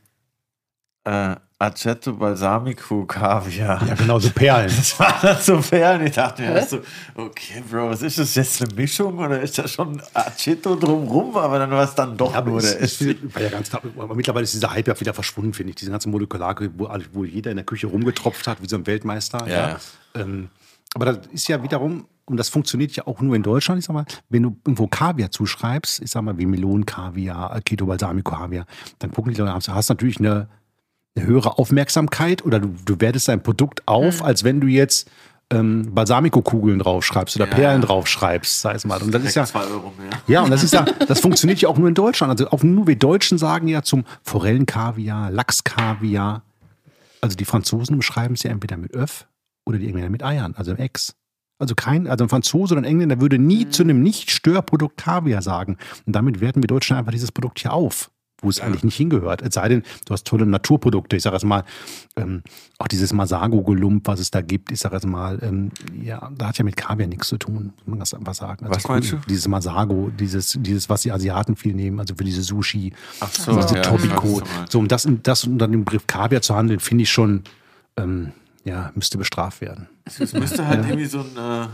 [1.07, 3.81] äh, Aceto Balsamico Kaviar.
[3.87, 4.69] Ja, genau, so Perlen.
[4.77, 6.05] Das war dann so Perlen.
[6.05, 6.81] Ich dachte mir erst so,
[7.15, 11.35] okay, Bro, was ist das jetzt eine Mischung oder ist da schon Aceto drumrum?
[11.35, 13.17] Aber dann war es dann doch aber nur es, der Essig.
[13.33, 15.77] war ja ganz klar, aber mittlerweile ist dieser Hype ja wieder verschwunden, finde ich.
[15.77, 19.47] Diese ganze Molekular, wo, wo jeder in der Küche rumgetropft hat, wie so ein Weltmeister.
[19.47, 19.77] Ja.
[20.13, 20.49] Ähm,
[20.93, 23.93] aber das ist ja wiederum, und das funktioniert ja auch nur in Deutschland, ich sag
[23.93, 28.65] mal, wenn du irgendwo Kaviar zuschreibst, ich sag mal, wie Melonenkaviar, Keto Balsamico Kaviar,
[28.99, 30.49] dann gucken die Leute, hast, hast natürlich eine,
[31.17, 35.09] eine höhere Aufmerksamkeit oder du, du wertest dein Produkt auf, als wenn du jetzt
[35.49, 39.01] ähm, Balsamico-Kugeln draufschreibst oder Ja, Perlen draufschreibst, sei es mal.
[39.01, 40.09] Und das ist ja, Euro mehr.
[40.27, 42.31] ja, und das ist ja, das funktioniert ja auch nur in Deutschland.
[42.31, 46.43] Also auch nur wir Deutschen sagen ja zum Forellenkaviar, Lachskaviar.
[47.21, 49.27] Also die Franzosen beschreiben es ja entweder mit Öff
[49.65, 51.15] oder die Engländer mit Eiern, also Ex.
[51.59, 55.77] Also kein, also ein Franzose oder ein Engländer würde nie zu einem Nicht-Störprodukt Kaviar sagen.
[56.05, 58.11] Und damit werten wir Deutschen einfach dieses Produkt hier auf,
[58.41, 59.41] wo es eigentlich nicht hingehört.
[59.41, 61.15] Es sei denn, du hast tolle Naturprodukte.
[61.15, 61.63] Ich sage jetzt mal,
[62.15, 62.43] ähm,
[62.77, 65.71] auch dieses Masago-Gelump, was es da gibt, ich sage jetzt mal, ähm,
[66.01, 68.65] ja, da hat ja mit Kaviar nichts zu tun, muss man das einfach sagen.
[68.65, 69.17] Also Was meinst du?
[69.27, 73.59] Dieses Masago, dieses, dieses, was die Asiaten viel nehmen, also für diese Sushi, Ach so,
[73.59, 74.41] diese ja, Tobiko.
[74.69, 77.43] So, um das, das unter dem Begriff Kaviar zu handeln, finde ich schon,
[77.95, 78.33] ähm,
[78.63, 79.87] ja, müsste bestraft werden.
[80.05, 81.67] Es müsste halt irgendwie so ein, äh,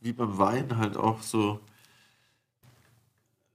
[0.00, 1.60] wie beim Wein, halt auch so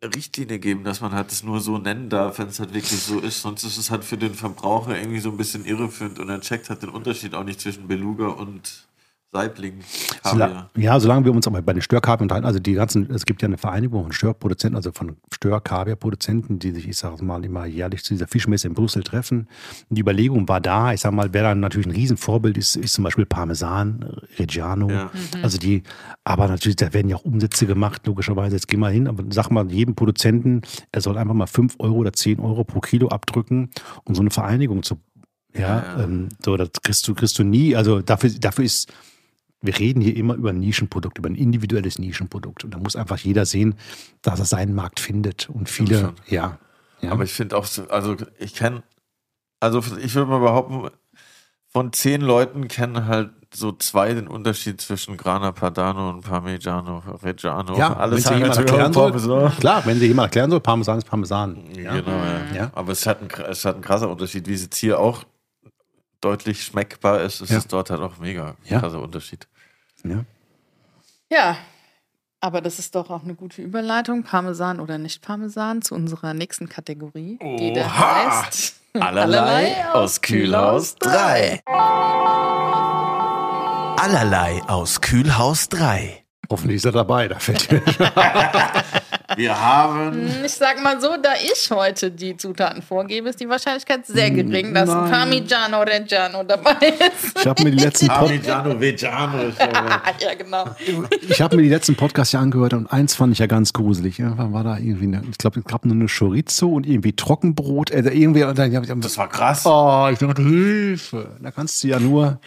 [0.04, 3.20] Richtlinie geben, dass man halt es nur so nennen darf, wenn es halt wirklich so
[3.20, 3.42] ist.
[3.42, 6.70] Sonst ist es halt für den Verbraucher irgendwie so ein bisschen irreführend und er checkt
[6.70, 8.88] halt den Unterschied auch nicht zwischen Beluga und
[9.34, 9.80] Saibling.
[10.24, 10.70] Sola Kaviar.
[10.78, 13.48] ja, solange wir uns aber bei den Störkaviar unterhalten, also die ganzen, es gibt ja
[13.48, 18.14] eine Vereinigung von Störproduzenten, also von Störkaviar-Produzenten, die sich, ich sage mal, immer jährlich zu
[18.14, 19.48] dieser Fischmesse in Brüssel treffen.
[19.90, 22.94] Und die Überlegung war da, ich sage mal, wer dann natürlich ein Riesenvorbild ist, ist
[22.94, 24.06] zum Beispiel Parmesan,
[24.38, 24.90] Reggiano.
[24.90, 25.12] Ja.
[25.42, 25.84] Also die,
[26.24, 28.56] aber natürlich, da werden ja auch Umsätze gemacht, logischerweise.
[28.56, 30.62] Jetzt geh mal hin, aber sag mal jedem Produzenten,
[30.92, 33.72] er soll einfach mal 5 Euro oder 10 Euro pro Kilo abdrücken,
[34.04, 35.00] um so eine Vereinigung zu
[35.56, 36.04] ja, Ja, ja.
[36.04, 37.76] Ähm, so, das kriegst du, kriegst du nie.
[37.76, 38.92] Also dafür, dafür ist,
[39.64, 42.64] wir reden hier immer über ein Nischenprodukt, über ein individuelles Nischenprodukt.
[42.64, 43.76] Und da muss einfach jeder sehen,
[44.22, 45.50] dass er seinen Markt findet.
[45.50, 46.60] Und viele, ja.
[47.02, 47.12] ja.
[47.12, 48.84] Aber ich finde auch, so, also ich kenne,
[49.60, 50.90] also ich würde mal behaupten,
[51.70, 57.78] von zehn Leuten kennen halt so zwei den Unterschied zwischen Grana Padano und Parmigiano Reggiano.
[57.78, 59.52] ja, alles wenn jemand erklären soll, Parmesan.
[59.58, 61.58] klar, wenn sie jemand erklären soll, Parmesan ist Parmesan.
[61.76, 61.94] Ja.
[61.96, 62.56] Genau, ja.
[62.56, 62.72] Ja.
[62.74, 65.24] Aber es hat, ein, es hat ein krasser Unterschied, wie es jetzt hier auch
[66.22, 67.58] deutlich schmeckbar ist, ist Ja.
[67.58, 69.48] es dort halt auch mega krasser Unterschied.
[70.04, 70.26] Ja.
[71.30, 71.58] Ja,
[72.42, 76.68] aber das ist doch auch eine gute Überleitung, Parmesan oder nicht Parmesan, zu unserer nächsten
[76.70, 78.36] Kategorie, die da Oha!
[78.46, 81.62] heißt Allerlei aus Kühlhaus 3.
[83.98, 86.24] Allerlei aus Kühlhaus 3.
[86.50, 87.28] Hoffentlich ist er dabei.
[87.28, 87.82] Da fällt mir
[89.38, 94.06] Wir haben Ich sag mal so, da ich heute die Zutaten vorgebe, ist die Wahrscheinlichkeit
[94.06, 95.12] sehr gering, dass ein Nein.
[95.12, 97.40] Parmigiano Reggiano dabei ist.
[97.40, 99.54] Ich habe mir die letzten Pod Parmigiano aber-
[100.20, 100.66] ja, genau.
[101.28, 104.20] ich habe mir die letzten Podcasts ja angehört und eins fand ich ja ganz gruselig.
[104.20, 107.92] Irgendwann war da irgendwie, eine, ich glaube, es gab nur eine Chorizo und irgendwie Trockenbrot.
[107.92, 109.66] Also irgendwie, und dann, Das war krass.
[109.66, 111.32] oh, ich dachte, Hilfe.
[111.42, 112.40] Da kannst du ja nur,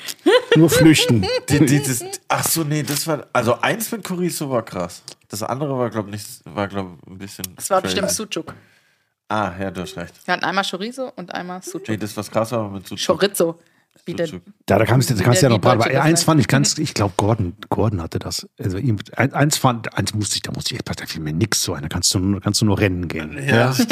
[0.56, 1.24] nur flüchten.
[1.48, 5.02] Die, die, das, ach so, nee, das war, also eins mit Chorizo war krass.
[5.28, 7.44] Das andere war, glaube ich, nicht, war, glaube ein bisschen.
[7.56, 8.00] Das war crazy.
[8.00, 8.54] bestimmt Sucuk.
[9.28, 10.14] Ah, ja, du hast recht.
[10.24, 11.98] Wir hatten einmal Chorizo und einmal Nee, Sucuk.
[12.00, 13.04] das was krass war mit Sucuk.
[13.20, 13.58] Chorizo.
[14.04, 14.26] Wie der.
[14.28, 14.40] Ja,
[14.78, 15.82] da kannst, du- da kannst du ja noch braten.
[15.82, 18.46] Aber eins fand ich ganz, ich glaube, Gordon, Gordon hatte das.
[18.56, 21.32] Also ihm- ein- eins fand, eins musste ich, da musste ich echt, da fiel mir
[21.32, 21.82] nix so ein.
[21.82, 23.36] Da kannst du, nur- kannst du nur rennen gehen.
[23.48, 23.90] Ja, stimmt.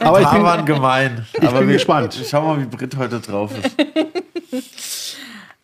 [0.00, 1.26] Aber ich bin, waren gemein.
[1.42, 2.18] aber bin wir, gespannt.
[2.28, 3.76] Schau mal, wie Brit heute drauf ist.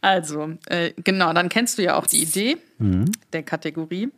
[0.05, 2.57] Also, äh, genau, dann kennst du ja auch die Idee
[3.33, 4.09] der Kategorie.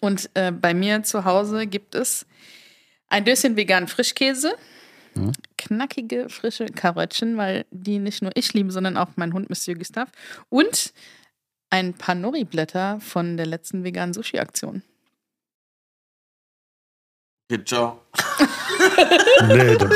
[0.00, 2.26] Und äh, bei mir zu Hause gibt es
[3.08, 4.54] ein Döschen veganen Frischkäse,
[5.56, 10.10] knackige, frische Karottchen, weil die nicht nur ich liebe, sondern auch mein Hund Monsieur Gustave.
[10.48, 10.92] Und
[11.70, 14.82] ein paar Nori-Blätter von der letzten veganen Sushi-Aktion.
[17.50, 18.02] Okay, ciao.
[19.48, 19.88] Nee, da,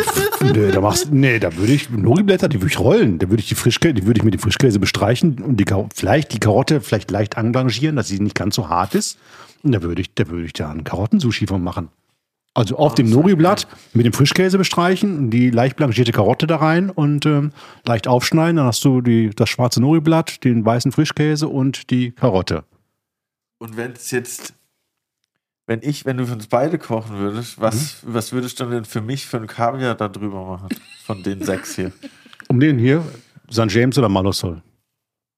[0.53, 3.19] nee, da machst, nee, da würde ich, Nori-Blätter, die würde ich rollen.
[3.19, 5.65] Da würde ich die Frischkäse, die würde ich mit dem Frischkäse bestreichen und die,
[5.95, 9.19] vielleicht die Karotte vielleicht leicht anblanchieren, dass sie nicht ganz so hart ist.
[9.63, 11.89] Und da würde ich, da würde ich da einen Karottensushi von machen.
[12.53, 17.25] Also auf dem Nori-Blatt mit dem Frischkäse bestreichen, die leicht blanchierte Karotte da rein und
[17.25, 17.53] ähm,
[17.87, 18.57] leicht aufschneiden.
[18.57, 22.65] Dann hast du die, das schwarze Nori-Blatt, den weißen Frischkäse und die Karotte.
[23.59, 24.55] Und wenn es jetzt,
[25.71, 29.01] wenn ich, wenn du für uns beide kochen würdest, was, was würdest du denn für
[29.01, 30.67] mich für einen Kaviar da drüber machen?
[31.05, 31.93] Von den sechs hier.
[32.49, 33.05] Um den hier,
[33.53, 33.67] St.
[33.69, 34.63] James oder Malosol.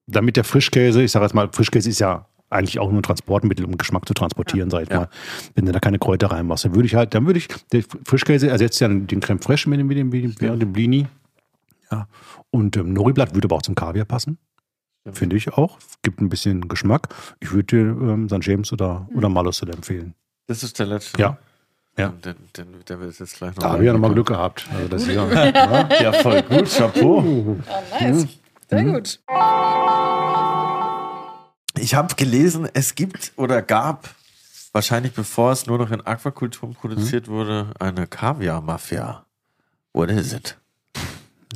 [0.07, 3.67] Damit der Frischkäse, ich sage jetzt mal, Frischkäse ist ja eigentlich auch nur ein Transportmittel,
[3.67, 5.01] um Geschmack zu transportieren, sag ich Ja.
[5.01, 5.09] mal.
[5.55, 8.49] Wenn du da keine Kräuter reinmachst, dann würde ich halt, dann würde ich, der Frischkäse
[8.49, 11.07] ersetzt ja den Creme Fraiche mit dem, mit dem, mit dem, mit dem Blini.
[11.91, 12.09] Ja.
[12.51, 14.39] Und ähm, Nori-Blatt würde aber auch zum Kaviar passen.
[15.11, 15.79] Finde ich auch.
[16.03, 17.09] Gibt ein bisschen Geschmack.
[17.41, 18.39] Ich würde dir ähm, St.
[18.47, 19.35] James oder, oder Mhm.
[19.35, 20.15] Malosol empfehlen.
[20.47, 21.21] Das ist der letzte.
[21.21, 21.39] Ja.
[21.99, 22.09] Ja.
[22.09, 23.63] Und Den, den, der wird jetzt gleich noch.
[23.63, 24.67] Da habe ich ja nochmal Glück gehabt.
[24.73, 26.69] Also das ist ja, Ja, voll gut.
[26.71, 27.19] Chapeau.
[27.21, 27.57] Oh,
[28.01, 28.27] nice.
[28.71, 29.21] Sehr gut.
[31.79, 34.09] Ich habe gelesen, es gibt oder gab,
[34.73, 39.27] wahrscheinlich bevor es nur noch in Aquakulturen produziert wurde, eine Kaviar-Mafia.
[39.93, 40.59] What is it?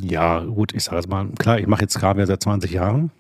[0.00, 3.10] ja, gut, ich sage jetzt mal, klar, ich mache jetzt Kaviar seit 20 Jahren.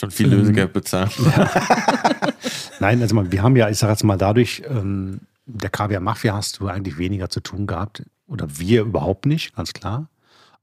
[0.00, 1.12] Schon viel Lösegeld bezahlt.
[2.80, 6.60] Nein, also mal, wir haben ja, ich sage jetzt mal, dadurch, ähm, der Kaviar-Mafia hast
[6.60, 8.02] du eigentlich weniger zu tun gehabt.
[8.26, 10.08] Oder wir überhaupt nicht, ganz klar.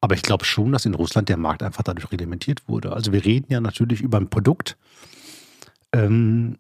[0.02, 2.92] Aber ich glaube schon, dass in Russland der Markt einfach dadurch reglementiert wurde.
[2.92, 4.78] Also wir reden ja natürlich über ein Produkt,
[5.94, 6.58] ähm,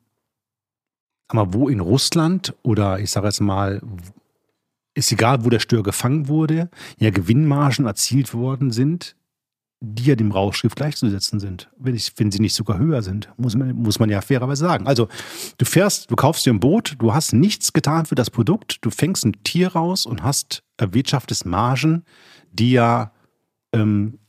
[1.27, 3.81] aber wo in Russland oder ich sage jetzt mal,
[4.93, 9.15] ist egal, wo der Stör gefangen wurde, ja Gewinnmargen erzielt worden sind,
[9.83, 11.69] die ja dem Rauschgift gleichzusetzen sind.
[11.75, 14.85] Wenn, ich, wenn sie nicht sogar höher sind, muss man, muss man ja fairerweise sagen.
[14.85, 15.07] Also
[15.57, 18.91] du fährst, du kaufst dir ein Boot, du hast nichts getan für das Produkt, du
[18.91, 22.05] fängst ein Tier raus und hast erwirtschaftest Margen,
[22.51, 23.11] die ja
[23.73, 24.19] ähm,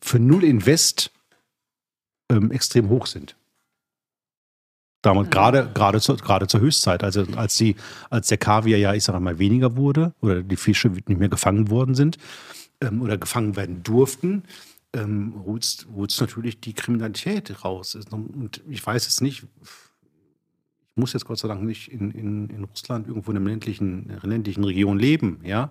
[0.00, 1.12] für null Invest
[2.30, 3.36] ähm, extrem hoch sind.
[5.02, 7.76] Damals, gerade, gerade, zur, gerade zur Höchstzeit, also als, die,
[8.08, 11.68] als der Kaviar ja, ich sage mal, weniger wurde oder die Fische nicht mehr gefangen
[11.68, 12.16] worden sind
[12.80, 14.44] ähm, oder gefangen werden durften,
[14.94, 17.96] ähm, holst, holst natürlich die Kriminalität raus.
[18.10, 22.64] Und ich weiß es nicht, ich muss jetzt Gott sei Dank nicht in, in, in
[22.64, 25.70] Russland irgendwo in einer ländlichen, in einer ländlichen Region leben, ja.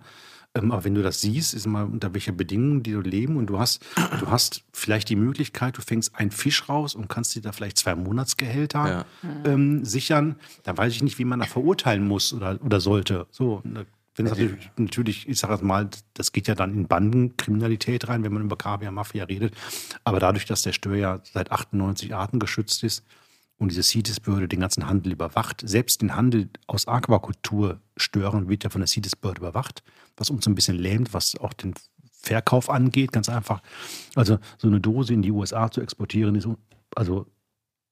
[0.56, 3.48] Ähm, aber wenn du das siehst, ist mal unter welcher Bedingungen die du leben und
[3.48, 3.84] du hast,
[4.20, 7.78] du hast vielleicht die Möglichkeit, du fängst einen Fisch raus und kannst dir da vielleicht
[7.80, 9.06] zwei Monatsgehälter Ja.
[9.46, 13.26] ähm, sichern, dann weiß ich nicht, wie man da verurteilen muss oder, oder sollte.
[13.32, 13.86] So, da-
[14.16, 18.24] wenn es natürlich, natürlich, ich sage jetzt mal, das geht ja dann in Bandenkriminalität rein,
[18.24, 19.56] wenn man über Kaviar-Mafia redet.
[20.04, 23.04] Aber dadurch, dass der Stör ja seit 98 Arten geschützt ist
[23.58, 28.70] und diese CITES-Behörde den ganzen Handel überwacht, selbst den Handel aus Aquakultur stören, wird ja
[28.70, 29.84] von der CITES-Behörde überwacht,
[30.16, 31.74] was uns ein bisschen lähmt, was auch den
[32.12, 33.62] Verkauf angeht, ganz einfach.
[34.16, 36.48] Also so eine Dose in die USA zu exportieren, ist
[36.96, 37.26] also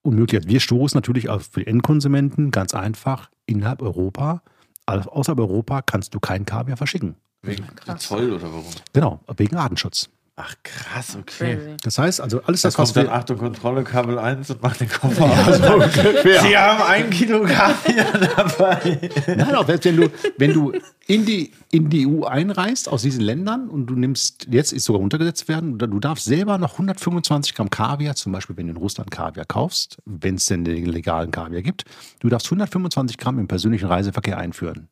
[0.03, 0.41] unmöglich.
[0.41, 4.43] Also Wir stoßen natürlich auf für die Endkonsumenten ganz einfach innerhalb Europa.
[4.85, 7.15] Also außerhalb Europa kannst du keinen Kaviar verschicken.
[7.43, 7.65] Wegen
[7.97, 8.65] Zoll oder warum?
[8.93, 10.09] Genau, wegen Artenschutz.
[10.37, 11.55] Ach krass, okay.
[11.55, 11.77] Crazy.
[11.83, 13.13] Das heißt, also alles Das das, was kommt dann wir.
[13.13, 15.93] Achtung, Kontrolle, Kabel 1 und macht den Koffer auf.
[16.41, 19.11] Sie haben ein Kilo Kaviar dabei.
[19.27, 20.71] Nein, auch selbst wenn du, wenn du
[21.05, 25.01] in die, in die EU einreist aus diesen Ländern und du nimmst, jetzt ist sogar
[25.01, 29.11] runtergesetzt werden, du darfst selber noch 125 Gramm Kaviar, zum Beispiel wenn du in Russland
[29.11, 31.83] Kaviar kaufst, wenn es denn den legalen Kaviar gibt,
[32.19, 34.87] du darfst 125 Gramm im persönlichen Reiseverkehr einführen.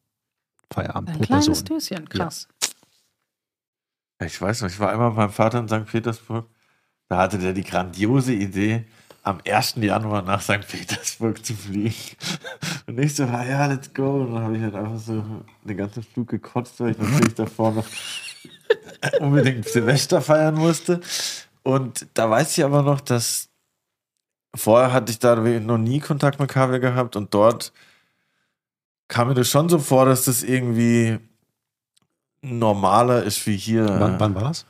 [0.71, 1.65] Feierabend Ein pro kleines Person.
[1.65, 2.47] Döschen, krass.
[4.21, 5.85] Ich weiß noch, ich war einmal mit meinem Vater in St.
[5.85, 6.45] Petersburg.
[7.07, 8.85] Da hatte der die grandiose Idee,
[9.23, 9.75] am 1.
[9.77, 10.67] Januar nach St.
[10.67, 11.93] Petersburg zu fliegen.
[12.87, 14.21] Und ich so, ah ja, let's go.
[14.21, 15.23] Und dann habe ich halt einfach so
[15.63, 17.85] den ganzen Flug gekotzt, weil ich natürlich davor noch
[19.19, 20.99] unbedingt Silvester feiern musste.
[21.63, 23.49] Und da weiß ich aber noch, dass
[24.55, 27.71] vorher hatte ich da noch nie Kontakt mit Kaviar gehabt und dort
[29.07, 31.19] kam mir das schon so vor, dass das irgendwie
[32.41, 33.85] normaler ist wie hier.
[33.99, 34.65] Wann, wann war das?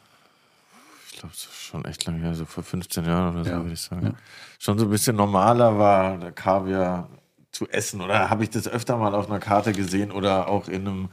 [1.11, 3.57] Ich glaube, schon echt lange her, so vor 15 Jahren oder so, Ja.
[3.61, 4.05] würde ich sagen.
[4.07, 4.13] Ja.
[4.57, 7.09] Schon so ein bisschen normaler war, der Kaviar
[7.51, 8.01] zu essen.
[8.01, 11.09] Oder habe ich das öfter mal auf einer Karte gesehen oder auch in einem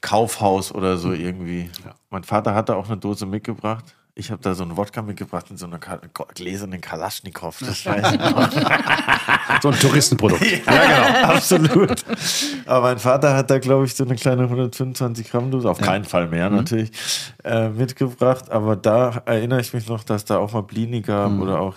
[0.00, 1.70] Kaufhaus oder so irgendwie.
[2.10, 3.94] Mein Vater hatte auch eine Dose mitgebracht.
[4.14, 6.00] Ich habe da so einen Wodka mitgebracht in so einer Ka
[6.34, 7.56] gläsernen Kalaschnikow.
[7.60, 8.50] Das weiß ich noch.
[9.62, 10.42] So ein Touristenprodukt.
[10.66, 12.04] Ja, genau, absolut.
[12.66, 16.04] Aber mein Vater hat da, glaube ich, so eine kleine 125 Gramm Dose, auf keinen
[16.04, 16.90] Fall mehr natürlich,
[17.44, 18.50] äh, mitgebracht.
[18.50, 21.76] Aber da erinnere ich mich noch, dass da auch mal Blini gab oder auch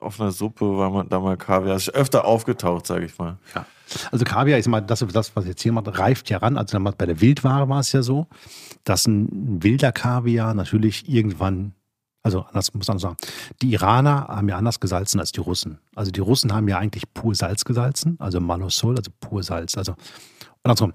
[0.00, 1.76] auf einer Suppe war man da mal Kaviar.
[1.76, 3.36] Ist öfter aufgetaucht, sage ich mal.
[3.54, 3.64] Ja.
[4.10, 6.56] Also Kaviar ist mal das, das, was jetzt hier macht, reift ja ran.
[6.56, 8.26] Also bei der Wildware war es ja so,
[8.84, 11.74] dass ein wilder Kaviar natürlich irgendwann,
[12.22, 13.16] also anders muss man sagen,
[13.60, 15.78] die Iraner haben ja anders gesalzen als die Russen.
[15.94, 19.76] Also die Russen haben ja eigentlich pur Salz gesalzen, also Malosol, also pur Salz.
[19.76, 19.94] Also
[20.62, 20.92] andersrum.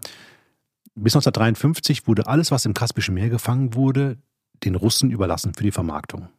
[0.96, 4.18] Bis 1953 wurde alles, was im Kaspischen Meer gefangen wurde,
[4.64, 6.30] den Russen überlassen für die Vermarktung.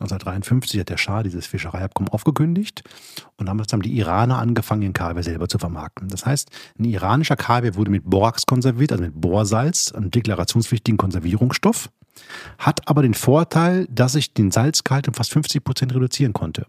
[0.00, 2.82] 1953 hat der Schah dieses Fischereiabkommen aufgekündigt
[3.36, 6.08] und damals haben die Iraner angefangen, den Kaviar selber zu vermarkten.
[6.08, 11.90] Das heißt, ein iranischer Kaviar wurde mit Borax konserviert, also mit Borsalz, einem deklarationspflichtigen Konservierungsstoff,
[12.58, 16.66] hat aber den Vorteil, dass ich den Salzgehalt um fast 50 Prozent reduzieren konnte.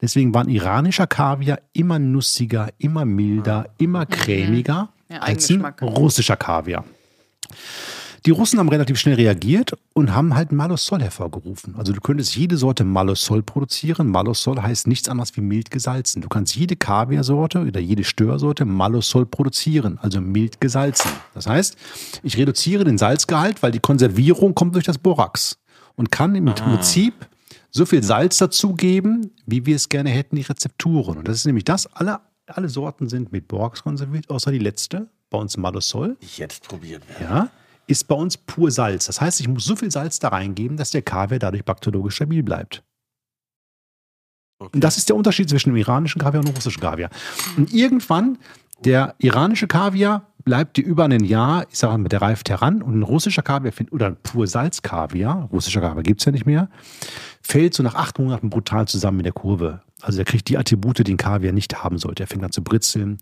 [0.00, 6.36] Deswegen war ein iranischer Kaviar immer nussiger, immer milder, immer cremiger Ja, als ein russischer
[6.36, 6.84] Kaviar.
[8.26, 11.76] Die Russen haben relativ schnell reagiert und haben halt Malosol hervorgerufen.
[11.76, 14.08] Also du könntest jede Sorte Malosol produzieren.
[14.08, 16.20] Malosol heißt nichts anderes wie mild gesalzen.
[16.22, 21.10] Du kannst jede Kaviarsorte oder jede Störsorte Malosol produzieren, also mild gesalzen.
[21.34, 21.76] Das heißt,
[22.22, 25.58] ich reduziere den Salzgehalt, weil die Konservierung kommt durch das Borax
[25.94, 27.14] und kann im Prinzip
[27.70, 31.18] so viel Salz dazugeben, wie wir es gerne hätten, die Rezepturen.
[31.18, 35.08] Und das ist nämlich das, alle, alle Sorten sind mit Borax konserviert, außer die letzte,
[35.30, 37.24] bei uns Malosol Die ich jetzt probieren werde.
[37.24, 37.50] ja,
[37.88, 39.06] ist bei uns pur Salz.
[39.06, 42.42] Das heißt, ich muss so viel Salz da reingeben, dass der Kaviar dadurch bakteriologisch stabil
[42.42, 42.84] bleibt.
[44.58, 47.10] Und das ist der Unterschied zwischen dem iranischen Kaviar und dem russischen Kaviar.
[47.56, 48.38] Und irgendwann,
[48.84, 52.98] der iranische Kaviar bleibt dir über ein Jahr, ich sage mal, der reift heran und
[52.98, 56.68] ein russischer Kaviar, oder ein pur Salz-Kaviar, russischer Kaviar gibt es ja nicht mehr,
[57.40, 59.80] fällt so nach acht Monaten brutal zusammen in der Kurve.
[60.02, 62.24] Also der kriegt die Attribute, die ein Kaviar nicht haben sollte.
[62.24, 63.18] Er fängt an zu britzeln,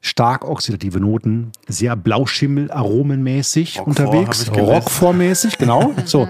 [0.00, 4.50] stark oxidative Noten, sehr Blauschimmel, aromenmäßig Roquefort unterwegs.
[4.50, 5.94] Roquefort-mäßig, genau.
[6.06, 6.28] so.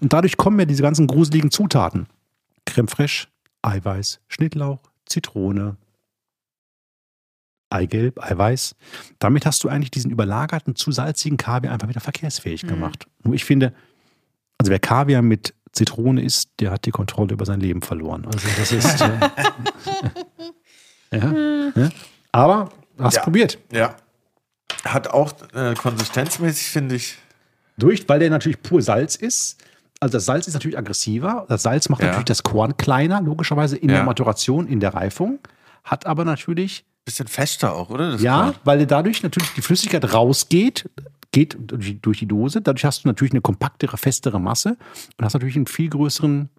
[0.00, 2.06] Und dadurch kommen ja diese ganzen gruseligen Zutaten.
[2.64, 3.26] Creme fraiche,
[3.62, 5.76] Eiweiß, Schnittlauch, Zitrone,
[7.70, 8.76] Eigelb, Eiweiß.
[9.18, 13.06] Damit hast du eigentlich diesen überlagerten, zu salzigen Kaviar einfach wieder verkehrsfähig gemacht.
[13.24, 13.74] Nur ich finde,
[14.58, 18.24] also wer Kaviar mit Zitrone isst, der hat die Kontrolle über sein Leben verloren.
[18.26, 19.00] Also das ist.
[19.00, 19.18] Äh,
[21.18, 21.90] ja, ja.
[22.32, 22.70] Aber
[23.00, 23.22] hast Ja.
[23.22, 23.58] probiert.
[23.72, 23.94] Ja.
[24.84, 27.18] Hat auch äh, konsistenzmäßig, finde ich.
[27.76, 29.56] Durch, weil der natürlich pur Salz ist.
[30.00, 31.46] Also das Salz ist natürlich aggressiver.
[31.48, 32.08] Das Salz macht Ja.
[32.08, 33.96] natürlich das Korn kleiner, logischerweise in Ja.
[33.96, 35.38] der Maturation, in der Reifung.
[35.84, 38.12] Hat aber natürlich Bisschen fester auch, oder?
[38.12, 38.54] Das Ja, Korn?
[38.64, 40.90] weil dadurch natürlich die Flüssigkeit rausgeht,
[41.32, 42.60] geht durch die- Dose.
[42.60, 44.76] Dadurch hast du natürlich eine kompaktere, festere Masse
[45.16, 46.50] und hast natürlich einen viel größeren,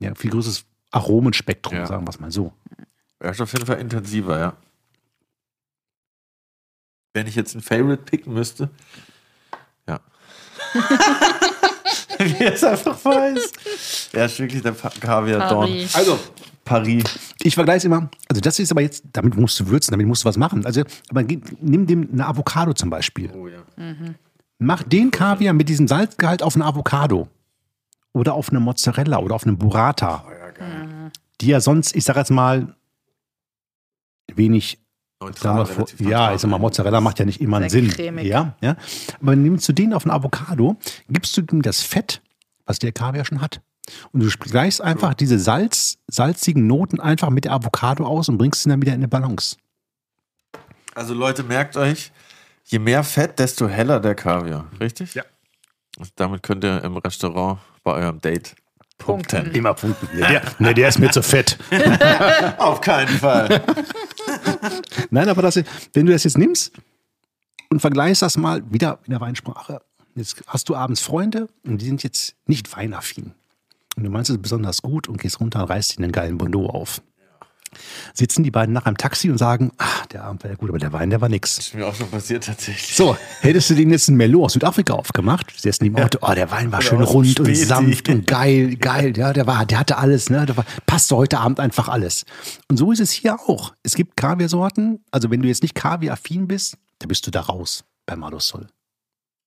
[0.00, 1.86] ja, viel größeres Aromenspektrum, Ja.
[1.86, 2.52] sagen wir es mal so.
[3.20, 4.52] Er ist auf jeden Fall intensiver, ja.
[7.14, 8.70] Wenn ich jetzt ein Favorite picken müsste.
[9.88, 10.00] Ja.
[12.18, 14.10] Wie er es einfach weiß.
[14.12, 15.68] Er ist wirklich der Kaviar-Dorn.
[15.68, 15.94] Paris.
[15.94, 16.18] Also,
[16.64, 17.04] Paris.
[17.42, 20.24] ich vergleiche es immer, also das ist aber jetzt, damit musst du würzen, damit musst
[20.24, 20.66] du was machen.
[20.66, 23.30] Also, aber nimm dem eine Avocado zum Beispiel.
[23.32, 23.64] Oh ja.
[24.58, 27.28] Mach den Kaviar mit diesem Salzgehalt auf eine Avocado.
[28.12, 30.24] Oder auf eine Mozzarella oder auf eine Burrata.
[30.26, 31.12] Oh ja, geil.
[31.40, 32.74] Die ja sonst, ich sag jetzt mal,
[34.34, 34.78] wenig
[35.20, 36.34] Neutral, vor, relativ ja, neutral.
[36.34, 37.88] ich sag mal, Mozzarella macht ja nicht immer einen Sinn.
[37.88, 38.26] cremig.
[38.26, 38.76] Ja, ja.
[39.20, 40.76] Aber nimmst du den auf ein Avocado,
[41.08, 42.22] gibst du ihm das Fett,
[42.66, 43.60] was der Kaviar schon hat.
[44.12, 48.62] Und du gleichst einfach diese Salz, salzigen Noten einfach mit der Avocado aus und bringst
[48.62, 49.56] sie dann wieder in eine Balance.
[50.94, 52.12] Also Leute, merkt euch,
[52.64, 54.68] je mehr Fett, desto heller der Kaviar.
[54.80, 55.14] Richtig?
[55.14, 55.24] Ja.
[55.98, 58.54] Und damit könnt ihr im Restaurant bei eurem Date
[58.98, 59.52] punkten.
[59.52, 60.08] Immer punkten.
[60.12, 61.58] Nee, der, nee, der ist mir zu fett.
[62.58, 63.62] Auf keinen Fall.
[65.10, 65.56] Nein, aber das,
[65.92, 66.72] wenn du das jetzt nimmst
[67.70, 69.80] und vergleichst das mal wieder in der Weinsprache.
[70.14, 73.34] Jetzt hast du abends Freunde und die sind jetzt nicht weinaffin.
[73.96, 76.66] Und du meinst es besonders gut und gehst runter und reißt ihnen einen geilen Bordeaux
[76.68, 77.00] auf.
[78.14, 80.78] Sitzen die beiden nachher im Taxi und sagen, ah, der Abend war ja gut, aber
[80.78, 81.58] der Wein, der war nix.
[81.58, 82.94] Ist mir auch schon passiert tatsächlich.
[82.94, 86.34] So, hättest du denen jetzt einen Merlot aus Südafrika aufgemacht, sie essen im Auto, oh,
[86.34, 89.66] der Wein war schön aus dem rund und sanft und geil, geil, ja, der war,
[89.66, 92.24] der hatte alles, ne, der war, passte heute Abend einfach alles.
[92.68, 93.74] Und so ist es hier auch.
[93.82, 97.84] Es gibt Kaviarsorten, also wenn du jetzt nicht Kaviar-affin bist, da bist du da raus
[98.06, 98.66] bei Malosol.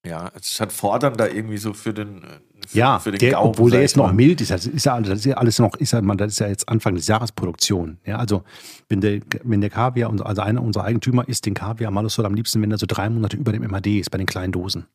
[0.04, 3.70] Ja, statt fordern da irgendwie so für den, äh, für, Ja, für der, Gaumen, obwohl
[3.70, 6.00] der jetzt noch mild ist, das ist ja, das ist ja alles noch, ist ja,
[6.02, 7.98] man, das ist ja jetzt Anfang des Jahres Produktion.
[8.04, 8.42] Ja, also
[8.88, 12.60] wenn der, wenn der Kaviar, also einer unserer Eigentümer isst den Kaviar Malosol am liebsten,
[12.62, 14.86] wenn er so drei Monate über dem MAD ist, bei den kleinen Dosen.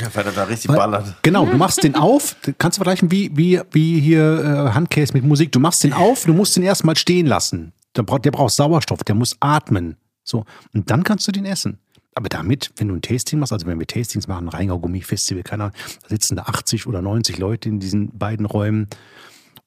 [0.00, 1.14] Ja, weil er da richtig Weil- ballert.
[1.22, 5.24] Genau, du machst den auf, kannst du vergleichen wie, wie, wie hier äh, Handcase mit
[5.24, 5.52] Musik.
[5.52, 7.72] Du machst den auf, du musst den erstmal stehen lassen.
[7.96, 9.96] Der braucht, der braucht Sauerstoff, der muss atmen.
[10.24, 11.78] So, und dann kannst du den essen.
[12.18, 15.44] Aber damit, wenn du ein Tasting machst, also wenn wir Tastings machen, Rheingau Gummi Festival,
[15.44, 18.88] keine Ahnung, da sitzen da 80 oder 90 Leute in diesen beiden Räumen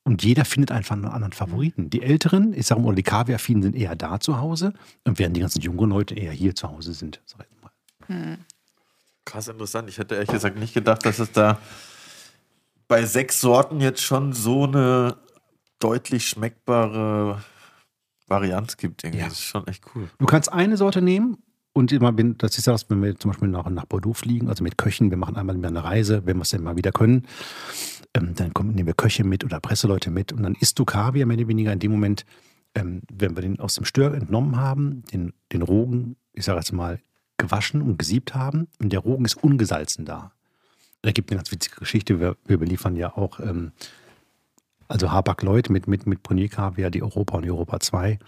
[0.04, 1.90] und jeder findet einfach einen anderen Favoriten.
[1.90, 4.74] Die Älteren, ich sage mal, oder die Kaviar-Affinen sind eher da zu Hause
[5.06, 7.22] und während die ganzen jungen Leute eher hier zu Hause sind.
[7.24, 8.38] Sag ich mal.
[9.24, 9.88] Krass interessant.
[9.88, 11.58] Ich hätte ehrlich gesagt nicht gedacht, dass es da
[12.90, 15.16] bei sechs Sorten jetzt schon so eine
[15.80, 17.42] deutlich schmeckbare
[18.28, 19.06] Varianz gibt.
[19.06, 19.22] Irgendwie.
[19.22, 19.30] Ja.
[19.30, 20.10] Das ist schon echt cool.
[20.20, 21.38] Du kannst eine Sorte nehmen
[21.74, 24.64] und immer, wenn, das ist das, wenn wir zum Beispiel nach, nach Bordeaux fliegen, also
[24.64, 27.28] mit Köchen, wir machen einmal eine Reise, wenn wir es denn mal wieder können,
[28.14, 31.26] ähm, dann kommen, nehmen wir Köche mit oder Presseleute mit und dann isst du Kaviar
[31.26, 32.26] mehr oder weniger in dem Moment,
[32.76, 36.74] ähm, wenn wir den aus dem Stör entnommen haben, den, den Rogen, ich sage jetzt
[36.74, 37.00] mal,
[37.38, 40.32] gewaschen und gesiebt haben und der Rogen ist ungesalzen da.
[41.02, 43.72] Da gibt eine ganz witzige Geschichte, wir, wir beliefern ja auch ähm,
[44.88, 48.20] also Hapag-Lloyd mit, mit, mit Brunier Kaviar, die Europa und die Europa 2.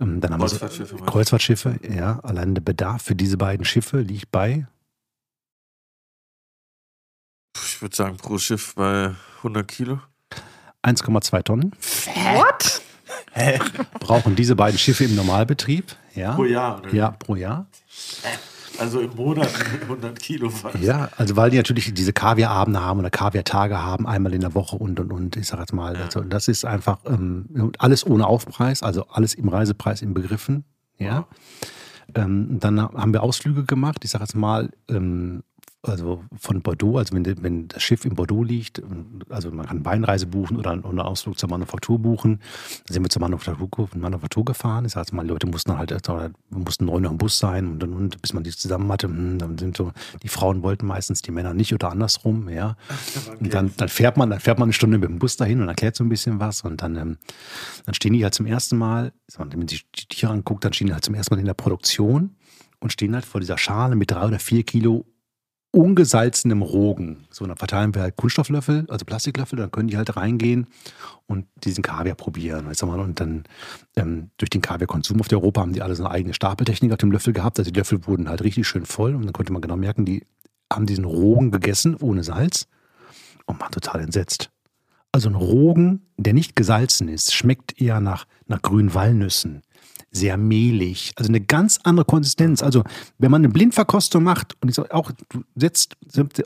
[0.00, 1.12] Ähm, dann haben wir so- Kreuzfahrtschiffe, meinst du?
[1.12, 2.20] Kreuzfahrtschiffe, ja.
[2.20, 4.66] Allein der Bedarf für diese beiden Schiffe liegt bei
[7.64, 10.00] Ich würde sagen, pro Schiff bei 100 Kilo.
[10.82, 11.72] 1,2 Tonnen.
[12.34, 12.82] What?
[14.00, 15.94] Brauchen diese beiden Schiffe im Normalbetrieb.
[16.14, 16.34] Ja.
[16.34, 16.94] Pro Jahr, oder?
[16.94, 17.66] Ja, pro Jahr.
[18.78, 19.48] Also im Monat
[19.82, 20.78] 100 Kilo fast.
[20.78, 24.76] Ja, also weil die natürlich diese Kaviarabende haben oder Kaviartage haben, einmal in der Woche
[24.76, 25.36] und und und.
[25.36, 29.48] Ich sag jetzt mal, also das ist einfach ähm, alles ohne Aufpreis, also alles im
[29.48, 30.64] Reisepreis inbegriffen.
[30.98, 31.26] Ja.
[32.14, 34.04] Ähm, dann haben wir Ausflüge gemacht.
[34.04, 35.42] Ich sag jetzt mal, ähm,
[35.88, 38.82] also von Bordeaux, also wenn, wenn das Schiff in Bordeaux liegt,
[39.28, 42.40] also man kann Weinreise buchen oder, einen Ausflug zur Manufaktur buchen.
[42.86, 44.84] Da sind wir zur Manufaktur, Manufaktur gefahren.
[44.84, 47.94] Jetzt mal, die Leute mussten halt, also, mussten neun Uhr im Bus sein und, und,
[47.94, 49.08] und bis man die zusammen hatte.
[49.08, 49.92] hm, Dann sind so,
[50.22, 52.76] die Frauen wollten meistens, die Männer nicht oder andersrum, ja.
[53.40, 55.68] Und dann, dann fährt man, dann fährt man eine Stunde mit dem Bus dahin und
[55.68, 57.16] erklärt so ein bisschen was und dann, ähm,
[57.84, 60.88] dann stehen die halt zum ersten Mal, wenn man sich die Tiere anguckt, dann stehen
[60.88, 62.36] die halt zum ersten Mal in der Produktion
[62.80, 65.06] und stehen halt vor dieser Schale mit drei oder vier Kilo
[65.76, 67.26] ungesalzenem Rogen.
[67.30, 70.68] So, dann verteilen wir halt Kunststofflöffel, also Plastiklöffel, dann können die halt reingehen
[71.26, 72.66] und diesen Kaviar probieren.
[72.66, 73.44] Weißt du mal, und dann
[73.94, 76.98] ähm, durch den Kaviarkonsum auf der Europa haben die alle so eine eigene Stapeltechnik auf
[76.98, 77.58] dem Löffel gehabt.
[77.58, 80.24] Also die Löffel wurden halt richtig schön voll und dann konnte man genau merken, die
[80.72, 82.68] haben diesen Rogen gegessen ohne Salz
[83.44, 84.50] und waren total entsetzt.
[85.12, 89.62] Also ein Rogen, der nicht gesalzen ist, schmeckt eher nach, nach grünen Walnüssen.
[90.16, 92.62] Sehr mehlig, also eine ganz andere Konsistenz.
[92.62, 92.84] Also,
[93.18, 95.96] wenn man eine Blindverkostung macht und ich sag auch, du setzt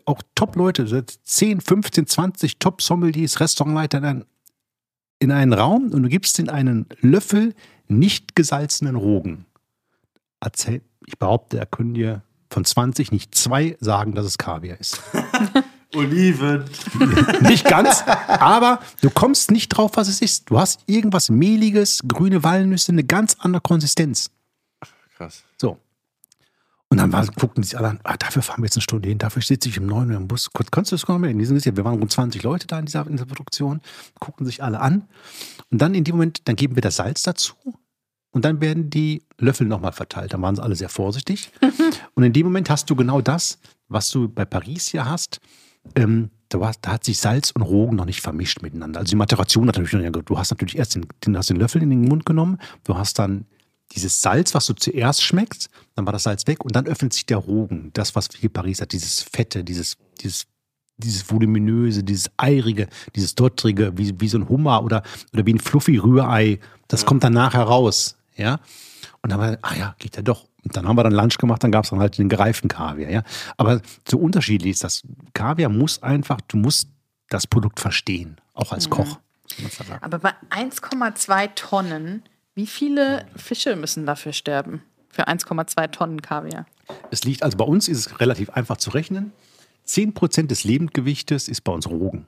[0.04, 4.24] auch Top-Leute, du setzt 10, 15, 20 Top-Sommeliers, Restaurantleiter in einen,
[5.20, 7.54] in einen Raum und du gibst in einen Löffel
[7.86, 9.46] nicht gesalzenen Rogen.
[10.40, 15.00] Erzähl, ich behaupte, er können dir von 20 nicht zwei sagen, dass es Kaviar ist.
[15.94, 16.64] Oliven.
[17.40, 20.50] Nicht ganz, aber du kommst nicht drauf, was es ist.
[20.50, 24.30] Du hast irgendwas mehliges, grüne Walnüsse, eine ganz andere Konsistenz.
[25.16, 25.42] Krass.
[25.56, 25.78] So.
[26.88, 29.18] Und dann war, guckten sich alle an, ah, dafür fahren wir jetzt eine Stunde hin,
[29.18, 30.50] dafür sitze ich im 9 Uhr im Bus.
[30.52, 31.30] Kurz, kannst du das kommen?
[31.30, 33.80] In diesem Jahr, wir waren rund 20 Leute da in dieser, in dieser Produktion,
[34.18, 35.08] guckten sich alle an.
[35.70, 37.54] Und dann in dem Moment, dann geben wir das Salz dazu.
[38.32, 40.32] Und dann werden die Löffel nochmal verteilt.
[40.32, 41.50] Dann waren sie alle sehr vorsichtig.
[42.14, 43.58] Und in dem Moment hast du genau das,
[43.88, 45.40] was du bei Paris hier hast.
[45.94, 49.00] Ähm, da, war, da hat sich Salz und Rogen noch nicht vermischt miteinander.
[49.00, 51.82] Also die Maturation hat natürlich, noch- du hast natürlich erst den, den, hast den Löffel
[51.82, 53.46] in den Mund genommen, du hast dann
[53.92, 57.26] dieses Salz, was du zuerst schmeckst, dann war das Salz weg und dann öffnet sich
[57.26, 60.46] der Rogen, das, was hier Paris hat, dieses Fette, dieses, dieses
[61.02, 62.86] dieses voluminöse, dieses eirige,
[63.16, 65.02] dieses dottrige, wie, wie so ein Hummer oder,
[65.32, 66.60] oder wie ein fluffy Rührei.
[66.88, 68.18] Das kommt dann nachher raus.
[68.36, 68.60] Ja.
[69.22, 70.46] Und dann wir, ah ja, geht ja doch.
[70.64, 73.10] Und dann haben wir dann Lunch gemacht, dann gab es dann halt den gereiften Kaviar,
[73.10, 73.22] ja.
[73.56, 75.02] Aber so unterschiedlich ist das.
[75.32, 76.88] Kaviar muss einfach, du musst
[77.28, 79.18] das Produkt verstehen, auch als Koch.
[79.58, 80.02] muss man sagen.
[80.02, 82.22] Aber bei 1,2 Tonnen,
[82.54, 84.82] wie viele Fische müssen dafür sterben?
[85.08, 86.66] Für 1,2 Tonnen Kaviar.
[87.10, 89.32] Es liegt, also bei uns ist es relativ einfach zu rechnen.
[89.86, 92.26] 10% des Lebendgewichtes ist bei uns Rogen.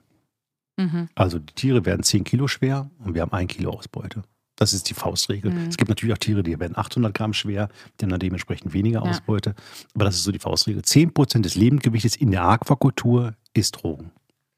[1.15, 4.23] Also die Tiere werden 10 Kilo schwer und wir haben 1 Kilo Ausbeute.
[4.55, 5.51] Das ist die Faustregel.
[5.67, 7.69] Es gibt natürlich auch Tiere, die werden 800 Gramm schwer,
[7.99, 9.09] die haben dann dementsprechend weniger Ja.
[9.09, 9.55] Ausbeute.
[9.95, 10.81] Aber das ist so die Faustregel.
[10.83, 14.11] 10% des Lebendgewichtes in der Aquakultur ist Rogen.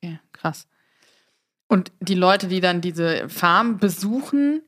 [0.03, 0.67] Ja, krass.
[1.67, 4.61] Und die Leute, die dann diese Farm besuchen,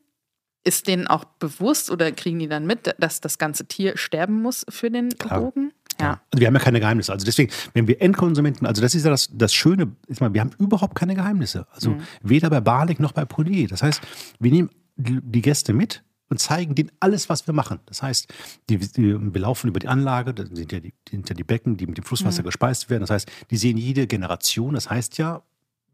[0.63, 4.65] ist denen auch bewusst oder kriegen die dann mit, dass das ganze Tier sterben muss
[4.69, 5.39] für den Klar.
[5.39, 5.71] Rogen?
[5.99, 6.21] Ja.
[6.31, 7.11] Also wir haben ja keine Geheimnisse.
[7.11, 10.41] Also deswegen, wenn wir Endkonsumenten, also das ist ja das, das Schöne, ist mal, wir
[10.41, 11.67] haben überhaupt keine Geheimnisse.
[11.71, 12.01] Also Mhm.
[12.21, 13.67] weder bei Barlik noch bei Polier.
[13.67, 14.01] Das heißt,
[14.39, 17.79] wir nehmen die, Gäste mit und zeigen denen alles, was wir machen.
[17.85, 18.33] Das heißt,
[18.69, 21.87] die, die, wir laufen über die Anlage, das sind ja die, ja die Becken, die
[21.87, 22.47] mit dem Flusswasser Mhm.
[22.47, 23.01] gespeist werden.
[23.01, 24.73] Das heißt, die sehen jede Generation.
[24.73, 25.43] Das heißt ja,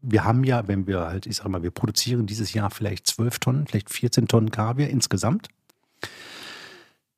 [0.02, 3.38] wir haben ja, wenn wir halt, ich sag mal, wir produzieren dieses Jahr vielleicht 12
[3.38, 5.48] Tonnen, vielleicht 14 Tonnen Kaviar insgesamt.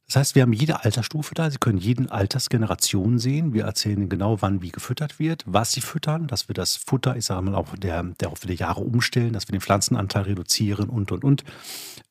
[0.07, 1.51] Das heißt, wir haben jede Altersstufe da.
[1.51, 3.53] Sie können jeden Altersgeneration sehen.
[3.53, 7.17] Wir erzählen Ihnen genau, wann wie gefüttert wird, was sie füttern, dass wir das Futter,
[7.17, 10.89] ich sage mal, auch der, der auf die Jahre umstellen, dass wir den Pflanzenanteil reduzieren
[10.89, 11.45] und, und, und,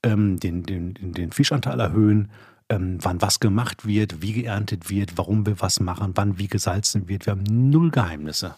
[0.04, 2.32] ähm, den, den, den, Fischanteil erhöhen,
[2.68, 7.08] ähm, wann was gemacht wird, wie geerntet wird, warum wir was machen, wann wie gesalzen
[7.08, 7.26] wird.
[7.26, 8.56] Wir haben null Geheimnisse,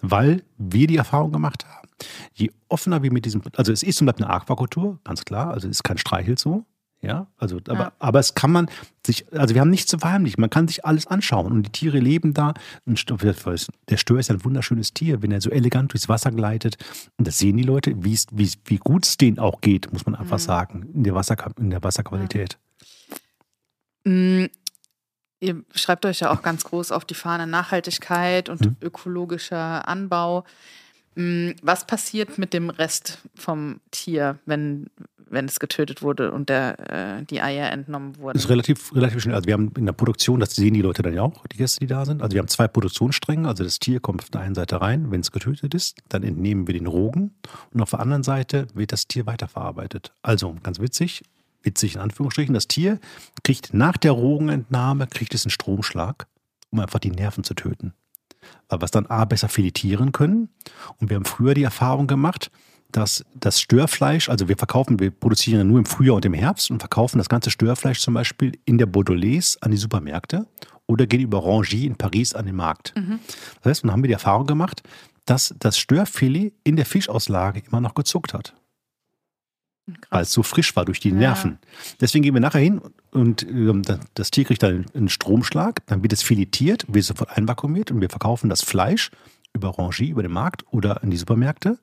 [0.00, 1.88] weil wir die Erfahrung gemacht haben.
[2.32, 5.68] Je offener wir mit diesem, also es ist und bleibt eine Aquakultur, ganz klar, also
[5.68, 6.64] es ist kein Streichelzoo.
[7.04, 7.92] Ja, also, aber, Ja.
[7.98, 8.70] aber es kann man
[9.04, 10.40] sich, also wir haben nichts zu verheimlichen.
[10.40, 12.54] Man kann sich alles anschauen und die Tiere leben da.
[12.86, 16.76] Der Stör ist ein wunderschönes Tier, wenn er so elegant durchs Wasser gleitet.
[17.18, 20.14] Und das sehen die Leute, wie, wie, wie gut es denen auch geht, muss man
[20.14, 22.56] einfach sagen, in der, Wasser, in der Wasserqualität.
[24.04, 24.44] Mm,
[25.40, 28.76] Ihr schreibt euch ja auch ganz groß auf die Fahne Nachhaltigkeit und Mhm.
[28.80, 30.44] ökologischer Anbau.
[31.16, 34.86] Mm, Was passiert mit dem Rest vom Tier, wenn,
[35.32, 38.34] wenn es getötet wurde und der, äh, die Eier entnommen wurden?
[38.34, 39.34] Das ist relativ, relativ schnell.
[39.34, 41.80] Also wir haben in der Produktion, das sehen die Leute dann ja auch, die Gäste,
[41.80, 42.22] die da sind.
[42.22, 43.48] Also wir haben zwei Produktionsstränge.
[43.48, 46.66] Also das Tier kommt auf der einen Seite rein, wenn es getötet ist, dann entnehmen
[46.66, 47.34] wir den Rogen
[47.72, 50.12] und auf der anderen Seite wird das Tier weiterverarbeitet.
[50.22, 51.22] Also ganz witzig,
[51.62, 52.98] witzig in Anführungsstrichen, das Tier
[53.42, 56.26] kriegt nach der Rogenentnahme, kriegt es einen Stromschlag,
[56.70, 57.94] um einfach die Nerven zu töten.
[58.68, 60.48] Weil wir es dann A besser filetieren können.
[60.98, 62.50] Und wir haben früher die Erfahrung gemacht,
[62.92, 66.70] dass das Störfleisch, also wir verkaufen, wir produzieren ja nur im Frühjahr und im Herbst
[66.70, 70.46] und verkaufen das ganze Störfleisch zum Beispiel in der Bordelaise an die Supermärkte
[70.86, 72.92] oder gehen über Rangy in Paris an den Markt.
[73.62, 74.82] Das heißt, dann haben wir die Erfahrung gemacht,
[75.24, 78.54] dass das Störfilet in der Fischauslage immer noch gezuckt hat
[80.10, 81.14] weil es so frisch war durch die Ja.
[81.16, 81.58] Nerven.
[82.00, 86.02] Deswegen gehen wir nachher hin und ähm, da- das Tier kriegt dann einen Stromschlag, dann
[86.04, 89.10] wird es filetiert, wird sofort einvakuumiert und wir verkaufen das Fleisch
[89.54, 91.78] über Rangy, über den Markt oder in die Supermärkte.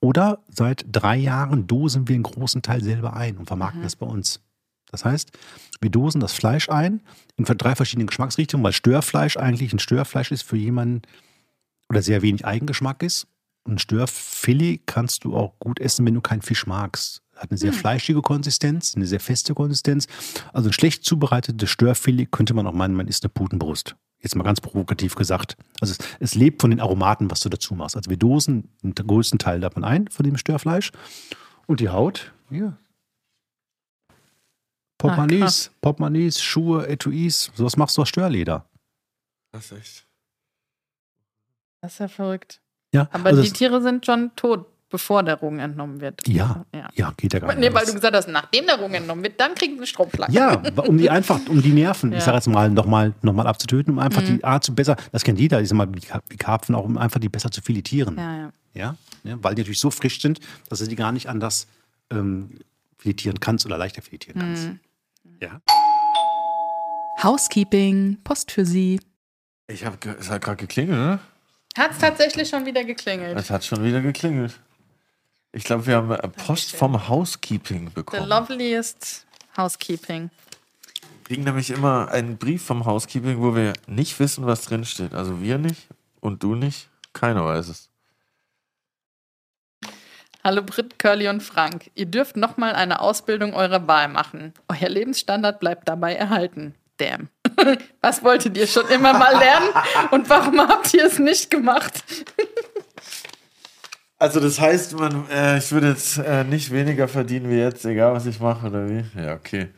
[0.00, 4.06] Oder seit drei Jahren dosen wir einen großen Teil selber ein und vermarkten das bei
[4.06, 4.40] uns.
[4.90, 5.30] Das heißt,
[5.80, 7.02] wir dosen das Fleisch ein
[7.36, 11.02] in drei verschiedenen Geschmacksrichtungen, weil Störfleisch eigentlich ein Störfleisch ist für jemanden
[11.88, 13.26] oder sehr wenig Eigengeschmack ist.
[13.64, 17.22] Und Störfilet kannst du auch gut essen, wenn du keinen Fisch magst.
[17.34, 20.06] Hat eine sehr fleischige Konsistenz, eine sehr feste Konsistenz.
[20.52, 23.96] Also ein schlecht zubereitetes Störfilet könnte man auch meinen, man isst eine Putenbrust.
[24.26, 25.56] Jetzt mal ganz provokativ gesagt.
[25.80, 27.96] Also es, es lebt von den Aromaten, was du dazu machst.
[27.96, 30.90] Also wir dosen den größten Teil davon ein, von dem Störfleisch.
[31.66, 32.76] Und die Haut, hier.
[34.98, 35.70] Portemonnaies, krass.
[35.80, 38.66] Portemonnaies, Schuhe, Etuis, sowas machst du aus Störleder.
[39.52, 40.06] Das ist echt.
[41.82, 42.60] Das ist ja verrückt.
[42.92, 46.26] Ja, Aber also die Tiere sind schon tot, bevor der Rogen entnommen wird.
[46.28, 46.88] Ja, ja.
[46.94, 47.58] ja, geht ja gar nicht.
[47.58, 50.30] Nee, weil du gesagt hast, nachdem der Rogen entnommen wird, dann kriegen sie einen Stromschlag.
[50.30, 52.18] Ja, um die einfach, um die Nerven, Ja.
[52.18, 54.26] ich sage jetzt mal, nochmal noch mal abzutöten, um einfach Mhm.
[54.38, 56.84] die Art zu besser, das kennt jeder, ich sag mal, wie Ka- wie Karpfen auch,
[56.84, 58.16] um einfach die besser zu filetieren.
[58.16, 58.36] Ja.
[58.36, 58.96] Ja, ja.
[59.24, 59.38] Ja?
[59.42, 60.38] Weil die natürlich so frisch sind,
[60.68, 61.66] dass du die gar nicht anders
[62.10, 62.60] ähm,
[62.98, 64.64] filetieren kannst oder leichter filetieren kannst.
[64.68, 64.78] Mhm.
[65.40, 65.60] Ja.
[67.22, 69.00] Housekeeping, Post für Sie.
[69.68, 71.18] Ich habe, es hat gerade geklingelt, ne?
[71.76, 73.36] Hat es tatsächlich schon wieder geklingelt.
[73.38, 74.58] Es hat schon wieder geklingelt.
[75.56, 78.28] Ich glaube, wir haben äh, Post vom Housekeeping The bekommen.
[78.28, 79.26] loveliest
[79.56, 80.28] Housekeeping.
[81.00, 85.14] Wir kriegen nämlich immer einen Brief vom Housekeeping, wo wir nicht wissen, was drin steht.
[85.14, 85.88] Also wir nicht
[86.20, 86.90] und du nicht.
[87.14, 87.88] Keiner weiß es.
[90.44, 91.90] Hallo Britt, Curly und Frank.
[91.94, 94.52] Ihr dürft nochmal eine Ausbildung eurer Wahl machen.
[94.68, 96.74] Euer Lebensstandard bleibt dabei erhalten.
[96.98, 97.30] Damn.
[98.02, 99.68] Was wolltet ihr schon immer mal lernen
[100.10, 102.04] und warum habt ihr es nicht gemacht?
[104.18, 108.14] Also das heißt, man, äh, ich würde jetzt äh, nicht weniger verdienen wie jetzt, egal
[108.14, 109.04] was ich mache oder wie.
[109.14, 109.68] Ja, okay.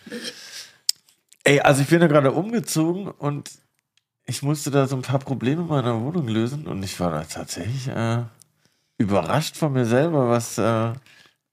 [1.43, 3.51] Ey, also ich bin ja gerade umgezogen und
[4.27, 7.25] ich musste da so ein paar Probleme in meiner Wohnung lösen und ich war da
[7.25, 8.23] tatsächlich äh,
[8.99, 10.93] überrascht von mir selber, was, äh,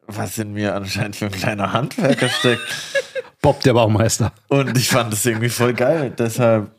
[0.05, 2.61] was in mir anscheinend für ein kleiner Handwerker steckt.
[3.41, 4.31] Bob, der Baumeister.
[4.47, 6.13] Und ich fand das irgendwie voll geil.
[6.17, 6.71] Deshalb.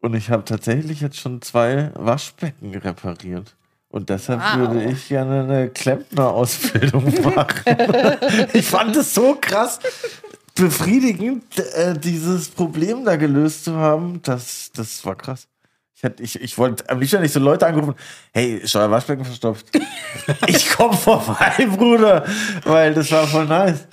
[0.00, 3.56] Und ich habe tatsächlich jetzt schon zwei Waschbecken repariert.
[3.90, 4.58] Und deshalb Wow.
[4.58, 7.04] würde ich gerne eine Klempner-Ausbildung
[7.34, 7.76] machen.
[8.52, 9.80] ich fand es so krass
[10.54, 11.44] befriedigend,
[11.74, 14.20] äh, dieses Problem da gelöst zu haben.
[14.22, 15.46] Das, das war krass.
[16.00, 17.94] Ich, ich, ich wollte am liebsten nicht so Leute angerufen,
[18.32, 19.66] hey, ist euer Waschbecken verstopft?
[20.46, 22.24] ich komme vorbei, Bruder,
[22.64, 23.86] weil das war voll nice.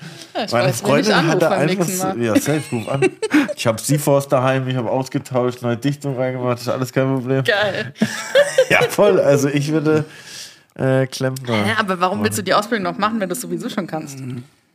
[0.45, 1.87] ich Meine weiß, Freundin hatte einfach
[2.17, 3.09] ja, safe, ruf an.
[3.55, 7.43] Ich habe Seaforce daheim, ich habe ausgetauscht, neue Dichtung reingemacht, ist alles kein Problem.
[7.43, 7.93] Geil.
[8.69, 9.19] Ja, voll.
[9.19, 10.05] Also ich würde
[10.75, 11.67] äh, Klempner.
[11.67, 14.17] Ja, aber warum willst du die Ausbildung noch machen, wenn du es sowieso schon kannst?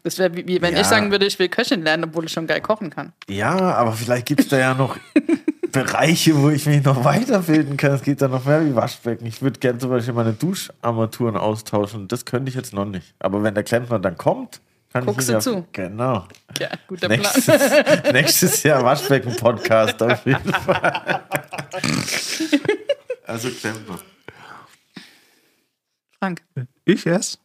[0.02, 0.80] Das wäre wie, wie wenn Ja.
[0.80, 3.12] ich sagen würde, ich will Köchin lernen, obwohl ich schon geil kochen kann.
[3.28, 4.96] Ja, aber vielleicht gibt es da ja noch
[5.72, 7.92] Bereiche, wo ich mich noch weiterbilden kann.
[7.92, 9.26] Es geht da noch mehr wie Waschbecken.
[9.26, 12.08] Ich würde gerne zum Beispiel meine Duscharmaturen austauschen.
[12.08, 13.14] Das könnte ich jetzt noch nicht.
[13.18, 14.60] Aber wenn der Klempner dann kommt,
[14.92, 15.66] kann Guckst ich ihn du ja, zu.
[15.72, 16.26] Genau.
[16.58, 17.20] Ja, guter Plan.
[17.20, 17.62] Nächstes,
[18.12, 21.22] nächstes Jahr Waschbecken-Podcast auf jeden Fall.
[23.26, 23.98] Also Klempner.
[26.18, 26.42] Frank.
[26.84, 27.39] Ich erst?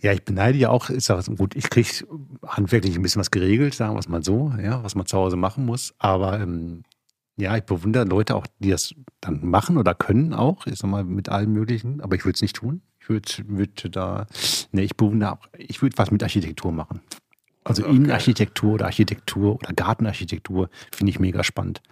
[0.00, 0.12] Ja.
[0.12, 2.06] Ich beneide ja auch, ist ja gut, ich kriege
[2.46, 5.36] handwerklich ein bisschen was geregelt, sagen wir es mal so, ja, was man zu Hause
[5.36, 5.94] machen muss.
[5.98, 6.84] Aber ähm,
[7.36, 11.04] ja, ich bewundere Leute auch, die das dann machen oder können auch, ich sag mal,
[11.04, 12.82] mit allem Möglichen, aber ich würde es nicht tun.
[13.00, 14.26] Ich würde würd da,
[14.72, 17.00] ne, ich bewundere auch, ich würde was mit Architektur machen.
[17.64, 21.82] Also Innenarchitektur oder Architektur oder Gartenarchitektur finde ich mega spannend.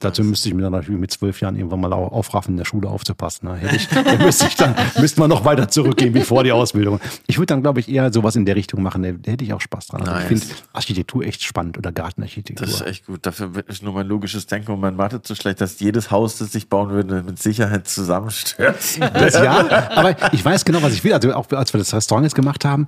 [0.00, 2.64] Dazu müsste ich mir dann natürlich mit zwölf Jahren irgendwann mal au- aufraffen, in der
[2.64, 3.48] Schule aufzupassen.
[3.48, 3.56] Ne?
[3.56, 7.00] Hätte ich, dann müsste ich dann müsste man noch weiter zurückgehen wie vor die Ausbildung.
[7.26, 9.02] Ich würde dann, glaube ich, eher sowas in der Richtung machen.
[9.02, 10.02] Da, hätte ich auch Spaß dran.
[10.02, 10.22] Also Nice.
[10.22, 12.66] Ich finde Architektur echt spannend oder Gartenarchitektur.
[12.66, 13.24] Das ist echt gut.
[13.26, 16.54] Dafür nicht nur mein logisches Denken und mein Mathe zu schlecht, dass jedes Haus, das
[16.54, 19.00] ich bauen würde, mit Sicherheit zusammenstürzt.
[19.00, 21.12] Das, ja, aber ich weiß genau, was ich will.
[21.12, 22.86] Also auch als wir das Restaurant jetzt gemacht haben,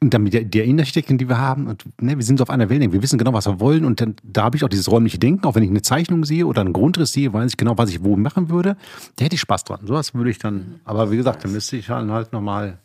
[0.00, 2.50] und dann mit der, der Innenarchitektin, die wir haben, und ne, wir sind so auf
[2.50, 3.84] einer Wellenlänge, wir wissen genau, was wir wollen.
[3.84, 6.46] Und dann, da habe ich auch dieses räumliche Denken, auch wenn ich eine Zeichnung sehe
[6.46, 8.76] oder einen Grundriss sehe, weiß ich genau, was ich wo machen würde.
[9.16, 9.86] Da hätte ich Spaß dran.
[9.86, 12.78] Sowas würde ich dann, aber wie gesagt, dann müsste ich dann halt nochmal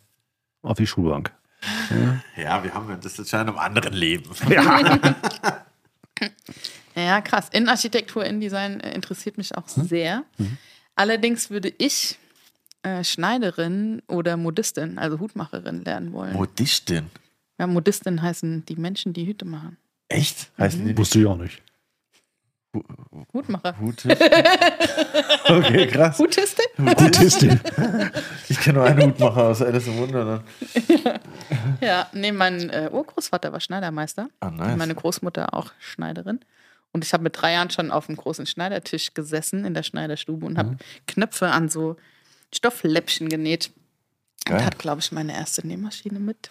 [0.62, 1.32] auf die Schulbank.
[2.36, 4.30] Ja, wir haben ja das ist ja in einem anderen Leben.
[6.96, 7.48] Ja, krass.
[7.52, 10.24] Innenarchitektur, Innendesign interessiert mich auch sehr.
[10.96, 12.18] Allerdings würde ich
[12.82, 16.34] äh, Schneiderin oder Modistin, also Hutmacherin, lernen wollen.
[16.34, 17.10] Modistin.
[17.58, 19.76] ja, Modistin heißen die Menschen, die Hüte machen.
[20.08, 20.50] Echt?
[20.58, 21.62] Heißen die nicht Wusste ich auch nicht.
[23.34, 23.78] Hutmacher.
[23.78, 24.16] Hutis?
[25.44, 26.18] Okay, krass.
[26.18, 26.64] Hutistin?
[26.96, 27.60] Gutistin.
[28.48, 30.42] Ich kenne nur einen Hutmacher aus Alice im Wunderland.
[31.80, 34.28] Ja, nee, mein äh, Urgroßvater war Schneidermeister.
[34.40, 34.72] Ah, nice.
[34.72, 36.40] Und meine Großmutter auch Schneiderin.
[36.92, 40.46] Und ich habe mit drei Jahren schon auf einem großen Schneidertisch gesessen in der Schneiderstube
[40.46, 40.58] und Mhm.
[40.58, 40.76] habe
[41.06, 41.96] Knöpfe an so
[42.54, 43.70] Stoffläppchen genäht.
[44.44, 44.58] Geil.
[44.58, 46.50] Und hatte, glaube ich, meine erste Nähmaschine mit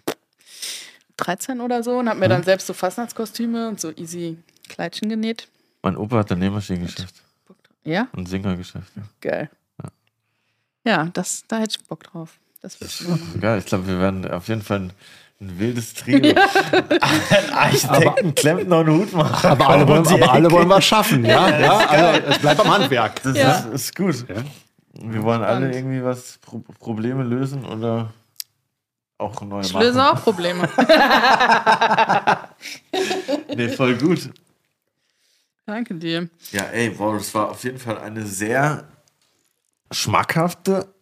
[1.17, 4.37] 13 oder so und habe mir dann selbst so Fastnachtskostüme und so easy
[4.69, 5.47] Kleidchen genäht.
[5.83, 7.15] Mein Opa hat ein Nähmaschinengeschäft.
[7.83, 8.91] Ja, Ein Singergeschäft.
[8.95, 9.03] Ja.
[9.21, 9.49] geil.
[10.83, 12.39] Ja, das, da hätte ich Bock drauf.
[12.61, 13.39] Das mal machen.
[13.41, 14.93] Geil, ich glaube, wir werden auf jeden Fall ein,
[15.39, 16.35] ein wildes Trio.
[17.01, 19.49] Ein Architekten, Klempner und Hutmacher.
[19.51, 21.59] Aber alle, wollen, aber alle wollen was schaffen, ja?
[21.59, 23.21] ja also es bleibt am Handwerk.
[23.23, 23.51] Das Ja.
[23.59, 24.25] ist, ist gut.
[25.03, 28.13] Wir wollen alle irgendwie was Pro Probleme lösen oder
[29.17, 29.83] auch neu Ich machen.
[29.83, 30.67] löse auch Probleme.
[33.55, 34.29] Nee, voll gut.
[35.65, 36.29] Danke dir.
[36.51, 38.85] Ja, ey, wow, das war auf jeden Fall eine sehr
[39.91, 40.93] schmackhafte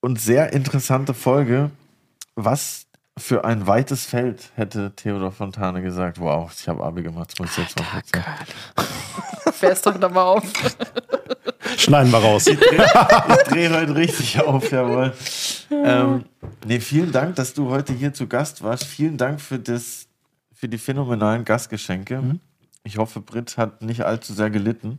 [0.00, 1.70] und sehr interessante Folge.
[2.34, 2.86] Was
[3.18, 6.20] für ein weites Feld hätte Theodor Fontane gesagt.
[6.20, 8.24] Wow, ich habe Abi gemacht, das muss ich jetzt mal erzählen.
[9.52, 10.42] Fährst doch da mal auf.
[11.76, 12.46] Schneiden wir raus.
[12.56, 15.12] Ich drehe heute richtig auf, jawohl.
[15.70, 16.24] Ähm,
[16.66, 18.84] nee, vielen Dank, dass du heute hier zu Gast warst.
[18.84, 20.06] Vielen Dank für, das,
[20.52, 22.22] für die phänomenalen Gastgeschenke.
[22.84, 24.98] Ich hoffe, Britt hat nicht allzu sehr gelitten.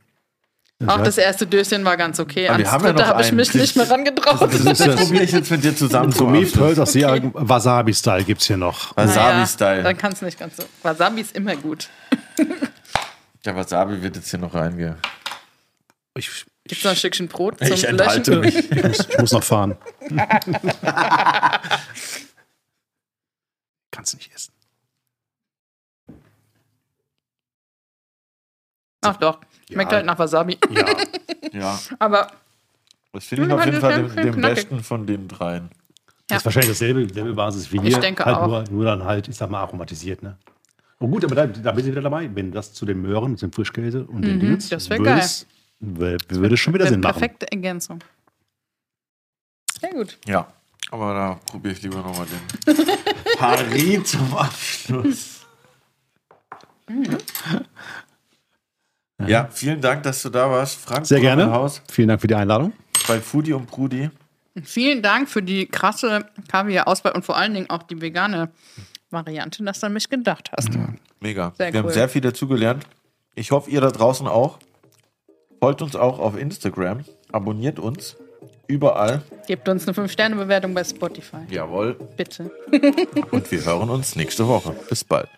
[0.85, 2.47] Auch das erste Döschen war ganz okay.
[2.47, 4.53] Aber wir Ans haben ja dritte noch habe ich mich nicht mehr rangetraut.
[4.53, 8.57] Das, das, probiere ich jetzt mit dir zusammen zu das sehr Wasabi-Style gibt es hier
[8.57, 8.95] noch.
[8.95, 9.81] Wasabi-Style.
[9.81, 10.63] Dann kann es nicht ganz so.
[10.83, 11.89] Wasabi ist immer gut.
[13.43, 14.97] Der Wasabi wird jetzt hier noch reingehen.
[16.15, 18.59] Ich, Gibt es noch ein Stückchen Brot zum Ich enthalte Löschen?
[18.59, 18.71] mich.
[18.77, 19.75] ich, muss, ich muss noch fahren.
[23.91, 24.53] Kannst nicht essen.
[29.01, 29.39] Ach doch,
[29.71, 29.97] schmeckt Ja.
[29.97, 30.57] halt nach Wasabi.
[30.69, 30.85] Ja.
[31.53, 32.29] Ja, Aber
[33.13, 34.55] das finde ich Mhm, auf jeden das Fall den, schön den knackig.
[34.55, 35.69] besten von den dreien.
[36.27, 37.99] Das ist wahrscheinlich dasselbe, selbe Basis wie Ich hier.
[38.01, 38.47] denke halt auch.
[38.47, 40.37] Nur, nur dann halt, ich sag mal, aromatisiert, ne?
[40.99, 42.29] Oh gut, aber da, da bist du wieder dabei.
[42.35, 45.29] Wenn das zu den Möhren, zum Frischkäse und den Mhm, das wär würde geil.
[45.79, 47.13] Würde es schon wieder Sinn machen.
[47.19, 47.99] perfekte Ergänzung.
[49.79, 50.17] Sehr gut.
[50.25, 50.51] Ja,
[50.89, 52.75] aber da probiere ich lieber nochmal den
[53.37, 55.45] Paris zum Abschluss.
[59.25, 61.05] Ja, vielen Dank, dass du da warst, Frank.
[61.05, 61.51] Sehr gerne.
[61.51, 62.73] Haus Vielen Dank für die Einladung.
[63.07, 64.09] bei Foodie und Prudi.
[64.63, 68.51] Vielen Dank für die krasse Kaviar-Auswahl und vor allen Dingen auch die vegane
[69.09, 70.69] Variante, dass du an mich gedacht hast.
[71.19, 71.53] Mega.
[71.57, 71.93] Sehr Wir haben cool.
[71.93, 72.85] sehr viel dazugelernt.
[73.35, 74.57] Ich hoffe, ihr da draußen auch.
[75.59, 77.03] Folgt uns auch auf Instagram.
[77.31, 78.15] Abonniert uns.
[78.67, 79.21] Überall.
[79.47, 81.37] Gebt uns eine 5-Sterne-Bewertung bei Spotify.
[81.49, 81.95] Jawohl.
[82.15, 82.51] Bitte.
[83.31, 84.75] Und wir hören uns nächste Woche.
[84.89, 85.29] Bis bald.